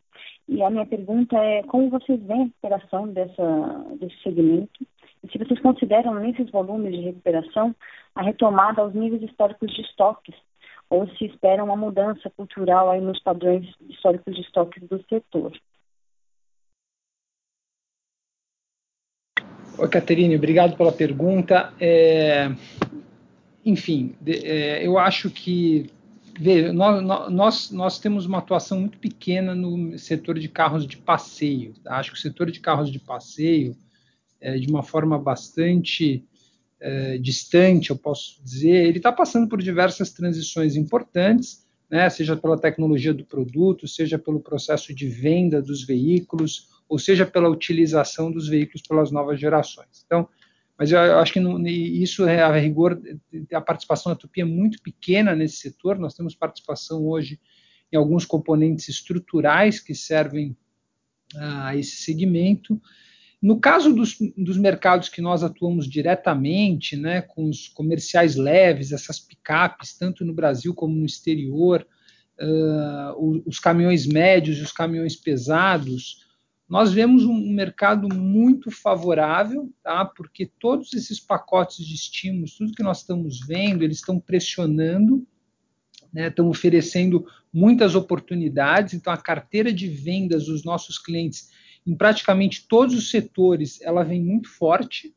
E 0.48 0.62
a 0.62 0.70
minha 0.70 0.84
pergunta 0.84 1.36
é 1.36 1.62
como 1.62 1.88
vocês 1.88 2.20
veem 2.22 2.42
a 2.42 2.44
recuperação 2.44 3.08
dessa, 3.08 3.86
desse 3.98 4.22
segmento 4.22 4.86
e 5.22 5.30
se 5.30 5.38
vocês 5.38 5.60
consideram 5.60 6.14
nesses 6.14 6.50
volumes 6.50 6.92
de 6.92 7.00
recuperação 7.00 7.74
a 8.14 8.22
retomada 8.22 8.82
aos 8.82 8.92
níveis 8.92 9.22
históricos 9.22 9.72
de 9.72 9.82
estoques 9.82 10.34
ou 10.90 11.08
se 11.16 11.24
esperam 11.26 11.66
uma 11.66 11.76
mudança 11.76 12.28
cultural 12.36 12.90
aí 12.90 13.00
nos 13.00 13.22
padrões 13.22 13.66
históricos 13.88 14.34
de 14.34 14.42
estoques 14.42 14.82
do 14.88 15.02
setor. 15.08 15.52
Oi, 19.78 19.88
Caterine, 19.88 20.36
obrigado 20.36 20.76
pela 20.76 20.92
pergunta. 20.92 21.72
É, 21.80 22.48
enfim, 23.64 24.14
é, 24.26 24.86
eu 24.86 24.98
acho 24.98 25.30
que 25.30 25.90
veja, 26.38 26.72
nós, 26.72 27.30
nós, 27.30 27.70
nós, 27.70 27.98
temos 27.98 28.26
uma 28.26 28.38
atuação 28.38 28.80
muito 28.80 28.98
pequena 28.98 29.54
no 29.54 29.98
setor 29.98 30.38
de 30.38 30.48
carros 30.48 30.86
de 30.86 30.96
passeio. 30.96 31.74
Tá? 31.82 31.96
Acho 31.96 32.12
que 32.12 32.18
o 32.18 32.20
setor 32.20 32.50
de 32.50 32.60
carros 32.60 32.90
de 32.90 32.98
passeio, 32.98 33.76
é, 34.40 34.58
de 34.58 34.68
uma 34.68 34.82
forma 34.82 35.18
bastante 35.18 36.24
é, 36.80 37.18
distante, 37.18 37.90
eu 37.90 37.96
posso 37.96 38.42
dizer, 38.42 38.86
ele 38.86 38.98
está 38.98 39.12
passando 39.12 39.48
por 39.48 39.62
diversas 39.62 40.10
transições 40.10 40.74
importantes, 40.74 41.64
né? 41.88 42.08
seja 42.10 42.36
pela 42.36 42.58
tecnologia 42.58 43.14
do 43.14 43.24
produto, 43.24 43.86
seja 43.86 44.18
pelo 44.18 44.40
processo 44.40 44.94
de 44.94 45.06
venda 45.06 45.62
dos 45.62 45.84
veículos, 45.84 46.68
ou 46.88 46.98
seja 46.98 47.24
pela 47.24 47.48
utilização 47.48 48.30
dos 48.30 48.48
veículos 48.48 48.82
pelas 48.82 49.10
novas 49.10 49.38
gerações. 49.38 50.02
Então, 50.04 50.28
mas 50.78 50.90
eu 50.90 51.18
acho 51.18 51.32
que 51.32 51.40
não, 51.40 51.64
isso 51.66 52.26
é 52.26 52.42
a 52.42 52.56
rigor, 52.56 53.00
a 53.52 53.60
participação 53.60 54.10
da 54.12 54.16
Tupi 54.16 54.40
é 54.40 54.44
muito 54.44 54.82
pequena 54.82 55.34
nesse 55.34 55.56
setor. 55.56 55.98
Nós 55.98 56.14
temos 56.14 56.34
participação 56.34 57.06
hoje 57.06 57.38
em 57.92 57.96
alguns 57.96 58.24
componentes 58.24 58.88
estruturais 58.88 59.78
que 59.78 59.94
servem 59.94 60.56
a 61.36 61.76
esse 61.76 61.96
segmento. 61.96 62.80
No 63.40 63.58
caso 63.58 63.92
dos, 63.92 64.16
dos, 64.36 64.56
mercados 64.56 65.08
que 65.08 65.20
nós 65.20 65.42
atuamos 65.42 65.88
diretamente, 65.88 66.96
né, 66.96 67.20
com 67.22 67.48
os 67.48 67.68
comerciais 67.68 68.36
leves, 68.36 68.92
essas 68.92 69.18
picapes, 69.18 69.96
tanto 69.96 70.24
no 70.24 70.32
Brasil 70.32 70.72
como 70.74 70.94
no 70.94 71.04
exterior, 71.04 71.86
uh, 72.40 73.42
os 73.44 73.58
caminhões 73.58 74.06
médios 74.06 74.58
e 74.58 74.62
os 74.62 74.72
caminhões 74.72 75.16
pesados, 75.16 76.24
nós 76.72 76.90
vemos 76.90 77.24
um 77.24 77.52
mercado 77.52 78.08
muito 78.08 78.70
favorável, 78.70 79.70
tá? 79.82 80.06
porque 80.06 80.46
todos 80.58 80.94
esses 80.94 81.20
pacotes 81.20 81.84
de 81.84 81.94
estímulos, 81.94 82.56
tudo 82.56 82.72
que 82.72 82.82
nós 82.82 83.00
estamos 83.00 83.40
vendo, 83.46 83.82
eles 83.82 83.98
estão 83.98 84.18
pressionando 84.18 85.26
né, 86.10 86.28
estão 86.28 86.48
oferecendo 86.48 87.26
muitas 87.52 87.94
oportunidades, 87.94 88.94
então 88.94 89.12
a 89.12 89.18
carteira 89.18 89.70
de 89.70 89.86
vendas 89.86 90.46
dos 90.46 90.64
nossos 90.64 90.98
clientes 90.98 91.50
em 91.86 91.94
praticamente 91.94 92.66
todos 92.66 92.94
os 92.94 93.10
setores, 93.10 93.78
ela 93.82 94.02
vem 94.02 94.22
muito 94.22 94.48
forte, 94.48 95.14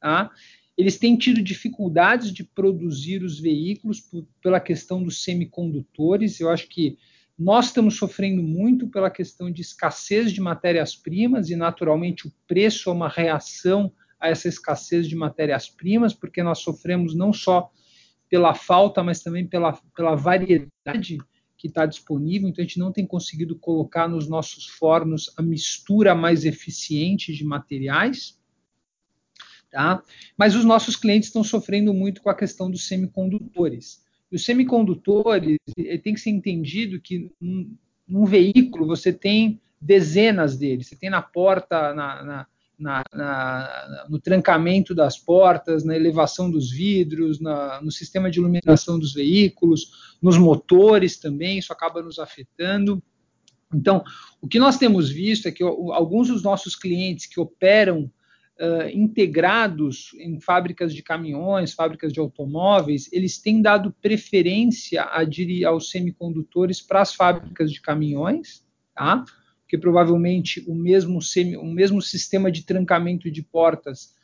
tá? 0.00 0.30
Eles 0.78 0.96
têm 0.96 1.14
tido 1.16 1.42
dificuldades 1.42 2.32
de 2.32 2.42
produzir 2.42 3.22
os 3.22 3.38
veículos 3.38 4.00
por, 4.00 4.26
pela 4.42 4.60
questão 4.60 5.02
dos 5.02 5.22
semicondutores. 5.22 6.40
Eu 6.40 6.50
acho 6.50 6.68
que 6.68 6.96
nós 7.38 7.66
estamos 7.66 7.96
sofrendo 7.96 8.42
muito 8.42 8.88
pela 8.88 9.10
questão 9.10 9.50
de 9.50 9.60
escassez 9.60 10.32
de 10.32 10.40
matérias-primas 10.40 11.50
e, 11.50 11.56
naturalmente, 11.56 12.26
o 12.26 12.32
preço 12.46 12.88
é 12.88 12.92
uma 12.92 13.08
reação 13.08 13.92
a 14.18 14.28
essa 14.28 14.48
escassez 14.48 15.06
de 15.06 15.14
matérias-primas, 15.14 16.14
porque 16.14 16.42
nós 16.42 16.60
sofremos 16.60 17.14
não 17.14 17.32
só 17.32 17.70
pela 18.28 18.54
falta, 18.54 19.02
mas 19.02 19.20
também 19.20 19.46
pela, 19.46 19.74
pela 19.94 20.14
variedade 20.14 21.18
que 21.58 21.68
está 21.68 21.84
disponível. 21.84 22.48
Então, 22.48 22.62
a 22.64 22.66
gente 22.66 22.78
não 22.78 22.90
tem 22.90 23.06
conseguido 23.06 23.58
colocar 23.58 24.08
nos 24.08 24.28
nossos 24.28 24.66
fornos 24.66 25.32
a 25.36 25.42
mistura 25.42 26.14
mais 26.14 26.44
eficiente 26.44 27.34
de 27.34 27.44
materiais. 27.44 28.40
Tá? 29.70 30.02
Mas 30.38 30.54
os 30.54 30.64
nossos 30.64 30.96
clientes 30.96 31.28
estão 31.28 31.44
sofrendo 31.44 31.92
muito 31.92 32.22
com 32.22 32.30
a 32.30 32.34
questão 32.34 32.70
dos 32.70 32.86
semicondutores. 32.88 34.05
E 34.30 34.36
os 34.36 34.44
semicondutores, 34.44 35.58
tem 36.02 36.14
que 36.14 36.20
ser 36.20 36.30
entendido 36.30 37.00
que 37.00 37.30
num, 37.40 37.76
num 38.06 38.24
veículo 38.24 38.86
você 38.86 39.12
tem 39.12 39.60
dezenas 39.80 40.56
deles. 40.56 40.88
Você 40.88 40.96
tem 40.96 41.10
na 41.10 41.22
porta, 41.22 41.94
na, 41.94 42.46
na, 42.78 43.02
na, 43.12 44.06
no 44.08 44.18
trancamento 44.20 44.94
das 44.94 45.18
portas, 45.18 45.84
na 45.84 45.96
elevação 45.96 46.50
dos 46.50 46.70
vidros, 46.70 47.40
no 47.40 47.90
sistema 47.90 48.30
de 48.30 48.38
iluminação 48.38 48.98
dos 48.98 49.14
veículos, 49.14 50.16
nos 50.20 50.36
motores 50.36 51.16
também, 51.16 51.58
isso 51.58 51.72
acaba 51.72 52.02
nos 52.02 52.18
afetando. 52.18 53.02
Então, 53.74 54.04
o 54.40 54.46
que 54.46 54.58
nós 54.58 54.78
temos 54.78 55.10
visto 55.10 55.48
é 55.48 55.52
que 55.52 55.62
alguns 55.62 56.28
dos 56.28 56.42
nossos 56.42 56.76
clientes 56.76 57.26
que 57.26 57.40
operam 57.40 58.10
uh, 58.60 58.88
integrados 58.92 60.10
em 60.18 60.40
fábricas 60.40 60.94
de 60.94 61.02
caminhões, 61.02 61.74
fábricas 61.74 62.12
de 62.12 62.20
automóveis, 62.20 63.08
eles 63.12 63.38
têm 63.38 63.60
dado 63.60 63.94
preferência 64.00 65.02
a, 65.02 65.22
aos 65.68 65.90
semicondutores 65.90 66.80
para 66.80 67.02
as 67.02 67.14
fábricas 67.14 67.70
de 67.70 67.80
caminhões, 67.80 68.64
tá? 68.94 69.24
porque 69.62 69.76
provavelmente 69.76 70.64
o 70.68 70.74
mesmo, 70.74 71.20
semi, 71.20 71.56
o 71.56 71.64
mesmo 71.64 72.00
sistema 72.00 72.50
de 72.52 72.64
trancamento 72.64 73.30
de 73.30 73.42
portas 73.42 74.14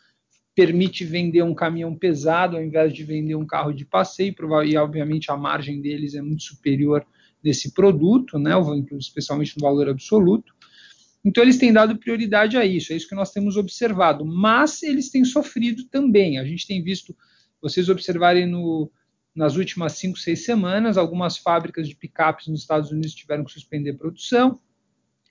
permite 0.55 1.05
vender 1.05 1.43
um 1.43 1.55
caminhão 1.55 1.97
pesado 1.97 2.57
ao 2.57 2.63
invés 2.63 2.93
de 2.93 3.03
vender 3.03 3.35
um 3.35 3.47
carro 3.47 3.73
de 3.73 3.85
passeio, 3.85 4.35
e 4.65 4.77
obviamente 4.77 5.31
a 5.31 5.37
margem 5.37 5.81
deles 5.81 6.15
é 6.15 6.23
muito 6.23 6.43
superior 6.43 7.05
nesse 7.43 7.73
produto, 7.73 8.39
né, 8.39 8.53
especialmente 8.99 9.57
no 9.57 9.63
valor 9.63 9.89
absoluto. 9.89 10.55
Então, 11.25 11.43
eles 11.43 11.57
têm 11.57 11.73
dado 11.73 11.97
prioridade 11.97 12.57
a 12.57 12.65
isso, 12.65 12.93
é 12.93 12.97
isso 12.97 13.09
que 13.09 13.15
nós 13.15 13.31
temos 13.31 13.57
observado. 13.57 14.25
Mas 14.25 14.83
eles 14.83 15.11
têm 15.11 15.25
sofrido 15.25 15.85
também. 15.85 16.39
A 16.39 16.45
gente 16.45 16.67
tem 16.67 16.83
visto, 16.83 17.17
vocês 17.61 17.89
observarem 17.89 18.47
no, 18.47 18.91
nas 19.35 19.57
últimas 19.57 19.93
cinco, 19.95 20.19
seis 20.19 20.45
semanas, 20.45 20.99
algumas 20.99 21.39
fábricas 21.39 21.89
de 21.89 21.95
picapes 21.95 22.49
nos 22.49 22.61
Estados 22.61 22.91
Unidos 22.91 23.15
tiveram 23.15 23.45
que 23.45 23.53
suspender 23.53 23.95
produção. 23.95 24.61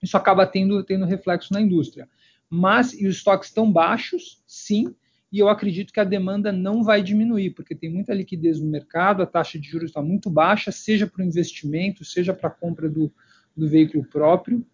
Isso 0.01 0.17
acaba 0.17 0.47
tendo, 0.47 0.83
tendo 0.83 1.05
reflexo 1.05 1.53
na 1.53 1.61
indústria. 1.61 2.09
Mas, 2.49 2.93
e 2.93 3.07
os 3.07 3.17
estoques 3.17 3.49
estão 3.49 3.71
baixos, 3.71 4.41
sim, 4.47 4.93
e 5.31 5.39
eu 5.39 5.47
acredito 5.47 5.93
que 5.93 5.99
a 5.99 6.03
demanda 6.03 6.51
não 6.51 6.83
vai 6.83 7.01
diminuir, 7.01 7.51
porque 7.51 7.73
tem 7.73 7.89
muita 7.89 8.13
liquidez 8.13 8.59
no 8.59 8.69
mercado, 8.69 9.23
a 9.23 9.25
taxa 9.25 9.57
de 9.57 9.69
juros 9.69 9.91
está 9.91 10.01
muito 10.01 10.29
baixa, 10.29 10.71
seja 10.71 11.07
para 11.07 11.23
o 11.23 11.25
investimento, 11.25 12.03
seja 12.03 12.33
para 12.33 12.49
a 12.49 12.53
compra 12.53 12.89
do, 12.89 13.13
do 13.55 13.69
veículo 13.69 14.03
próprio. 14.03 14.65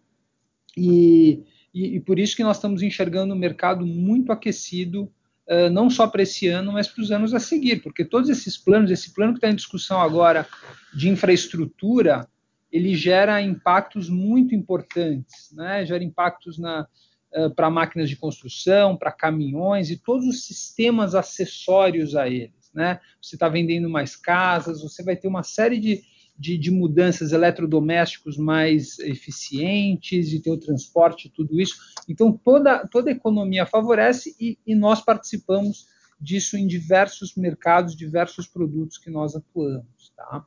E, 0.77 1.43
e, 1.73 1.95
e, 1.95 1.99
por 1.99 2.19
isso 2.19 2.35
que 2.35 2.43
nós 2.43 2.57
estamos 2.57 2.83
enxergando 2.83 3.33
o 3.33 3.37
mercado 3.37 3.83
muito 3.83 4.31
aquecido, 4.31 5.11
uh, 5.47 5.69
não 5.71 5.89
só 5.89 6.07
para 6.07 6.21
esse 6.21 6.47
ano, 6.47 6.71
mas 6.73 6.87
para 6.87 7.01
os 7.01 7.11
anos 7.11 7.33
a 7.33 7.39
seguir, 7.39 7.81
porque 7.81 8.05
todos 8.05 8.29
esses 8.29 8.57
planos, 8.57 8.91
esse 8.91 9.11
plano 9.11 9.33
que 9.33 9.39
está 9.39 9.49
em 9.49 9.55
discussão 9.55 9.99
agora 9.99 10.47
de 10.93 11.09
infraestrutura, 11.09 12.27
ele 12.71 12.95
gera 12.95 13.41
impactos 13.41 14.07
muito 14.07 14.53
importantes, 14.53 15.51
né? 15.53 15.83
gera 15.83 16.03
impactos 16.03 16.59
uh, 16.59 17.49
para 17.55 17.71
máquinas 17.71 18.07
de 18.07 18.15
construção, 18.15 18.95
para 18.95 19.11
caminhões 19.11 19.89
e 19.89 19.97
todos 19.97 20.27
os 20.27 20.45
sistemas 20.45 21.15
acessórios 21.15 22.15
a 22.15 22.29
eles. 22.29 22.71
Né? 22.71 22.99
Você 23.19 23.35
está 23.35 23.49
vendendo 23.49 23.89
mais 23.89 24.15
casas, 24.15 24.83
você 24.83 25.01
vai 25.03 25.15
ter 25.15 25.27
uma 25.27 25.41
série 25.41 25.79
de, 25.79 26.03
de, 26.37 26.57
de, 26.57 26.71
mudanças 26.71 27.31
eletrodomésticos 27.31 28.37
mais 28.37 28.99
eficientes, 28.99 30.29
de 30.29 30.41
ter 30.41 30.51
o 30.51 30.59
transporte, 30.59 31.31
tudo 31.33 31.59
isso. 31.59 31.75
Então, 32.07 32.31
toda, 32.31 32.87
toda 32.87 33.09
a 33.09 33.13
economia 33.13 33.65
favorece 33.65 34.35
e, 34.39 34.57
e 34.65 34.75
nós 34.75 35.01
participamos 35.03 35.87
disso 36.19 36.57
em 36.57 36.67
diversos 36.67 37.35
mercados, 37.35 37.95
diversos 37.95 38.47
produtos 38.47 38.97
que 38.97 39.09
nós 39.09 39.35
atuamos. 39.35 40.13
Tá? 40.15 40.45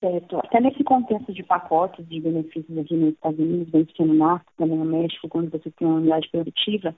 Certo. 0.00 0.38
Até 0.38 0.60
nesse 0.60 0.84
contexto 0.84 1.32
de 1.32 1.42
pacotes 1.42 2.06
de 2.06 2.20
benefícios 2.20 2.78
aqui 2.78 2.94
nos 2.94 3.14
Estados 3.14 3.38
Unidos, 3.38 3.70
bem 3.70 3.86
no 4.00 4.14
NAFTA, 4.14 4.52
também 4.56 4.78
no 4.78 4.84
México, 4.84 5.28
quando 5.28 5.50
você 5.50 5.70
tem 5.70 5.86
uma 5.86 5.96
unidade 5.96 6.28
produtiva, 6.30 6.94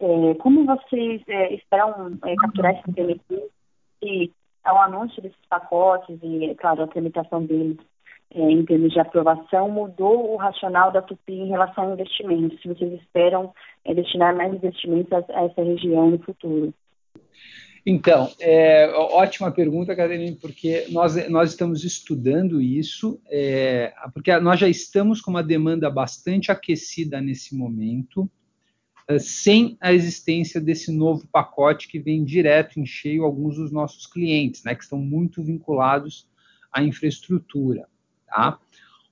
é, 0.00 0.34
como 0.34 0.66
vocês 0.66 1.22
é, 1.28 1.54
esperam 1.54 2.18
é, 2.24 2.34
capturar 2.34 2.74
esse 2.76 2.90
benefício 2.90 3.50
e 4.02 4.30
ao 4.64 4.80
anúncio 4.80 5.22
desses 5.22 5.46
pacotes 5.48 6.18
e, 6.22 6.54
claro, 6.56 6.82
a 6.82 6.86
tramitação 6.86 7.44
deles 7.44 7.78
é, 8.34 8.40
em 8.40 8.64
termos 8.64 8.92
de 8.92 8.98
aprovação, 8.98 9.70
mudou 9.70 10.32
o 10.32 10.36
racional 10.36 10.90
da 10.90 11.02
Tupi 11.02 11.34
em 11.34 11.48
relação 11.48 11.90
a 11.90 11.92
investimentos? 11.92 12.60
Se 12.62 12.68
vocês 12.68 12.92
esperam 12.94 13.52
é, 13.84 13.94
destinar 13.94 14.34
mais 14.34 14.54
investimentos 14.54 15.12
a, 15.12 15.18
a, 15.38 15.44
essa 15.44 15.62
região 15.62 16.10
no 16.10 16.18
futuro? 16.18 16.72
Então, 17.84 18.30
é, 18.40 18.88
ótima 18.94 19.50
pergunta, 19.50 19.94
Catarina, 19.94 20.36
porque 20.40 20.86
nós, 20.90 21.28
nós 21.28 21.50
estamos 21.50 21.84
estudando 21.84 22.60
isso, 22.60 23.20
é, 23.28 23.92
porque 24.14 24.34
nós 24.38 24.58
já 24.58 24.68
estamos 24.68 25.20
com 25.20 25.32
uma 25.32 25.42
demanda 25.42 25.90
bastante 25.90 26.50
aquecida 26.50 27.20
nesse 27.20 27.56
momento. 27.56 28.30
Eh, 29.12 29.18
sem 29.18 29.76
a 29.80 29.92
existência 29.92 30.60
desse 30.60 30.90
novo 30.90 31.26
pacote 31.28 31.88
que 31.88 31.98
vem 31.98 32.24
direto 32.24 32.80
em 32.80 32.86
cheio 32.86 33.24
alguns 33.24 33.56
dos 33.56 33.70
nossos 33.70 34.06
clientes, 34.06 34.62
né, 34.64 34.74
que 34.74 34.82
estão 34.82 34.98
muito 34.98 35.42
vinculados 35.42 36.26
à 36.72 36.82
infraestrutura. 36.82 37.86
Tá? 38.26 38.58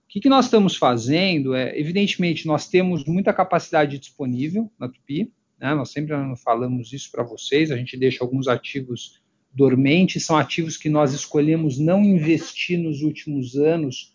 O 0.04 0.08
que, 0.08 0.20
que 0.20 0.28
nós 0.28 0.46
estamos 0.46 0.76
fazendo 0.76 1.54
é, 1.54 1.78
evidentemente, 1.78 2.46
nós 2.46 2.68
temos 2.68 3.04
muita 3.04 3.32
capacidade 3.32 3.98
disponível 3.98 4.70
na 4.78 4.88
Tupi, 4.88 5.30
né, 5.58 5.74
nós 5.74 5.90
sempre 5.90 6.14
falamos 6.42 6.92
isso 6.92 7.10
para 7.10 7.22
vocês, 7.22 7.70
a 7.70 7.76
gente 7.76 7.96
deixa 7.96 8.24
alguns 8.24 8.48
ativos 8.48 9.20
dormentes, 9.52 10.24
são 10.24 10.36
ativos 10.36 10.76
que 10.76 10.88
nós 10.88 11.12
escolhemos 11.12 11.78
não 11.78 12.02
investir 12.02 12.78
nos 12.78 13.02
últimos 13.02 13.56
anos, 13.56 14.14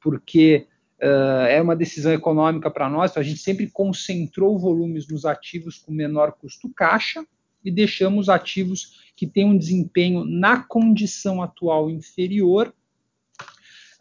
porque 0.00 0.66
Uh, 0.98 1.44
é 1.48 1.60
uma 1.60 1.76
decisão 1.76 2.12
econômica 2.12 2.70
para 2.70 2.88
nós, 2.88 3.10
então 3.10 3.20
a 3.20 3.24
gente 3.24 3.40
sempre 3.40 3.68
concentrou 3.68 4.58
volumes 4.58 5.06
nos 5.06 5.26
ativos 5.26 5.76
com 5.76 5.92
menor 5.92 6.32
custo 6.32 6.70
caixa 6.70 7.22
e 7.62 7.70
deixamos 7.70 8.30
ativos 8.30 9.10
que 9.14 9.26
têm 9.26 9.44
um 9.44 9.58
desempenho 9.58 10.24
na 10.24 10.62
condição 10.62 11.42
atual 11.42 11.90
inferior 11.90 12.72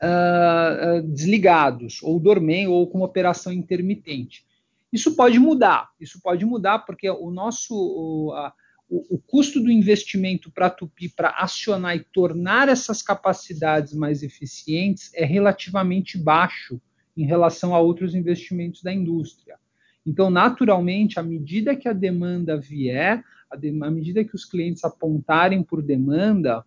uh, 0.02 1.02
desligados, 1.08 2.02
ou 2.02 2.20
dormem, 2.20 2.68
ou 2.68 2.88
com 2.88 3.02
operação 3.02 3.52
intermitente. 3.52 4.46
Isso 4.92 5.16
pode 5.16 5.40
mudar, 5.40 5.90
isso 6.00 6.22
pode 6.22 6.46
mudar 6.46 6.80
porque 6.80 7.10
o 7.10 7.30
nosso. 7.32 7.76
O, 7.76 8.34
a, 8.34 8.54
o, 8.90 9.16
o, 9.16 9.18
custo 9.18 9.60
do 9.60 9.72
investimento 9.72 10.52
para 10.52 10.70
Tupi 10.70 11.10
para 11.10 11.30
acionar 11.30 11.96
e 11.96 12.04
tornar 12.04 12.70
essas 12.70 13.02
capacidades 13.02 13.94
mais 13.94 14.22
eficientes 14.22 15.12
é 15.14 15.26
relativamente 15.26 16.18
baixo 16.18 16.80
em 17.18 17.26
relação 17.26 17.74
a 17.74 17.80
outros 17.80 18.14
investimentos 18.14 18.84
da 18.84 18.94
indústria. 18.94 19.58
Então, 20.06 20.30
naturalmente, 20.30 21.20
à 21.20 21.24
medida 21.24 21.76
que 21.76 21.88
a 21.88 21.94
demanda 21.94 22.58
vier, 22.58 23.24
à, 23.50 23.56
de, 23.56 23.70
à 23.70 23.90
medida 23.90 24.24
que 24.24 24.36
os 24.36 24.46
clientes 24.46 24.84
apontarem 24.84 25.64
por 25.64 25.82
demanda, 25.82 26.64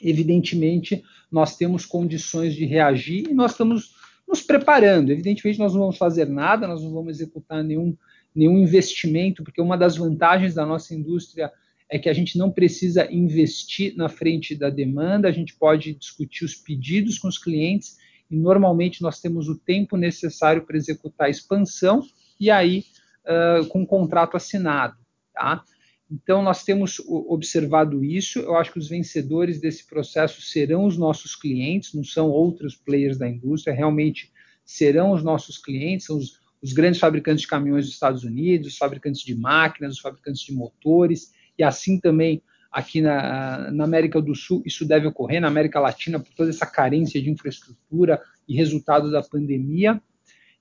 evidentemente, 0.00 1.04
nós 1.30 1.56
temos 1.56 1.84
condições 1.84 2.54
de 2.54 2.64
reagir 2.64 3.28
e 3.28 3.34
nós 3.34 3.50
estamos 3.50 3.94
nos 4.26 4.40
preparando. 4.40 5.10
Evidentemente, 5.10 5.58
nós 5.58 5.74
não 5.74 5.82
vamos 5.82 5.98
fazer 5.98 6.26
nada, 6.26 6.66
nós 6.66 6.82
não 6.82 6.92
vamos 6.92 7.20
executar 7.20 7.62
nenhum, 7.62 7.94
nenhum 8.34 8.58
investimento, 8.58 9.44
porque 9.44 9.60
uma 9.60 9.76
das 9.76 9.96
vantagens 9.96 10.54
da 10.54 10.66
nossa 10.66 10.94
indústria 10.94 11.52
é 11.88 11.98
que 11.98 12.08
a 12.08 12.12
gente 12.12 12.36
não 12.36 12.50
precisa 12.50 13.10
investir 13.12 13.94
na 13.96 14.08
frente 14.08 14.54
da 14.54 14.70
demanda, 14.70 15.28
a 15.28 15.32
gente 15.32 15.54
pode 15.54 15.94
discutir 15.94 16.44
os 16.44 16.54
pedidos 16.54 17.18
com 17.18 17.28
os 17.28 17.38
clientes 17.38 17.96
e 18.30 18.36
normalmente 18.36 19.02
nós 19.02 19.20
temos 19.20 19.48
o 19.48 19.56
tempo 19.56 19.96
necessário 19.96 20.64
para 20.66 20.76
executar 20.76 21.28
a 21.28 21.30
expansão 21.30 22.02
e 22.40 22.50
aí 22.50 22.84
uh, 23.24 23.66
com 23.68 23.82
um 23.82 23.86
contrato 23.86 24.36
assinado. 24.36 24.96
Tá? 25.32 25.62
Então, 26.10 26.42
nós 26.42 26.64
temos 26.64 27.00
observado 27.08 28.04
isso. 28.04 28.38
Eu 28.38 28.56
acho 28.56 28.72
que 28.72 28.78
os 28.78 28.88
vencedores 28.88 29.60
desse 29.60 29.86
processo 29.86 30.42
serão 30.42 30.84
os 30.84 30.96
nossos 30.96 31.34
clientes, 31.34 31.94
não 31.94 32.04
são 32.04 32.28
outros 32.30 32.76
players 32.76 33.18
da 33.18 33.28
indústria, 33.28 33.74
realmente 33.74 34.30
serão 34.64 35.12
os 35.12 35.22
nossos 35.22 35.58
clientes, 35.58 36.06
são 36.06 36.18
os, 36.18 36.40
os 36.64 36.72
grandes 36.72 36.98
fabricantes 36.98 37.42
de 37.42 37.46
caminhões 37.46 37.84
dos 37.84 37.92
Estados 37.92 38.24
Unidos, 38.24 38.68
os 38.68 38.78
fabricantes 38.78 39.20
de 39.20 39.34
máquinas, 39.34 39.96
os 39.96 40.00
fabricantes 40.00 40.40
de 40.40 40.54
motores, 40.54 41.30
e 41.58 41.62
assim 41.62 42.00
também 42.00 42.42
aqui 42.72 43.02
na, 43.02 43.70
na, 43.70 43.84
América 43.84 44.20
do 44.20 44.34
Sul, 44.34 44.62
isso 44.64 44.88
deve 44.88 45.06
ocorrer, 45.06 45.42
na 45.42 45.48
América 45.48 45.78
Latina, 45.78 46.18
por 46.18 46.32
toda 46.32 46.48
essa 46.48 46.64
carência 46.64 47.20
de 47.20 47.28
infraestrutura 47.28 48.18
e 48.48 48.56
resultado 48.56 49.12
da 49.12 49.22
pandemia. 49.22 50.00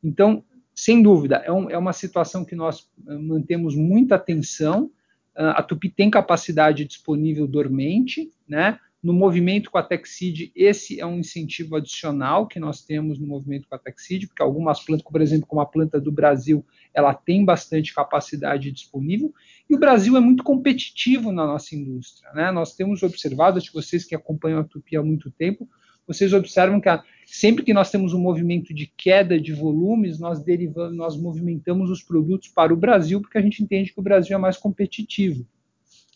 Então, 0.03 0.43
sem 0.75 1.01
dúvida, 1.01 1.37
é, 1.37 1.51
um, 1.51 1.69
é 1.69 1.77
uma 1.77 1.93
situação 1.93 2.43
que 2.43 2.53
nós 2.53 2.85
eh, 3.07 3.17
mantemos 3.17 3.73
muita 3.73 4.15
atenção. 4.15 4.91
Uh, 5.37 5.55
a 5.55 5.63
Tupi 5.63 5.89
tem 5.89 6.11
capacidade 6.11 6.83
disponível 6.83 7.47
dormente, 7.47 8.29
né? 8.47 8.77
No 9.03 9.11
movimento 9.11 9.69
com 9.69 9.77
a 9.77 9.83
Texid, 9.83 10.49
esse 10.55 10.97
é 10.97 11.05
um 11.05 11.19
incentivo 11.19 11.75
adicional 11.75 12.47
que 12.47 12.57
nós 12.57 12.85
temos 12.85 13.19
no 13.19 13.27
movimento 13.27 13.67
com 13.67 13.75
a 13.75 13.77
Texid, 13.77 14.27
porque 14.27 14.41
algumas 14.41 14.79
plantas, 14.79 15.03
por 15.03 15.19
exemplo, 15.19 15.45
como 15.45 15.59
a 15.59 15.65
planta 15.65 15.99
do 15.99 16.09
Brasil, 16.09 16.65
ela 16.93 17.13
tem 17.13 17.43
bastante 17.43 17.93
capacidade 17.93 18.71
disponível, 18.71 19.33
e 19.69 19.75
o 19.75 19.79
Brasil 19.79 20.15
é 20.15 20.21
muito 20.21 20.41
competitivo 20.41 21.33
na 21.33 21.45
nossa 21.45 21.75
indústria. 21.75 22.31
Né? 22.31 22.49
Nós 22.51 22.75
temos 22.77 23.03
observado, 23.03 23.57
acho 23.57 23.71
que 23.71 23.75
vocês 23.75 24.05
que 24.05 24.15
acompanham 24.15 24.61
a 24.61 24.63
Tupi 24.63 24.95
há 24.95 25.03
muito 25.03 25.29
tempo, 25.29 25.67
vocês 26.07 26.31
observam 26.31 26.79
que 26.79 26.87
a, 26.87 27.03
sempre 27.25 27.65
que 27.65 27.73
nós 27.73 27.91
temos 27.91 28.13
um 28.13 28.21
movimento 28.21 28.73
de 28.73 28.87
queda 28.87 29.37
de 29.37 29.51
volumes, 29.51 30.17
nós 30.17 30.41
derivamos, 30.41 30.95
nós 30.95 31.17
movimentamos 31.17 31.89
os 31.89 32.01
produtos 32.01 32.47
para 32.47 32.73
o 32.73 32.77
Brasil, 32.77 33.19
porque 33.19 33.37
a 33.37 33.41
gente 33.41 33.61
entende 33.61 33.93
que 33.93 33.99
o 33.99 34.03
Brasil 34.03 34.33
é 34.37 34.39
mais 34.39 34.55
competitivo. 34.55 35.45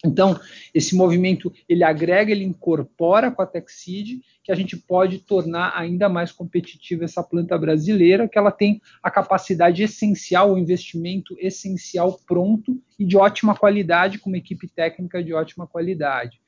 Então, 0.05 0.39
esse 0.73 0.95
movimento 0.95 1.51
ele 1.67 1.83
agrega, 1.83 2.31
ele 2.31 2.43
incorpora 2.43 3.31
com 3.31 3.41
a 3.41 3.47
Texid, 3.47 4.21
que 4.43 4.51
a 4.51 4.55
gente 4.55 4.77
pode 4.77 5.19
tornar 5.19 5.73
ainda 5.75 6.07
mais 6.07 6.31
competitiva 6.31 7.03
essa 7.03 7.23
planta 7.23 7.57
brasileira, 7.57 8.27
que 8.27 8.37
ela 8.37 8.51
tem 8.51 8.79
a 9.01 9.09
capacidade 9.09 9.81
essencial, 9.81 10.53
o 10.53 10.57
investimento 10.57 11.35
essencial 11.39 12.19
pronto 12.27 12.79
e 12.99 13.05
de 13.05 13.17
ótima 13.17 13.55
qualidade, 13.55 14.19
com 14.19 14.29
uma 14.29 14.37
equipe 14.37 14.67
técnica 14.67 15.23
de 15.23 15.33
ótima 15.33 15.65
qualidade. 15.65 16.39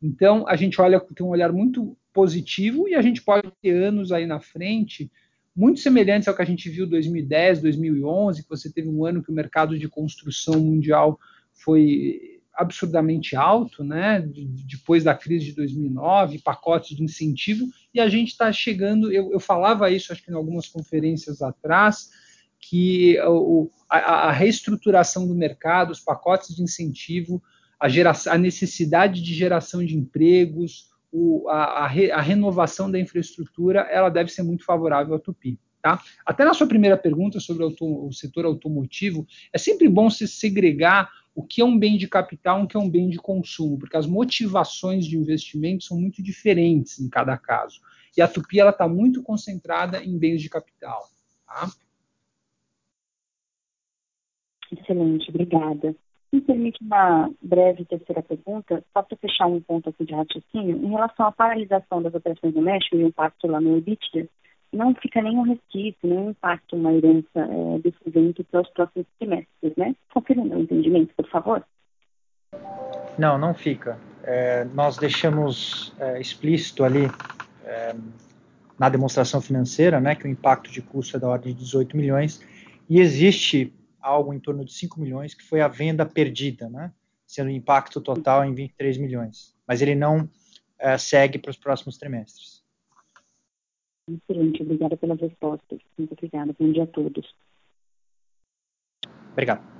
Então, 0.00 0.46
a 0.46 0.54
gente 0.54 0.80
olha, 0.80 1.00
tem 1.00 1.26
um 1.26 1.30
olhar 1.30 1.52
muito 1.52 1.96
positivo 2.12 2.88
e 2.88 2.94
a 2.94 3.02
gente 3.02 3.22
pode 3.22 3.50
ter 3.60 3.72
anos 3.72 4.12
aí 4.12 4.24
na 4.24 4.38
frente 4.38 5.10
muito 5.54 5.80
semelhantes 5.80 6.28
ao 6.28 6.36
que 6.36 6.42
a 6.42 6.44
gente 6.44 6.70
viu 6.70 6.86
em 6.86 6.90
2010, 6.90 7.60
2011, 7.62 8.44
que 8.44 8.48
você 8.48 8.72
teve 8.72 8.88
um 8.88 9.04
ano 9.04 9.24
que 9.24 9.30
o 9.30 9.34
mercado 9.34 9.76
de 9.76 9.88
construção 9.88 10.60
mundial 10.60 11.18
foi 11.52 12.37
absurdamente 12.58 13.36
alto, 13.36 13.84
né, 13.84 14.20
depois 14.66 15.04
da 15.04 15.14
crise 15.14 15.46
de 15.46 15.54
2009, 15.54 16.40
pacotes 16.40 16.96
de 16.96 17.04
incentivo, 17.04 17.64
e 17.94 18.00
a 18.00 18.08
gente 18.08 18.32
está 18.32 18.52
chegando, 18.52 19.12
eu, 19.12 19.32
eu, 19.32 19.38
falava 19.38 19.88
isso 19.92 20.12
acho 20.12 20.24
que 20.24 20.32
em 20.32 20.34
algumas 20.34 20.66
conferências 20.66 21.40
atrás, 21.40 22.08
que 22.58 23.16
o, 23.22 23.70
a, 23.88 23.98
a, 24.28 24.32
reestruturação 24.32 25.28
do 25.28 25.36
mercado, 25.36 25.92
os 25.92 26.00
pacotes 26.00 26.56
de 26.56 26.62
incentivo, 26.62 27.40
a, 27.78 27.86
a 28.32 28.36
necessidade 28.36 29.22
de 29.22 29.32
geração 29.32 29.84
de 29.84 29.96
empregos, 29.96 30.88
o, 31.12 31.48
a, 31.48 31.84
a, 31.84 31.86
re, 31.86 32.10
a, 32.10 32.20
renovação 32.20 32.90
da 32.90 32.98
infraestrutura, 32.98 33.82
ela 33.82 34.08
deve 34.08 34.32
ser 34.32 34.42
muito 34.42 34.64
favorável 34.64 35.14
ao 35.14 35.20
Tupi. 35.20 35.60
Tá? 35.80 36.02
Até 36.26 36.44
na 36.44 36.54
sua 36.54 36.66
primeira 36.66 36.96
pergunta 36.96 37.38
sobre 37.38 37.64
o, 37.64 38.12
setor 38.12 38.44
automotivo, 38.44 39.26
é 39.52 39.58
sempre 39.58 39.88
bom 39.88 40.10
se 40.10 40.26
segregar 40.26 41.08
o 41.34 41.42
que 41.42 41.60
é 41.60 41.64
um 41.64 41.78
bem 41.78 41.96
de 41.96 42.08
capital 42.08 42.60
e 42.60 42.64
o 42.64 42.66
que 42.66 42.76
é 42.76 42.80
um 42.80 42.90
bem 42.90 43.08
de 43.08 43.18
consumo, 43.18 43.78
porque 43.78 43.96
as 43.96 44.06
motivações 44.06 45.06
de 45.06 45.16
investimento 45.16 45.84
são 45.84 45.96
muito 45.98 46.20
diferentes 46.20 46.98
em 46.98 47.08
cada 47.08 47.36
caso. 47.36 47.80
E 48.16 48.20
a 48.20 48.26
Tupi 48.26 48.58
está 48.58 48.88
muito 48.88 49.22
concentrada 49.22 50.02
em 50.02 50.18
bens 50.18 50.42
de 50.42 50.50
capital. 50.50 51.08
Tá? 51.46 51.70
Excelente, 54.72 55.30
obrigada. 55.30 55.94
Me 56.32 56.40
permite 56.40 56.82
uma 56.82 57.30
breve 57.40 57.84
terceira 57.84 58.22
pergunta, 58.22 58.84
só 58.92 59.02
para 59.02 59.16
fechar 59.16 59.46
um 59.46 59.60
ponto 59.60 59.88
aqui 59.88 60.04
de 60.04 60.12
raciocínio, 60.12 60.76
em 60.76 60.90
relação 60.90 61.26
à 61.26 61.32
paralisação 61.32 62.02
das 62.02 62.12
operações 62.12 62.52
do 62.52 62.60
México 62.60 62.96
e 62.96 63.04
o 63.04 63.08
impacto 63.08 63.46
lá 63.46 63.60
no 63.60 63.78
EBITDA, 63.78 64.28
não 64.72 64.94
fica 64.94 65.22
nenhum 65.22 65.42
resquício, 65.42 65.98
nenhum 66.02 66.30
impacto, 66.30 66.76
uma 66.76 66.92
herança 66.92 67.28
é, 67.36 67.78
desse 67.78 67.98
evento 68.06 68.44
para 68.44 68.62
os 68.62 68.70
próximos 68.70 69.06
trimestres, 69.18 69.76
né? 69.76 69.94
Confirma 70.12 70.44
meu 70.44 70.60
entendimento, 70.60 71.14
por 71.16 71.28
favor. 71.28 71.64
Não, 73.18 73.36
não 73.38 73.54
fica. 73.54 73.98
É, 74.22 74.64
nós 74.66 74.96
deixamos 74.96 75.94
é, 75.98 76.20
explícito 76.20 76.84
ali 76.84 77.06
é, 77.64 77.94
na 78.78 78.88
demonstração 78.88 79.40
financeira, 79.40 80.00
né, 80.00 80.14
que 80.14 80.24
o 80.24 80.28
impacto 80.28 80.70
de 80.70 80.80
custo 80.80 81.16
é 81.16 81.20
da 81.20 81.28
ordem 81.28 81.52
de 81.52 81.60
18 81.60 81.96
milhões 81.96 82.40
e 82.88 83.00
existe 83.00 83.74
algo 84.00 84.32
em 84.32 84.38
torno 84.38 84.64
de 84.64 84.72
5 84.72 85.00
milhões 85.00 85.34
que 85.34 85.42
foi 85.42 85.60
a 85.60 85.68
venda 85.68 86.06
perdida, 86.06 86.68
né, 86.68 86.92
sendo 87.26 87.48
o 87.48 87.50
impacto 87.50 88.00
total 88.00 88.44
em 88.44 88.54
23 88.54 88.98
milhões. 88.98 89.54
Mas 89.66 89.82
ele 89.82 89.94
não 89.94 90.28
é, 90.78 90.96
segue 90.96 91.38
para 91.38 91.50
os 91.50 91.56
próximos 91.56 91.98
trimestres. 91.98 92.57
Excelente, 94.08 94.62
obrigada 94.62 94.96
pelas 94.96 95.20
respostas. 95.20 95.80
Muito 95.98 96.12
obrigada. 96.12 96.54
Bom 96.58 96.72
dia 96.72 96.84
a 96.84 96.86
todos. 96.86 97.34
Obrigado. 99.32 99.78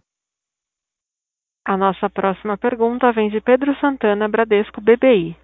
A 1.64 1.76
nossa 1.76 2.08
próxima 2.08 2.56
pergunta 2.56 3.12
vem 3.12 3.30
de 3.30 3.40
Pedro 3.40 3.74
Santana, 3.80 4.28
Bradesco 4.28 4.80
BBI. 4.80 5.36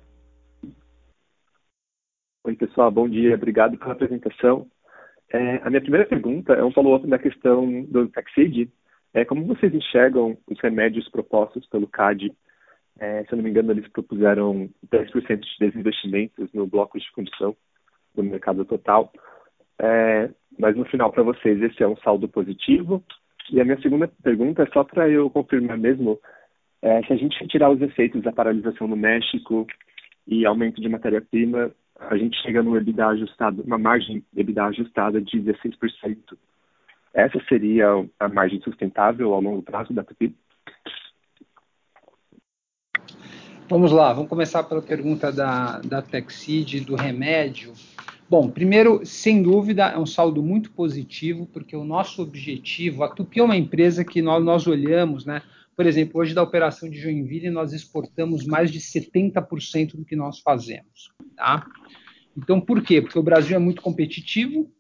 Oi, 2.45 2.57
pessoal, 2.57 2.91
bom 2.91 3.09
dia. 3.09 3.35
Obrigado 3.35 3.79
pela 3.79 3.93
apresentação. 3.93 4.67
É, 5.31 5.57
a 5.57 5.71
minha 5.71 5.81
primeira 5.81 6.07
pergunta 6.07 6.53
é 6.53 6.65
um 6.65 6.73
follow-up 6.73 7.07
da 7.07 7.19
questão 7.19 7.83
do 7.85 8.09
Taxid. 8.09 8.71
É, 9.13 9.25
como 9.25 9.47
vocês 9.47 9.75
enxergam 9.75 10.37
os 10.47 10.61
remédios 10.61 11.09
propostos 11.09 11.67
pelo 11.69 11.89
CAD? 11.89 12.33
É, 12.99 13.25
se 13.25 13.33
eu 13.33 13.37
não 13.37 13.45
me 13.45 13.51
engano, 13.51 13.73
eles 13.73 13.89
propuseram 13.89 14.69
10% 14.93 15.41
de 15.41 15.59
desinvestimentos 15.59 16.53
no 16.53 16.67
bloco 16.67 16.99
de 16.99 17.11
fundição 17.13 17.57
do 18.15 18.23
mercado 18.23 18.65
total. 18.65 19.13
É, 19.79 20.31
mas 20.59 20.77
no 20.77 20.85
final, 20.85 21.11
para 21.11 21.23
vocês, 21.23 21.61
esse 21.63 21.83
é 21.83 21.89
um 21.89 21.97
saldo 21.97 22.29
positivo. 22.29 23.03
E 23.51 23.61
a 23.61 23.65
minha 23.65 23.81
segunda 23.81 24.11
pergunta 24.23 24.63
é 24.63 24.67
só 24.67 24.85
para 24.85 25.09
eu 25.09 25.29
confirmar 25.29 25.77
mesmo, 25.77 26.19
é, 26.81 27.03
se 27.03 27.13
a 27.13 27.17
gente 27.17 27.39
retirar 27.39 27.71
os 27.71 27.81
efeitos 27.81 28.23
da 28.23 28.33
paralisação 28.33 28.87
no 28.87 28.97
México 28.97 29.67
e 30.27 30.47
aumento 30.47 30.81
de 30.81 30.89
matéria-prima, 30.89 31.71
a 31.99 32.17
gente 32.17 32.37
chega 32.43 32.63
no 32.63 32.77
EBITDA 32.77 33.07
ajustado, 33.09 33.63
uma 33.63 33.79
margem 33.79 34.25
EBITDA 34.35 34.65
ajustada 34.65 35.21
de 35.21 35.41
16%. 35.41 36.37
Essa 37.13 37.39
seria 37.49 37.87
a 38.19 38.29
margem 38.29 38.61
sustentável 38.61 39.33
ao 39.33 39.41
longo 39.41 39.63
prazo 39.63 39.93
da 39.93 40.03
Tupi? 40.03 40.35
Vamos 43.69 43.93
lá, 43.93 44.13
vamos 44.13 44.29
começar 44.29 44.63
pela 44.65 44.83
pergunta 44.83 45.33
da, 45.33 45.79
da 45.79 46.03
Texid, 46.03 46.81
do 46.81 46.97
remédio. 46.97 47.73
Bom, 48.29 48.49
primeiro, 48.49 49.05
sem 49.05 49.43
dúvida, 49.43 49.85
é 49.85 49.99
um 49.99 50.07
saldo 50.07 50.43
muito 50.43 50.71
positivo, 50.71 51.47
porque 51.53 51.77
o 51.77 51.85
nosso 51.85 52.23
objetivo, 52.23 53.05
a 53.05 53.09
Tupi 53.09 53.39
é 53.39 53.43
uma 53.43 53.57
empresa 53.57 54.03
que 54.03 54.23
nós, 54.23 54.43
nós 54.43 54.67
olhamos, 54.67 55.27
né? 55.27 55.43
Por 55.77 55.87
exemplo, 55.87 56.21
hoje 56.21 56.35
da 56.35 56.43
operação 56.43 56.89
de 56.89 56.99
Joinville, 56.99 57.51
nós 57.51 57.73
exportamos 57.73 58.47
mais 58.47 58.71
de 58.71 58.81
70% 58.81 59.97
do 59.97 60.05
que 60.05 60.17
nós 60.17 60.41
fazemos, 60.41 61.13
tá? 61.37 61.67
Então, 62.37 62.61
por 62.61 62.83
quê? 62.83 63.03
Porque 63.03 63.19
o 63.19 63.23
Brasil 63.23 63.57
é 63.57 63.59
muito 63.59 63.83
competitivo, 63.83 64.73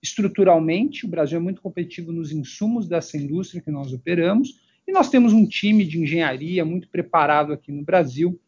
estruturalmente, 0.00 1.04
o 1.04 1.08
Brasil 1.08 1.38
é 1.38 1.42
muito 1.42 1.60
competitivo 1.60 2.12
nos 2.12 2.30
insumos 2.30 2.86
dessa 2.86 3.16
indústria 3.16 3.60
que 3.60 3.70
nós 3.70 3.92
operamos, 3.92 4.60
e 4.86 4.92
nós 4.92 5.10
temos 5.10 5.32
um 5.32 5.46
time 5.46 5.84
de 5.84 5.98
engenharia 5.98 6.64
muito 6.64 6.88
preparado 6.88 7.52
aqui 7.52 7.72
no 7.72 7.82
Brasil, 7.82 8.40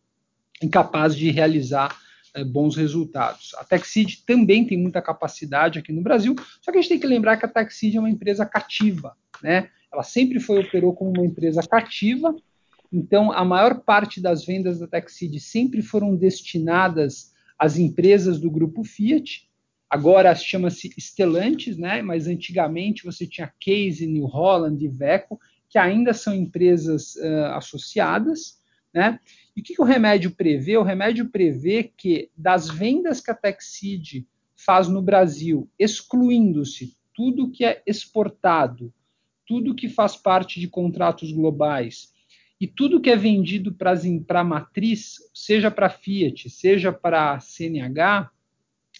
incapaz 0.62 1.16
de 1.16 1.30
realizar 1.30 1.96
é, 2.34 2.44
bons 2.44 2.76
resultados. 2.76 3.54
A 3.56 3.64
Texid 3.64 4.24
também 4.26 4.66
tem 4.66 4.76
muita 4.76 5.00
capacidade 5.00 5.78
aqui 5.78 5.92
no 5.92 6.02
Brasil, 6.02 6.34
só 6.60 6.72
que 6.72 6.78
a 6.78 6.80
gente 6.80 6.90
tem 6.90 7.00
que 7.00 7.06
lembrar 7.06 7.36
que 7.36 7.46
a 7.46 7.48
Texid 7.48 7.96
é 7.96 8.00
uma 8.00 8.10
empresa 8.10 8.44
cativa, 8.44 9.16
né? 9.42 9.68
Ela 9.92 10.02
sempre 10.02 10.40
foi 10.40 10.60
operou 10.60 10.92
como 10.92 11.12
uma 11.12 11.24
empresa 11.24 11.62
cativa, 11.62 12.34
então 12.92 13.30
a 13.32 13.44
maior 13.44 13.80
parte 13.80 14.20
das 14.20 14.44
vendas 14.44 14.80
da 14.80 14.86
Texid 14.86 15.38
sempre 15.38 15.82
foram 15.82 16.16
destinadas 16.16 17.32
às 17.58 17.78
empresas 17.78 18.40
do 18.40 18.50
grupo 18.50 18.82
Fiat. 18.82 19.48
Agora 19.88 20.34
chama-se 20.34 20.92
Stellantis, 20.98 21.76
né? 21.76 22.02
Mas 22.02 22.26
antigamente 22.26 23.04
você 23.04 23.26
tinha 23.26 23.52
Case, 23.60 24.06
New 24.06 24.26
Holland, 24.26 24.84
Iveco, 24.84 25.38
que 25.68 25.78
ainda 25.78 26.12
são 26.12 26.34
empresas 26.34 27.14
uh, 27.16 27.54
associadas, 27.54 28.58
né? 28.94 29.18
E 29.56 29.60
o 29.60 29.64
que, 29.64 29.74
que 29.74 29.82
o 29.82 29.84
remédio 29.84 30.30
prevê? 30.30 30.76
O 30.76 30.84
remédio 30.84 31.28
prevê 31.28 31.82
que 31.96 32.30
das 32.36 32.70
vendas 32.70 33.20
que 33.20 33.30
a 33.30 33.34
Texid 33.34 34.24
faz 34.54 34.88
no 34.88 35.02
Brasil, 35.02 35.68
excluindo-se 35.78 36.96
tudo 37.12 37.50
que 37.50 37.64
é 37.64 37.82
exportado, 37.86 38.92
tudo 39.46 39.74
que 39.74 39.88
faz 39.88 40.16
parte 40.16 40.60
de 40.60 40.68
contratos 40.68 41.32
globais 41.32 42.12
e 42.60 42.66
tudo 42.66 43.00
que 43.00 43.10
é 43.10 43.16
vendido 43.16 43.74
para 43.74 44.40
a 44.40 44.44
matriz, 44.44 45.16
seja 45.34 45.70
para 45.70 45.90
Fiat, 45.90 46.48
seja 46.48 46.92
para 46.92 47.38
CNH, 47.40 48.30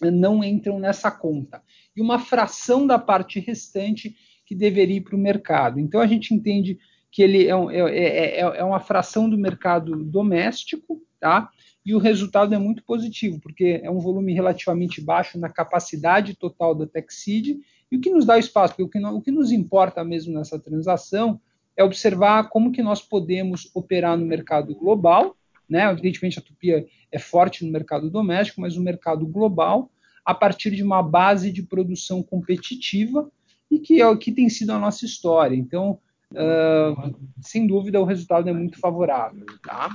não 0.03 0.43
entram 0.43 0.79
nessa 0.79 1.11
conta. 1.11 1.63
E 1.97 2.01
uma 2.01 2.19
fração 2.19 2.87
da 2.87 2.99
parte 2.99 3.39
restante 3.39 4.17
que 4.45 4.55
deveria 4.55 4.97
ir 4.97 5.01
para 5.01 5.17
o 5.17 5.19
mercado. 5.19 5.81
Então 5.81 6.01
a 6.01 6.07
gente 6.07 6.35
entende 6.35 6.79
que 7.15 7.23
ele 7.23 7.47
é, 7.47 7.53
é, 7.53 8.41
é, 8.41 8.41
é, 8.41 8.65
uma 8.65 8.81
fração 8.81 9.31
do 9.31 9.39
mercado 9.39 10.05
doméstico, 10.05 11.01
tá? 11.21 11.49
E 11.87 11.95
o 11.95 11.99
resultado 11.99 12.53
é 12.53 12.59
muito 12.59 12.83
positivo, 12.83 13.39
porque 13.41 13.81
é 13.85 13.89
um 13.89 14.01
volume 14.01 14.35
relativamente 14.35 15.01
baixo 15.01 15.39
na 15.39 15.49
capacidade 15.49 16.35
total 16.35 16.75
da 16.75 16.89
Texid, 16.89 17.61
e 17.89 17.97
o 17.97 18.01
que 18.01 18.11
nos 18.11 18.25
dá 18.25 18.37
espaço, 18.37 18.73
porque 18.73 18.83
o 18.83 18.89
que, 18.89 18.99
não, 18.99 19.15
o 19.15 19.23
que 19.23 19.31
nos 19.31 19.53
importa 19.53 20.03
mesmo 20.03 20.35
nessa 20.35 20.59
transação 20.59 21.41
é 21.77 21.85
observar 21.85 22.49
como 22.49 22.73
que 22.73 22.83
nós 22.83 23.01
podemos 23.01 23.71
operar 23.77 24.19
no 24.19 24.27
mercado 24.27 24.75
global, 24.75 25.37
né? 25.71 25.89
Evidentemente 25.89 26.41
a 26.41 26.43
Tupia 26.43 26.85
é 27.13 27.19
forte 27.21 27.65
no 27.65 27.71
mercado 27.71 28.11
doméstico, 28.11 28.61
mas 28.61 28.75
no 28.75 28.83
mercado 28.83 29.25
global, 29.25 29.89
a 30.25 30.35
partir 30.35 30.73
de 30.73 30.83
uma 30.83 31.01
base 31.01 31.53
de 31.53 31.63
produção 31.63 32.25
competitiva 32.25 33.31
e 33.71 33.79
que 33.79 34.01
é 34.01 34.09
o 34.09 34.19
que 34.19 34.33
tem 34.33 34.49
sido 34.49 34.73
a 34.73 34.81
nossa 34.81 35.05
história. 35.05 35.55
Então, 35.55 36.01
uh, 36.35 37.15
sem 37.41 37.67
dúvida, 37.67 38.01
o 38.01 38.05
resultado 38.05 38.49
é 38.49 38.53
muito 38.53 38.79
favorável. 38.79 39.47
Tá? 39.63 39.91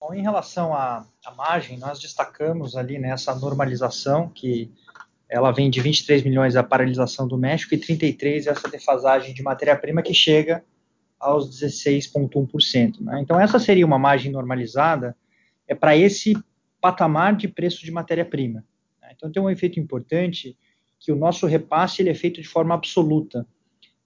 Bom, 0.00 0.14
em 0.14 0.22
relação 0.22 0.74
à, 0.74 1.06
à 1.24 1.34
margem, 1.34 1.78
nós 1.78 2.00
destacamos 2.00 2.76
ali 2.76 2.98
nessa 2.98 3.34
normalização 3.34 4.28
que 4.28 4.72
ela 5.28 5.50
vem 5.50 5.70
de 5.70 5.80
23 5.80 6.22
milhões 6.24 6.56
a 6.56 6.62
paralisação 6.62 7.26
do 7.26 7.38
México 7.38 7.74
e 7.74 7.78
33 7.78 8.46
essa 8.46 8.68
defasagem 8.68 9.32
de 9.32 9.42
matéria-prima 9.42 10.02
que 10.02 10.12
chega 10.12 10.62
aos 11.18 11.48
16,1%. 11.48 13.00
Né? 13.00 13.20
Então, 13.20 13.40
essa 13.40 13.58
seria 13.58 13.86
uma 13.86 13.98
margem 13.98 14.30
normalizada 14.30 15.16
é 15.66 15.74
para 15.74 15.96
esse 15.96 16.36
patamar 16.80 17.36
de 17.36 17.48
preço 17.48 17.84
de 17.84 17.90
matéria-prima. 17.90 18.64
Né? 19.00 19.12
Então, 19.14 19.30
tem 19.30 19.40
um 19.40 19.48
efeito 19.48 19.80
importante 19.80 20.58
que 20.98 21.12
o 21.12 21.16
nosso 21.16 21.46
repasse 21.46 22.02
ele 22.02 22.10
é 22.10 22.14
feito 22.14 22.42
de 22.42 22.48
forma 22.48 22.74
absoluta 22.74 23.46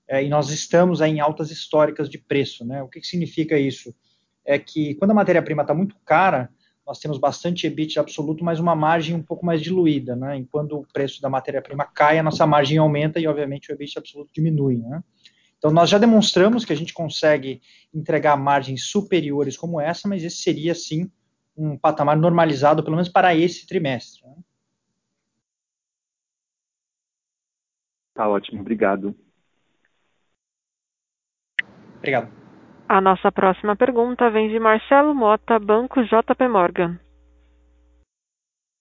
é, 0.09 0.25
e 0.25 0.29
nós 0.29 0.51
estamos 0.51 1.01
em 1.01 1.21
altas 1.21 1.51
históricas 1.51 2.09
de 2.09 2.19
preço. 2.19 2.65
Né? 2.65 2.83
O 2.83 2.89
que, 2.89 3.01
que 3.01 3.07
significa 3.07 3.59
isso? 3.59 3.95
É 4.45 4.59
que 4.59 4.95
quando 4.95 5.11
a 5.11 5.15
matéria-prima 5.15 5.63
está 5.63 5.75
muito 5.75 5.97
cara, 6.05 6.49
nós 6.87 7.01
temos 7.01 7.19
bastante 7.19 7.67
EBIT 7.67 7.99
absoluto, 7.99 8.45
mas 8.45 8.61
uma 8.61 8.77
margem 8.77 9.17
um 9.17 9.23
pouco 9.23 9.45
mais 9.45 9.61
diluída. 9.61 10.15
Né? 10.15 10.37
Enquanto 10.37 10.79
o 10.79 10.87
preço 10.93 11.21
da 11.21 11.29
matéria-prima 11.29 11.85
cai, 11.85 12.19
a 12.19 12.23
nossa 12.23 12.47
margem 12.47 12.79
aumenta 12.79 13.19
e, 13.19 13.27
obviamente, 13.27 13.71
o 13.71 13.75
EBIT 13.75 13.99
absoluto 13.99 14.31
diminui. 14.33 14.77
Né? 14.77 15.03
Então, 15.59 15.73
nós 15.73 15.91
já 15.91 15.99
demonstramos 15.99 16.65
que 16.65 16.73
a 16.73 16.77
gente 16.77 16.95
consegue 16.95 17.61
entregar 17.93 18.37
margens 18.37 18.85
superiores 18.85 19.57
como 19.57 19.81
essa, 19.81 20.07
mas 20.07 20.23
esse 20.23 20.37
seria, 20.37 20.75
sim, 20.75 21.11
um 21.57 21.77
patamar 21.77 22.17
normalizado, 22.17 22.85
pelo 22.85 22.95
menos 22.95 23.09
para 23.09 23.35
esse 23.35 23.67
trimestre. 23.67 24.25
Né? 24.25 24.37
Tá 28.15 28.29
ótimo, 28.29 28.61
obrigado. 28.61 29.17
Obrigado. 31.99 32.29
A 32.89 33.01
nossa 33.01 33.33
próxima 33.33 33.75
pergunta 33.75 34.31
vem 34.31 34.49
de 34.49 34.61
Marcelo 34.61 35.15
Mota, 35.15 35.59
Banco 35.59 36.03
JP 36.05 36.49
Morgan. 36.49 36.99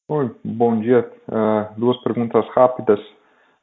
Oi, 0.07 0.30
bom 0.43 0.80
dia. 0.80 1.09
Uh, 1.28 1.80
duas 1.80 1.97
perguntas 2.03 2.47
rápidas. 2.49 2.99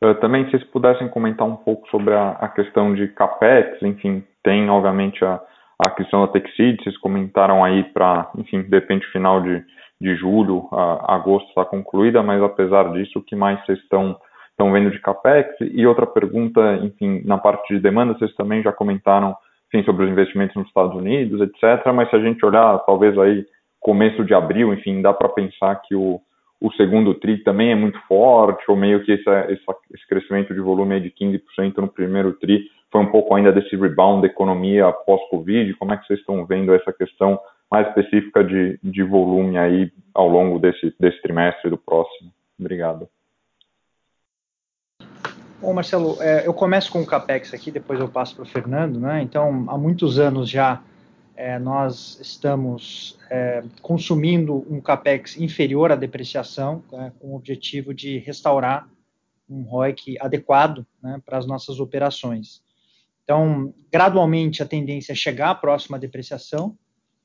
Uh, 0.03 0.16
também, 0.16 0.44
se 0.46 0.50
vocês 0.50 0.64
pudessem 0.64 1.09
comentar 1.09 1.46
um 1.46 1.55
pouco 1.55 1.88
sobre 1.88 2.12
a, 2.12 2.30
a, 2.30 2.48
questão 2.48 2.92
de 2.92 3.07
CAPEX, 3.07 3.80
enfim, 3.82 4.24
tem, 4.42 4.68
obviamente, 4.68 5.24
a, 5.24 5.40
a 5.78 5.90
questão 5.90 6.26
da 6.26 6.32
Texid, 6.32 6.82
vocês 6.82 6.98
comentaram 6.98 7.62
aí 7.62 7.84
para, 7.84 8.28
enfim, 8.36 8.62
de 8.62 8.70
repente, 8.76 9.07
final 9.12 9.40
de, 9.40 9.64
de 10.00 10.16
julho, 10.16 10.68
uh, 10.72 11.05
agosto 11.07 11.48
está 11.50 11.64
concluída, 11.64 12.20
mas 12.24 12.42
apesar 12.42 12.92
disso, 12.92 13.20
o 13.20 13.22
que 13.22 13.36
mais 13.36 13.64
vocês 13.64 13.78
estão 13.78 14.18
estão 14.53 14.72
vendo 14.72 14.90
de 14.90 15.00
CAPEX? 15.00 15.57
E 15.61 15.86
outra 15.86 16.07
pergunta, 16.07 16.78
enfim, 16.82 17.22
na 17.24 17.38
parte 17.38 17.74
de 17.74 17.80
demanda, 17.80 18.14
vocês 18.14 18.34
também 18.34 18.62
já 18.62 18.72
comentaram 18.72 19.36
enfim, 19.68 19.84
sobre 19.84 20.05
os 20.05 20.11
investimentos 20.11 20.55
nos 20.55 20.68
Estados 20.68 20.94
Unidos, 20.94 21.40
etc. 21.40 21.92
Mas 21.94 22.11
se 22.11 22.16
a 22.16 22.20
gente 22.20 22.44
olhar, 22.44 22.78
talvez 22.80 23.16
aí 23.18 23.44
começo 23.80 24.24
de 24.24 24.34
abril, 24.34 24.72
enfim, 24.72 25.03
dá 25.03 25.12
para 25.12 25.28
pensar 25.28 25.74
que 25.82 25.94
o, 25.94 26.20
o 26.61 26.72
segundo 26.74 27.14
TRI 27.14 27.38
também 27.38 27.72
é 27.72 27.74
muito 27.74 27.98
forte, 28.07 28.64
ou 28.68 28.76
meio 28.76 29.03
que 29.05 29.12
esse, 29.12 29.28
esse, 29.48 30.07
crescimento 30.09 30.55
de 30.55 30.61
volume 30.61 31.00
de 31.00 31.11
15% 31.11 31.78
no 31.78 31.88
primeiro 31.88 32.32
TRI 32.34 32.64
foi 32.90 33.00
um 33.00 33.11
pouco 33.11 33.34
ainda 33.34 33.50
desse 33.50 33.74
rebound 33.74 34.20
da 34.20 34.28
economia 34.28 34.92
pós-Covid. 34.92 35.74
Como 35.74 35.92
é 35.92 35.96
que 35.96 36.07
vocês 36.07 36.20
estão 36.20 36.44
vendo 36.44 36.74
essa 36.74 36.92
questão 36.92 37.40
mais 37.70 37.88
específica 37.88 38.44
de, 38.44 38.78
de 38.82 39.03
volume 39.03 39.59
aí 39.59 39.90
ao 40.14 40.28
longo 40.28 40.59
desse, 40.59 40.94
desse 41.00 41.20
trimestre 41.22 41.68
e 41.68 41.70
do 41.70 41.78
próximo? 41.78 42.30
Obrigado. 42.61 43.09
Bom, 45.62 45.72
Marcelo, 45.72 46.20
é, 46.20 46.44
eu 46.44 46.52
começo 46.52 46.90
com 46.90 47.00
o 47.02 47.06
CAPEX 47.06 47.54
aqui, 47.54 47.70
depois 47.70 48.00
eu 48.00 48.08
passo 48.08 48.34
para 48.34 48.42
o 48.42 48.46
Fernando. 48.46 48.98
Né? 48.98 49.22
Então, 49.22 49.64
há 49.68 49.78
muitos 49.78 50.18
anos 50.18 50.50
já 50.50 50.82
é, 51.36 51.56
nós 51.56 52.18
estamos 52.20 53.16
é, 53.30 53.62
consumindo 53.80 54.66
um 54.68 54.80
CAPEX 54.80 55.36
inferior 55.36 55.92
à 55.92 55.94
depreciação, 55.94 56.82
né, 56.90 57.12
com 57.20 57.28
o 57.28 57.36
objetivo 57.36 57.94
de 57.94 58.18
restaurar 58.18 58.88
um 59.48 59.62
ROIC 59.62 60.16
adequado 60.18 60.84
né, 61.00 61.22
para 61.24 61.38
as 61.38 61.46
nossas 61.46 61.78
operações. 61.78 62.60
Então, 63.22 63.72
gradualmente, 63.88 64.64
a 64.64 64.66
tendência 64.66 65.12
é 65.12 65.14
chegar 65.14 65.54
próxima 65.60 65.96
à 65.96 66.00
depreciação. 66.00 66.76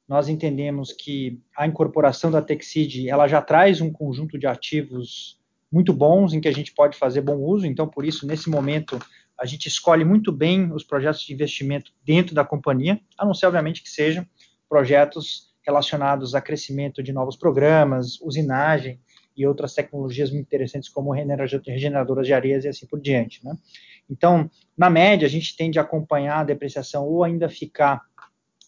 Nós 0.08 0.30
entendemos 0.30 0.94
que 0.94 1.42
a 1.58 1.66
incorporação 1.66 2.30
da 2.30 2.44
Texid, 2.44 3.10
ela 3.10 3.28
já 3.28 3.42
traz 3.42 3.82
um 3.82 3.92
conjunto 3.92 4.38
de 4.38 4.46
ativos 4.46 5.37
muito 5.72 5.94
bons 5.94 6.34
em 6.34 6.42
que 6.42 6.48
a 6.48 6.54
gente 6.54 6.74
pode 6.74 6.98
fazer 6.98 7.22
bom 7.22 7.38
uso. 7.38 7.66
Então, 7.66 7.88
por 7.88 8.06
isso, 8.06 8.26
nesse 8.26 8.50
momento, 8.50 9.00
a 9.40 9.46
gente 9.46 9.68
escolhe 9.68 10.04
muito 10.04 10.32
bem 10.32 10.72
os 10.74 10.84
projetos 10.84 11.22
de 11.22 11.34
investimento 11.34 11.92
dentro 12.04 12.34
da 12.34 12.44
companhia, 12.44 13.00
a 13.18 13.26
não 13.26 13.34
ser, 13.34 13.46
obviamente, 13.46 13.84
que 13.84 13.90
sejam 13.90 14.26
projetos 14.68 15.54
relacionados 15.66 16.34
a 16.34 16.42
crescimento 16.42 17.04
de 17.04 17.12
novos 17.12 17.36
programas, 17.36 18.20
usinagem 18.22 19.00
e 19.36 19.46
outras 19.46 19.74
tecnologias 19.74 20.32
muito 20.32 20.46
interessantes, 20.46 20.90
como 20.90 21.12
regeneradoras 21.12 22.26
de 22.26 22.34
areias 22.34 22.66
e 22.66 22.70
assim 22.70 22.88
por 22.88 23.00
diante. 23.00 23.46
Né? 23.46 23.56
Então, 24.10 24.50
na 24.76 24.90
média, 24.90 25.28
a 25.28 25.30
gente 25.30 25.56
tende 25.56 25.78
a 25.78 25.84
acompanhar 25.84 26.40
a 26.40 26.44
depreciação 26.44 27.06
ou 27.06 27.24
ainda 27.24 27.48
ficar 27.50 28.02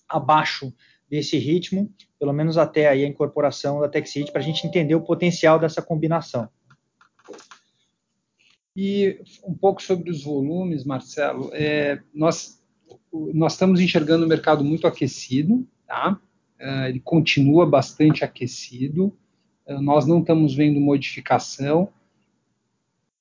abaixo 0.08 0.72
desse 1.10 1.38
ritmo, 1.38 1.92
pelo 2.20 2.34
menos 2.34 2.58
até 2.58 2.88
aí 2.88 3.04
a 3.04 3.08
incorporação 3.08 3.80
da 3.80 3.90
TechSeed, 3.90 4.32
para 4.32 4.42
a 4.42 4.44
gente 4.44 4.68
entender 4.68 4.94
o 4.94 5.02
potencial 5.02 5.58
dessa 5.58 5.82
combinação. 5.82 6.48
E 8.76 9.20
um 9.46 9.54
pouco 9.54 9.82
sobre 9.82 10.10
os 10.10 10.24
volumes, 10.24 10.84
Marcelo, 10.86 11.50
é, 11.54 12.02
nós, 12.14 12.64
nós 13.12 13.54
estamos 13.54 13.80
enxergando 13.80 14.26
o 14.26 14.30
mercado 14.30 14.64
muito 14.64 14.88
aquecido, 14.88 15.68
tá? 15.88 16.20
É, 16.60 16.90
ele 16.90 17.00
continua 17.00 17.66
bastante 17.66 18.24
aquecido, 18.24 19.16
é, 19.66 19.80
nós 19.80 20.06
não 20.06 20.20
estamos 20.20 20.54
vendo 20.54 20.80
modificação. 20.80 21.90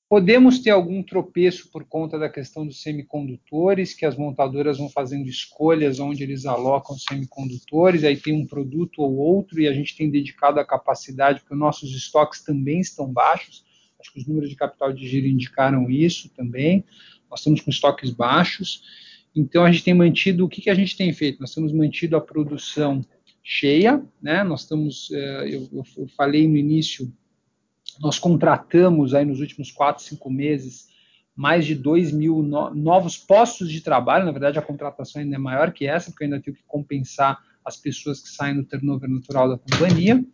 Podemos 0.08 0.58
ter 0.60 0.70
algum 0.70 1.02
tropeço 1.02 1.70
por 1.70 1.84
conta 1.84 2.18
da 2.18 2.30
questão 2.30 2.66
dos 2.66 2.80
semicondutores, 2.82 3.92
que 3.92 4.06
as 4.06 4.16
montadoras 4.16 4.78
vão 4.78 4.88
fazendo 4.88 5.28
escolhas 5.28 6.00
onde 6.00 6.22
eles 6.22 6.46
alocam 6.46 6.96
semicondutores, 6.96 8.04
aí 8.04 8.16
tem 8.16 8.32
um 8.32 8.46
produto 8.46 9.02
ou 9.02 9.16
outro, 9.16 9.60
e 9.60 9.68
a 9.68 9.72
gente 9.72 9.94
tem 9.96 10.10
dedicado 10.10 10.58
a 10.58 10.64
capacidade, 10.64 11.40
porque 11.40 11.54
nossos 11.54 11.94
estoques 11.94 12.42
também 12.42 12.80
estão 12.80 13.06
baixos, 13.12 13.64
Acho 14.00 14.12
que 14.12 14.20
os 14.20 14.26
números 14.26 14.48
de 14.50 14.56
capital 14.56 14.92
de 14.92 15.06
giro 15.06 15.26
indicaram 15.26 15.90
isso 15.90 16.28
também. 16.30 16.84
Nós 17.30 17.40
estamos 17.40 17.60
com 17.60 17.70
estoques 17.70 18.10
baixos. 18.10 18.82
Então, 19.34 19.64
a 19.64 19.70
gente 19.70 19.84
tem 19.84 19.94
mantido, 19.94 20.44
o 20.44 20.48
que, 20.48 20.62
que 20.62 20.70
a 20.70 20.74
gente 20.74 20.96
tem 20.96 21.12
feito? 21.12 21.40
Nós 21.40 21.54
temos 21.54 21.72
mantido 21.72 22.16
a 22.16 22.20
produção 22.20 23.04
cheia, 23.42 24.02
né? 24.20 24.42
Nós 24.42 24.62
estamos, 24.62 25.10
eh, 25.12 25.48
eu, 25.50 25.68
eu 25.96 26.08
falei 26.16 26.46
no 26.46 26.56
início, 26.56 27.12
nós 28.00 28.18
contratamos 28.18 29.14
aí 29.14 29.24
nos 29.24 29.40
últimos 29.40 29.70
quatro, 29.70 30.02
cinco 30.02 30.30
meses 30.30 30.88
mais 31.38 31.64
de 31.64 31.76
2 31.76 32.10
mil 32.10 32.42
no, 32.42 32.74
novos 32.74 33.16
postos 33.16 33.70
de 33.70 33.80
trabalho. 33.80 34.26
Na 34.26 34.32
verdade, 34.32 34.58
a 34.58 34.62
contratação 34.62 35.22
ainda 35.22 35.36
é 35.36 35.38
maior 35.38 35.72
que 35.72 35.86
essa, 35.86 36.10
porque 36.10 36.24
eu 36.24 36.26
ainda 36.26 36.40
tenho 36.40 36.56
que 36.56 36.64
compensar 36.66 37.38
as 37.64 37.76
pessoas 37.76 38.20
que 38.20 38.28
saem 38.28 38.56
no 38.56 38.64
turnover 38.64 39.08
natural 39.08 39.48
da 39.48 39.56
companhia. 39.56 40.24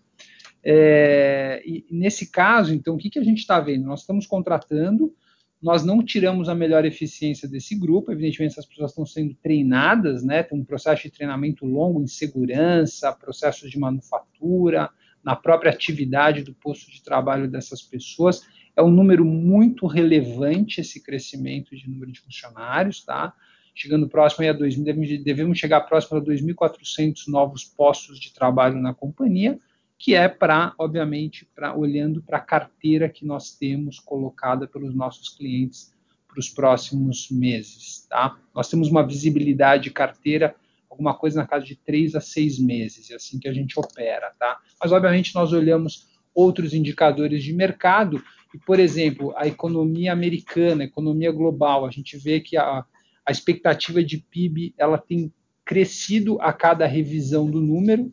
É, 0.65 1.62
e 1.65 1.85
nesse 1.91 2.31
caso, 2.31 2.73
então, 2.75 2.95
o 2.95 2.99
que, 2.99 3.11
que 3.11 3.19
a 3.19 3.25
gente 3.25 3.39
está 3.39 3.61
vendo? 3.61 3.85
Nós 3.85 4.01
estamos 4.01 4.27
contratando, 4.27 5.15
nós 5.61 5.85
não 5.85 6.03
tiramos 6.03 6.49
a 6.49 6.55
melhor 6.55 6.85
eficiência 6.85 7.49
desse 7.49 7.75
grupo, 7.75 8.11
evidentemente 8.11 8.53
essas 8.53 8.67
pessoas 8.67 8.91
estão 8.91 9.07
sendo 9.07 9.35
treinadas, 9.35 10.25
né, 10.25 10.43
tem 10.43 10.59
um 10.59 10.65
processo 10.65 11.03
de 11.03 11.11
treinamento 11.11 11.67
longo 11.67 12.03
em 12.03 12.07
segurança, 12.07 13.12
processos 13.12 13.71
de 13.71 13.79
manufatura, 13.79 14.91
na 15.23 15.35
própria 15.35 15.73
atividade 15.73 16.43
do 16.43 16.55
posto 16.55 16.91
de 16.91 17.03
trabalho 17.03 17.49
dessas 17.49 17.81
pessoas, 17.81 18.43
é 18.77 18.83
um 18.83 18.91
número 18.91 19.25
muito 19.25 19.87
relevante 19.87 20.81
esse 20.81 21.03
crescimento 21.03 21.75
de 21.75 21.89
número 21.89 22.12
de 22.12 22.21
funcionários, 22.21 23.03
tá? 23.03 23.33
chegando 23.75 24.09
próximo 24.09 24.49
a 24.49 24.55
2.000, 24.55 25.23
devemos 25.23 25.59
chegar 25.59 25.81
próximo 25.83 26.19
a 26.19 26.23
2.400 26.23 27.27
novos 27.27 27.65
postos 27.65 28.21
de 28.21 28.33
trabalho 28.33 28.81
na 28.81 28.95
companhia, 28.95 29.59
que 29.99 30.15
é 30.15 30.29
para, 30.29 30.75
obviamente, 30.79 31.49
para 31.55 31.77
olhando 31.77 32.23
para 32.23 32.39
a 32.39 32.41
carteira 32.41 33.09
que 33.09 33.25
nós 33.25 33.57
temos 33.57 33.99
colocada 33.99 34.67
pelos 34.67 34.95
nossos 34.95 35.29
clientes 35.29 35.93
para 36.29 36.41
os 36.41 36.49
próximos 36.49 37.31
meses. 37.31 38.07
Tá? 38.09 38.37
Nós 38.55 38.69
temos 38.69 38.89
uma 38.89 39.07
visibilidade 39.07 39.85
de 39.85 39.91
carteira, 39.91 40.55
alguma 40.91 41.15
coisa 41.15 41.41
na 41.41 41.47
casa 41.47 41.65
de 41.65 41.77
três 41.77 42.15
a 42.15 42.21
seis 42.21 42.59
meses, 42.59 43.11
é 43.11 43.15
assim 43.15 43.39
que 43.39 43.49
a 43.49 43.53
gente 43.53 43.79
opera. 43.79 44.33
Tá? 44.39 44.59
Mas, 44.81 44.93
obviamente, 44.93 45.35
nós 45.35 45.53
olhamos 45.53 46.09
outros 46.35 46.75
indicadores 46.75 47.43
de 47.43 47.53
mercado, 47.53 48.23
e, 48.53 48.59
por 48.59 48.79
exemplo, 48.79 49.33
a 49.37 49.47
economia 49.47 50.13
americana, 50.13 50.83
a 50.83 50.87
economia 50.87 51.33
global, 51.33 51.87
a 51.87 51.91
gente 51.91 52.17
vê 52.17 52.41
que 52.41 52.57
a, 52.57 52.85
a 53.27 53.33
expectativa 53.33 54.03
de 54.03 54.19
PIB 54.19 54.75
ela 54.79 54.99
tem 54.99 55.33
crescido 55.65 56.41
a 56.41 56.53
cada 56.53 56.87
revisão 56.87 57.51
do 57.51 57.61
número, 57.61 58.13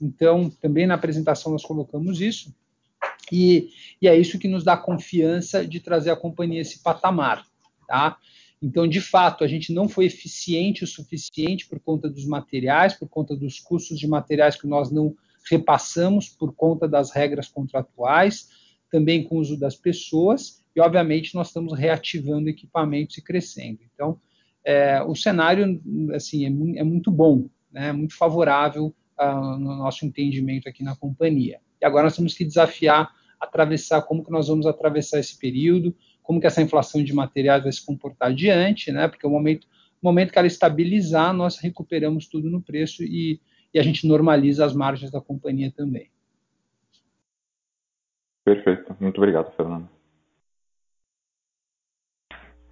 então, 0.00 0.48
também 0.48 0.86
na 0.86 0.94
apresentação 0.94 1.52
nós 1.52 1.64
colocamos 1.64 2.20
isso, 2.20 2.54
e, 3.30 3.70
e, 4.00 4.08
é 4.08 4.16
isso 4.18 4.38
que 4.38 4.48
nos 4.48 4.64
dá 4.64 4.76
confiança 4.76 5.66
de 5.66 5.78
trazer 5.78 6.10
a 6.10 6.16
companhia 6.16 6.60
esse 6.60 6.82
patamar. 6.82 7.46
Tá? 7.86 8.16
Então, 8.62 8.88
de 8.88 9.00
fato, 9.00 9.44
a 9.44 9.46
gente 9.46 9.72
não 9.72 9.88
foi 9.88 10.06
eficiente 10.06 10.84
o 10.84 10.86
suficiente 10.86 11.68
por 11.68 11.78
conta 11.80 12.08
dos 12.08 12.26
materiais, 12.26 12.94
por 12.94 13.08
conta 13.08 13.36
dos 13.36 13.60
custos 13.60 13.98
de 13.98 14.06
materiais 14.06 14.60
que 14.60 14.66
nós 14.66 14.90
não 14.90 15.14
repassamos, 15.48 16.28
por 16.28 16.54
conta 16.54 16.88
das 16.88 17.10
regras 17.12 17.48
contratuais, 17.48 18.48
também 18.90 19.22
com 19.22 19.36
o 19.36 19.40
uso 19.40 19.58
das 19.58 19.76
pessoas, 19.76 20.64
e 20.74 20.80
obviamente 20.80 21.34
nós 21.34 21.48
estamos 21.48 21.78
reativando 21.78 22.48
equipamentos 22.48 23.16
e 23.16 23.22
crescendo. 23.22 23.78
Então, 23.94 24.20
é, 24.64 25.02
o 25.02 25.14
cenário 25.14 25.80
assim, 26.14 26.44
é, 26.44 26.80
é 26.80 26.84
muito 26.84 27.10
bom, 27.10 27.48
né, 27.72 27.92
muito 27.92 28.16
favorável 28.16 28.94
uh, 29.20 29.58
no 29.58 29.76
nosso 29.76 30.06
entendimento 30.06 30.68
aqui 30.68 30.82
na 30.82 30.96
companhia. 30.96 31.60
E 31.80 31.84
agora 31.84 32.04
nós 32.04 32.16
temos 32.16 32.34
que 32.34 32.44
desafiar, 32.44 33.10
atravessar, 33.38 34.02
como 34.02 34.24
que 34.24 34.30
nós 34.30 34.48
vamos 34.48 34.66
atravessar 34.66 35.18
esse 35.18 35.38
período, 35.38 35.94
como 36.22 36.40
que 36.40 36.46
essa 36.46 36.62
inflação 36.62 37.02
de 37.02 37.12
materiais 37.12 37.62
vai 37.62 37.72
se 37.72 37.84
comportar 37.84 38.30
adiante, 38.30 38.90
né? 38.90 39.08
Porque 39.08 39.26
o 39.26 39.30
momento, 39.30 39.66
o 40.02 40.06
momento 40.06 40.32
que 40.32 40.38
ela 40.38 40.46
estabilizar, 40.46 41.32
nós 41.32 41.58
recuperamos 41.58 42.26
tudo 42.26 42.48
no 42.48 42.62
preço 42.62 43.02
e, 43.02 43.40
e 43.74 43.78
a 43.78 43.82
gente 43.82 44.06
normaliza 44.06 44.64
as 44.64 44.74
margens 44.74 45.10
da 45.10 45.20
companhia 45.20 45.72
também. 45.74 46.10
Perfeito. 48.44 48.96
Muito 49.00 49.18
obrigado, 49.18 49.54
Fernando. 49.54 49.88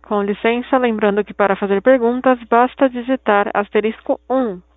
Com 0.03 0.23
licença, 0.23 0.79
lembrando 0.79 1.23
que 1.23 1.35
para 1.35 1.55
fazer 1.55 1.83
perguntas 1.83 2.39
basta 2.49 2.89
digitar 2.89 3.51
asterisco 3.53 4.19
1 4.31 4.68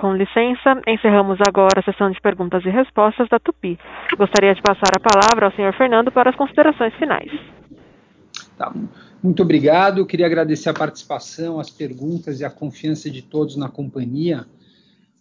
Com 0.00 0.14
licença, 0.14 0.80
encerramos 0.86 1.38
agora 1.46 1.80
a 1.80 1.82
sessão 1.82 2.08
de 2.10 2.20
perguntas 2.20 2.64
e 2.64 2.70
respostas 2.70 3.28
da 3.28 3.40
Tupi. 3.40 3.76
Gostaria 4.16 4.54
de 4.54 4.62
passar 4.62 4.92
a 4.96 5.00
palavra 5.00 5.46
ao 5.46 5.52
senhor 5.52 5.74
Fernando 5.74 6.12
para 6.12 6.30
as 6.30 6.36
considerações 6.36 6.94
finais. 6.94 7.30
Tá. 8.56 8.72
Muito 9.20 9.42
obrigado. 9.42 10.06
Queria 10.06 10.26
agradecer 10.26 10.68
a 10.68 10.74
participação, 10.74 11.58
as 11.58 11.68
perguntas 11.68 12.40
e 12.40 12.44
a 12.44 12.50
confiança 12.50 13.10
de 13.10 13.22
todos 13.22 13.56
na 13.56 13.68
companhia. 13.68 14.46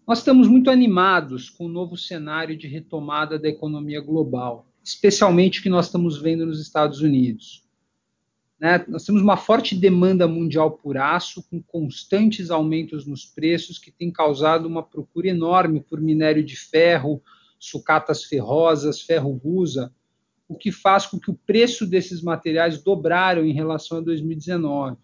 Nós 0.08 0.20
estamos 0.20 0.48
muito 0.48 0.70
animados 0.70 1.50
com 1.50 1.66
o 1.66 1.70
novo 1.70 1.98
cenário 1.98 2.56
de 2.56 2.68
retomada 2.68 3.40
da 3.40 3.50
economia 3.50 4.00
global, 4.00 4.68
especialmente 4.84 5.60
o 5.60 5.64
que 5.64 5.70
nós 5.70 5.88
estamos 5.88 6.22
vendo 6.22 6.46
nos 6.46 6.62
Estados 6.62 7.02
Unidos. 7.02 7.67
Né? 8.60 8.84
Nós 8.88 9.06
temos 9.06 9.22
uma 9.22 9.38
forte 9.38 9.76
demanda 9.76 10.28
mundial 10.28 10.72
por 10.72 10.98
aço, 10.98 11.44
com 11.50 11.62
constantes 11.62 12.50
aumentos 12.50 13.06
nos 13.06 13.26
preços, 13.26 13.78
que 13.78 13.92
tem 13.92 14.12
causado 14.12 14.66
uma 14.66 14.82
procura 14.82 15.28
enorme 15.28 15.80
por 15.80 16.02
minério 16.02 16.44
de 16.44 16.56
ferro, 16.56 17.22
sucatas 17.60 18.24
ferrosas, 18.24 19.02
ferro 19.02 19.32
rusa, 19.32 19.94
o 20.48 20.56
que 20.56 20.72
faz 20.72 21.06
com 21.06 21.20
que 21.20 21.30
o 21.30 21.36
preço 21.36 21.86
desses 21.86 22.22
materiais 22.22 22.82
dobraram 22.82 23.46
em 23.46 23.54
relação 23.54 24.00
a 24.00 24.02
2019. 24.02 24.98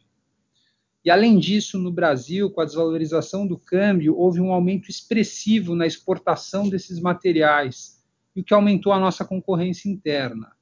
E 1.05 1.11
além 1.11 1.37
disso, 1.37 1.77
no 1.77 1.91
Brasil, 1.91 2.49
com 2.49 2.61
a 2.61 2.65
desvalorização 2.65 3.45
do 3.45 3.57
câmbio, 3.57 4.17
houve 4.17 4.39
um 4.39 4.53
aumento 4.53 4.89
expressivo 4.89 5.75
na 5.75 5.85
exportação 5.85 6.69
desses 6.69 6.99
materiais, 6.99 8.01
o 8.33 8.41
que 8.41 8.53
aumentou 8.53 8.93
a 8.93 8.99
nossa 8.99 9.25
concorrência 9.25 9.89
interna. 9.89 10.53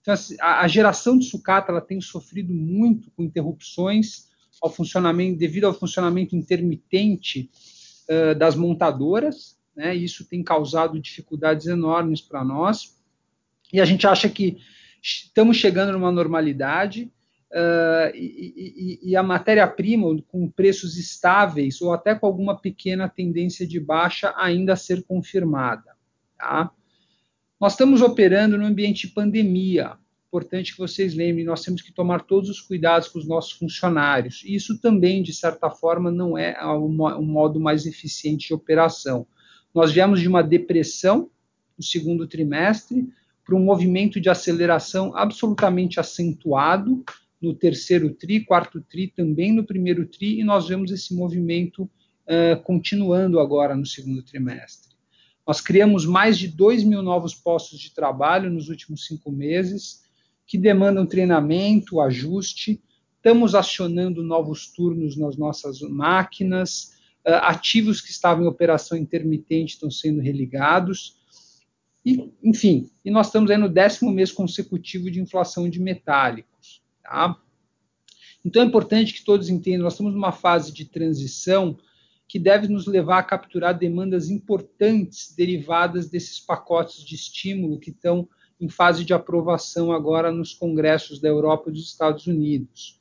Então, 0.00 0.14
assim, 0.14 0.36
a, 0.40 0.66
geração 0.66 1.18
de 1.18 1.26
sucata 1.26 1.70
ela 1.70 1.80
tem 1.80 2.00
sofrido 2.00 2.52
muito 2.52 3.10
com 3.10 3.22
interrupções 3.22 4.28
ao 4.62 4.70
funcionamento, 4.70 5.38
devido 5.38 5.66
ao 5.66 5.74
funcionamento 5.74 6.34
intermitente 6.34 7.50
uh, 8.08 8.34
das 8.34 8.54
montadoras, 8.54 9.58
né? 9.74 9.94
Isso 9.94 10.24
tem 10.24 10.42
causado 10.42 11.00
dificuldades 11.00 11.66
enormes 11.66 12.20
para 12.20 12.44
nós. 12.44 12.96
E 13.72 13.80
a 13.80 13.84
gente 13.84 14.06
acha 14.06 14.28
que 14.28 14.58
estamos 15.02 15.56
chegando 15.56 15.92
numa 15.92 16.10
normalidade 16.12 17.10
uh, 17.50 18.14
e, 18.14 18.98
e, 19.02 19.10
e, 19.10 19.16
a 19.16 19.22
matéria-prima 19.22 20.06
com 20.28 20.50
preços 20.50 20.96
estáveis 20.96 21.80
ou 21.80 21.92
até 21.92 22.14
com 22.14 22.26
alguma 22.26 22.58
pequena 22.58 23.08
tendência 23.08 23.66
de 23.66 23.80
baixa 23.80 24.34
ainda 24.36 24.74
a 24.74 24.76
ser 24.76 25.02
confirmada. 25.04 25.96
Tá? 26.36 26.70
Nós 27.60 27.74
estamos 27.74 28.00
operando 28.00 28.56
no 28.56 28.64
ambiente 28.64 29.06
de 29.06 29.12
pandemia. 29.12 29.92
Importante 30.28 30.72
que 30.72 30.78
vocês 30.78 31.12
lembrem, 31.14 31.44
nós 31.44 31.60
temos 31.62 31.82
que 31.82 31.92
tomar 31.92 32.22
todos 32.22 32.48
os 32.48 32.58
cuidados 32.58 33.08
com 33.08 33.18
os 33.18 33.28
nossos 33.28 33.52
funcionários. 33.52 34.42
Isso 34.46 34.80
também, 34.80 35.22
de 35.22 35.34
certa 35.34 35.68
forma, 35.68 36.10
não 36.10 36.38
é 36.38 36.56
o 36.64 36.88
modo 36.88 37.60
mais 37.60 37.84
eficiente 37.84 38.48
de 38.48 38.54
operação. 38.54 39.26
Nós 39.74 39.92
viemos 39.92 40.20
de 40.20 40.28
uma 40.28 40.42
depressão 40.42 41.30
no 41.76 41.84
segundo 41.84 42.26
trimestre 42.26 43.06
para 43.44 43.54
um 43.54 43.62
movimento 43.62 44.18
de 44.18 44.30
aceleração 44.30 45.14
absolutamente 45.14 46.00
acentuado 46.00 47.04
no 47.42 47.52
terceiro 47.52 48.14
tri, 48.14 48.42
quarto 48.42 48.80
tri, 48.80 49.08
também 49.08 49.52
no 49.52 49.64
primeiro 49.64 50.06
tri, 50.06 50.40
e 50.40 50.44
nós 50.44 50.68
vemos 50.68 50.90
esse 50.90 51.14
movimento 51.14 51.82
uh, 51.82 52.62
continuando 52.62 53.38
agora 53.38 53.76
no 53.76 53.84
segundo 53.84 54.22
trimestre. 54.22 54.89
Nós 55.50 55.60
criamos 55.60 56.06
mais 56.06 56.38
de 56.38 56.46
2 56.46 56.84
mil 56.84 57.02
novos 57.02 57.34
postos 57.34 57.80
de 57.80 57.92
trabalho 57.92 58.48
nos 58.48 58.68
últimos 58.68 59.04
cinco 59.04 59.32
meses, 59.32 60.04
que 60.46 60.56
demandam 60.56 61.04
treinamento, 61.04 62.00
ajuste. 62.00 62.80
Estamos 63.16 63.56
acionando 63.56 64.22
novos 64.22 64.68
turnos 64.68 65.16
nas 65.16 65.36
nossas 65.36 65.80
máquinas, 65.80 66.92
ah, 67.26 67.48
ativos 67.48 68.00
que 68.00 68.12
estavam 68.12 68.44
em 68.44 68.46
operação 68.46 68.96
intermitente 68.96 69.74
estão 69.74 69.90
sendo 69.90 70.20
religados. 70.20 71.18
E, 72.06 72.30
enfim, 72.44 72.88
e 73.04 73.10
nós 73.10 73.26
estamos 73.26 73.50
aí 73.50 73.58
no 73.58 73.68
décimo 73.68 74.12
mês 74.12 74.30
consecutivo 74.30 75.10
de 75.10 75.20
inflação 75.20 75.68
de 75.68 75.80
metálicos. 75.80 76.80
Tá? 77.02 77.36
Então 78.44 78.62
é 78.62 78.66
importante 78.66 79.12
que 79.12 79.24
todos 79.24 79.48
entendam, 79.48 79.82
nós 79.82 79.94
estamos 79.94 80.14
numa 80.14 80.30
fase 80.30 80.72
de 80.72 80.84
transição 80.84 81.76
que 82.30 82.38
deve 82.38 82.68
nos 82.68 82.86
levar 82.86 83.18
a 83.18 83.24
capturar 83.24 83.76
demandas 83.76 84.30
importantes 84.30 85.34
derivadas 85.36 86.08
desses 86.08 86.38
pacotes 86.38 87.04
de 87.04 87.16
estímulo 87.16 87.80
que 87.80 87.90
estão 87.90 88.28
em 88.60 88.68
fase 88.68 89.04
de 89.04 89.12
aprovação 89.12 89.90
agora 89.90 90.30
nos 90.30 90.54
congressos 90.54 91.20
da 91.20 91.28
Europa 91.28 91.68
e 91.68 91.72
dos 91.72 91.88
Estados 91.88 92.28
Unidos. 92.28 93.00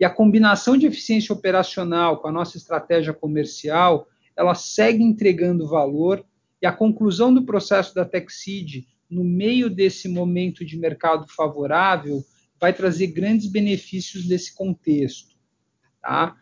E 0.00 0.04
a 0.04 0.10
combinação 0.10 0.76
de 0.76 0.86
eficiência 0.86 1.32
operacional 1.32 2.20
com 2.20 2.26
a 2.26 2.32
nossa 2.32 2.56
estratégia 2.56 3.14
comercial, 3.14 4.08
ela 4.36 4.56
segue 4.56 5.04
entregando 5.04 5.68
valor 5.68 6.26
e 6.60 6.66
a 6.66 6.72
conclusão 6.72 7.32
do 7.32 7.44
processo 7.44 7.94
da 7.94 8.04
TechSeed 8.04 8.88
no 9.08 9.22
meio 9.22 9.70
desse 9.70 10.08
momento 10.08 10.64
de 10.64 10.76
mercado 10.76 11.28
favorável 11.28 12.24
vai 12.60 12.72
trazer 12.72 13.06
grandes 13.06 13.46
benefícios 13.46 14.26
nesse 14.26 14.52
contexto. 14.52 15.36
Tá? 16.02 16.34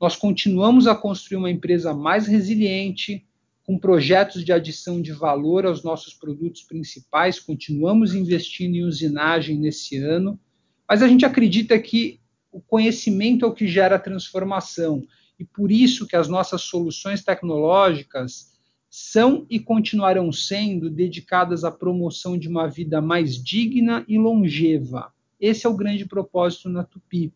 Nós 0.00 0.16
continuamos 0.16 0.86
a 0.86 0.94
construir 0.94 1.36
uma 1.36 1.50
empresa 1.50 1.92
mais 1.92 2.26
resiliente, 2.26 3.26
com 3.62 3.78
projetos 3.78 4.44
de 4.44 4.52
adição 4.52 5.00
de 5.00 5.12
valor 5.12 5.66
aos 5.66 5.84
nossos 5.84 6.14
produtos 6.14 6.62
principais, 6.62 7.38
continuamos 7.38 8.14
investindo 8.14 8.74
em 8.74 8.84
usinagem 8.84 9.58
nesse 9.58 9.98
ano, 9.98 10.40
mas 10.88 11.02
a 11.02 11.08
gente 11.08 11.24
acredita 11.24 11.78
que 11.78 12.18
o 12.50 12.60
conhecimento 12.60 13.44
é 13.44 13.48
o 13.48 13.52
que 13.52 13.68
gera 13.68 13.98
transformação, 13.98 15.06
e 15.38 15.44
por 15.44 15.70
isso 15.70 16.06
que 16.06 16.16
as 16.16 16.28
nossas 16.28 16.62
soluções 16.62 17.22
tecnológicas 17.22 18.50
são 18.88 19.46
e 19.48 19.60
continuarão 19.60 20.32
sendo 20.32 20.90
dedicadas 20.90 21.62
à 21.62 21.70
promoção 21.70 22.36
de 22.36 22.48
uma 22.48 22.66
vida 22.66 23.00
mais 23.00 23.36
digna 23.36 24.04
e 24.08 24.18
longeva. 24.18 25.12
Esse 25.38 25.64
é 25.66 25.70
o 25.70 25.76
grande 25.76 26.04
propósito 26.06 26.68
na 26.68 26.82
Tupi. 26.82 27.32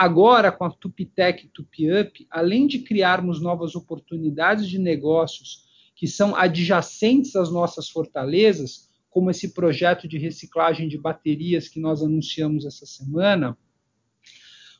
Agora, 0.00 0.50
com 0.50 0.64
a 0.64 0.70
Tupitec 0.70 1.44
e 1.44 1.48
TupiUp, 1.50 2.26
além 2.30 2.66
de 2.66 2.78
criarmos 2.78 3.38
novas 3.38 3.76
oportunidades 3.76 4.66
de 4.66 4.78
negócios 4.78 5.66
que 5.94 6.08
são 6.08 6.34
adjacentes 6.34 7.36
às 7.36 7.52
nossas 7.52 7.90
fortalezas, 7.90 8.88
como 9.10 9.30
esse 9.30 9.52
projeto 9.52 10.08
de 10.08 10.16
reciclagem 10.16 10.88
de 10.88 10.96
baterias 10.96 11.68
que 11.68 11.78
nós 11.78 12.02
anunciamos 12.02 12.64
essa 12.64 12.86
semana, 12.86 13.58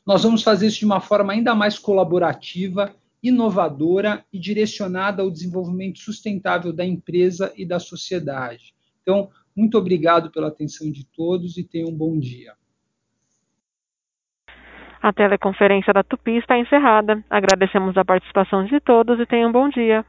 nós 0.07 0.23
vamos 0.23 0.41
fazer 0.41 0.65
isso 0.65 0.79
de 0.79 0.85
uma 0.85 0.99
forma 0.99 1.33
ainda 1.33 1.53
mais 1.53 1.77
colaborativa, 1.77 2.91
inovadora 3.21 4.25
e 4.33 4.39
direcionada 4.39 5.21
ao 5.21 5.29
desenvolvimento 5.29 5.99
sustentável 5.99 6.73
da 6.73 6.83
empresa 6.83 7.53
e 7.55 7.63
da 7.63 7.77
sociedade. 7.77 8.73
Então, 9.03 9.29
muito 9.55 9.77
obrigado 9.77 10.31
pela 10.31 10.47
atenção 10.47 10.91
de 10.91 11.05
todos 11.05 11.57
e 11.57 11.63
tenham 11.63 11.89
um 11.89 11.95
bom 11.95 12.17
dia. 12.17 12.55
A 15.01 15.11
teleconferência 15.11 15.91
da 15.91 16.03
Tupi 16.03 16.37
está 16.37 16.57
encerrada. 16.57 17.23
Agradecemos 17.29 17.97
a 17.97 18.05
participação 18.05 18.65
de 18.65 18.79
todos 18.79 19.19
e 19.19 19.25
tenham 19.25 19.49
um 19.49 19.51
bom 19.51 19.67
dia. 19.67 20.05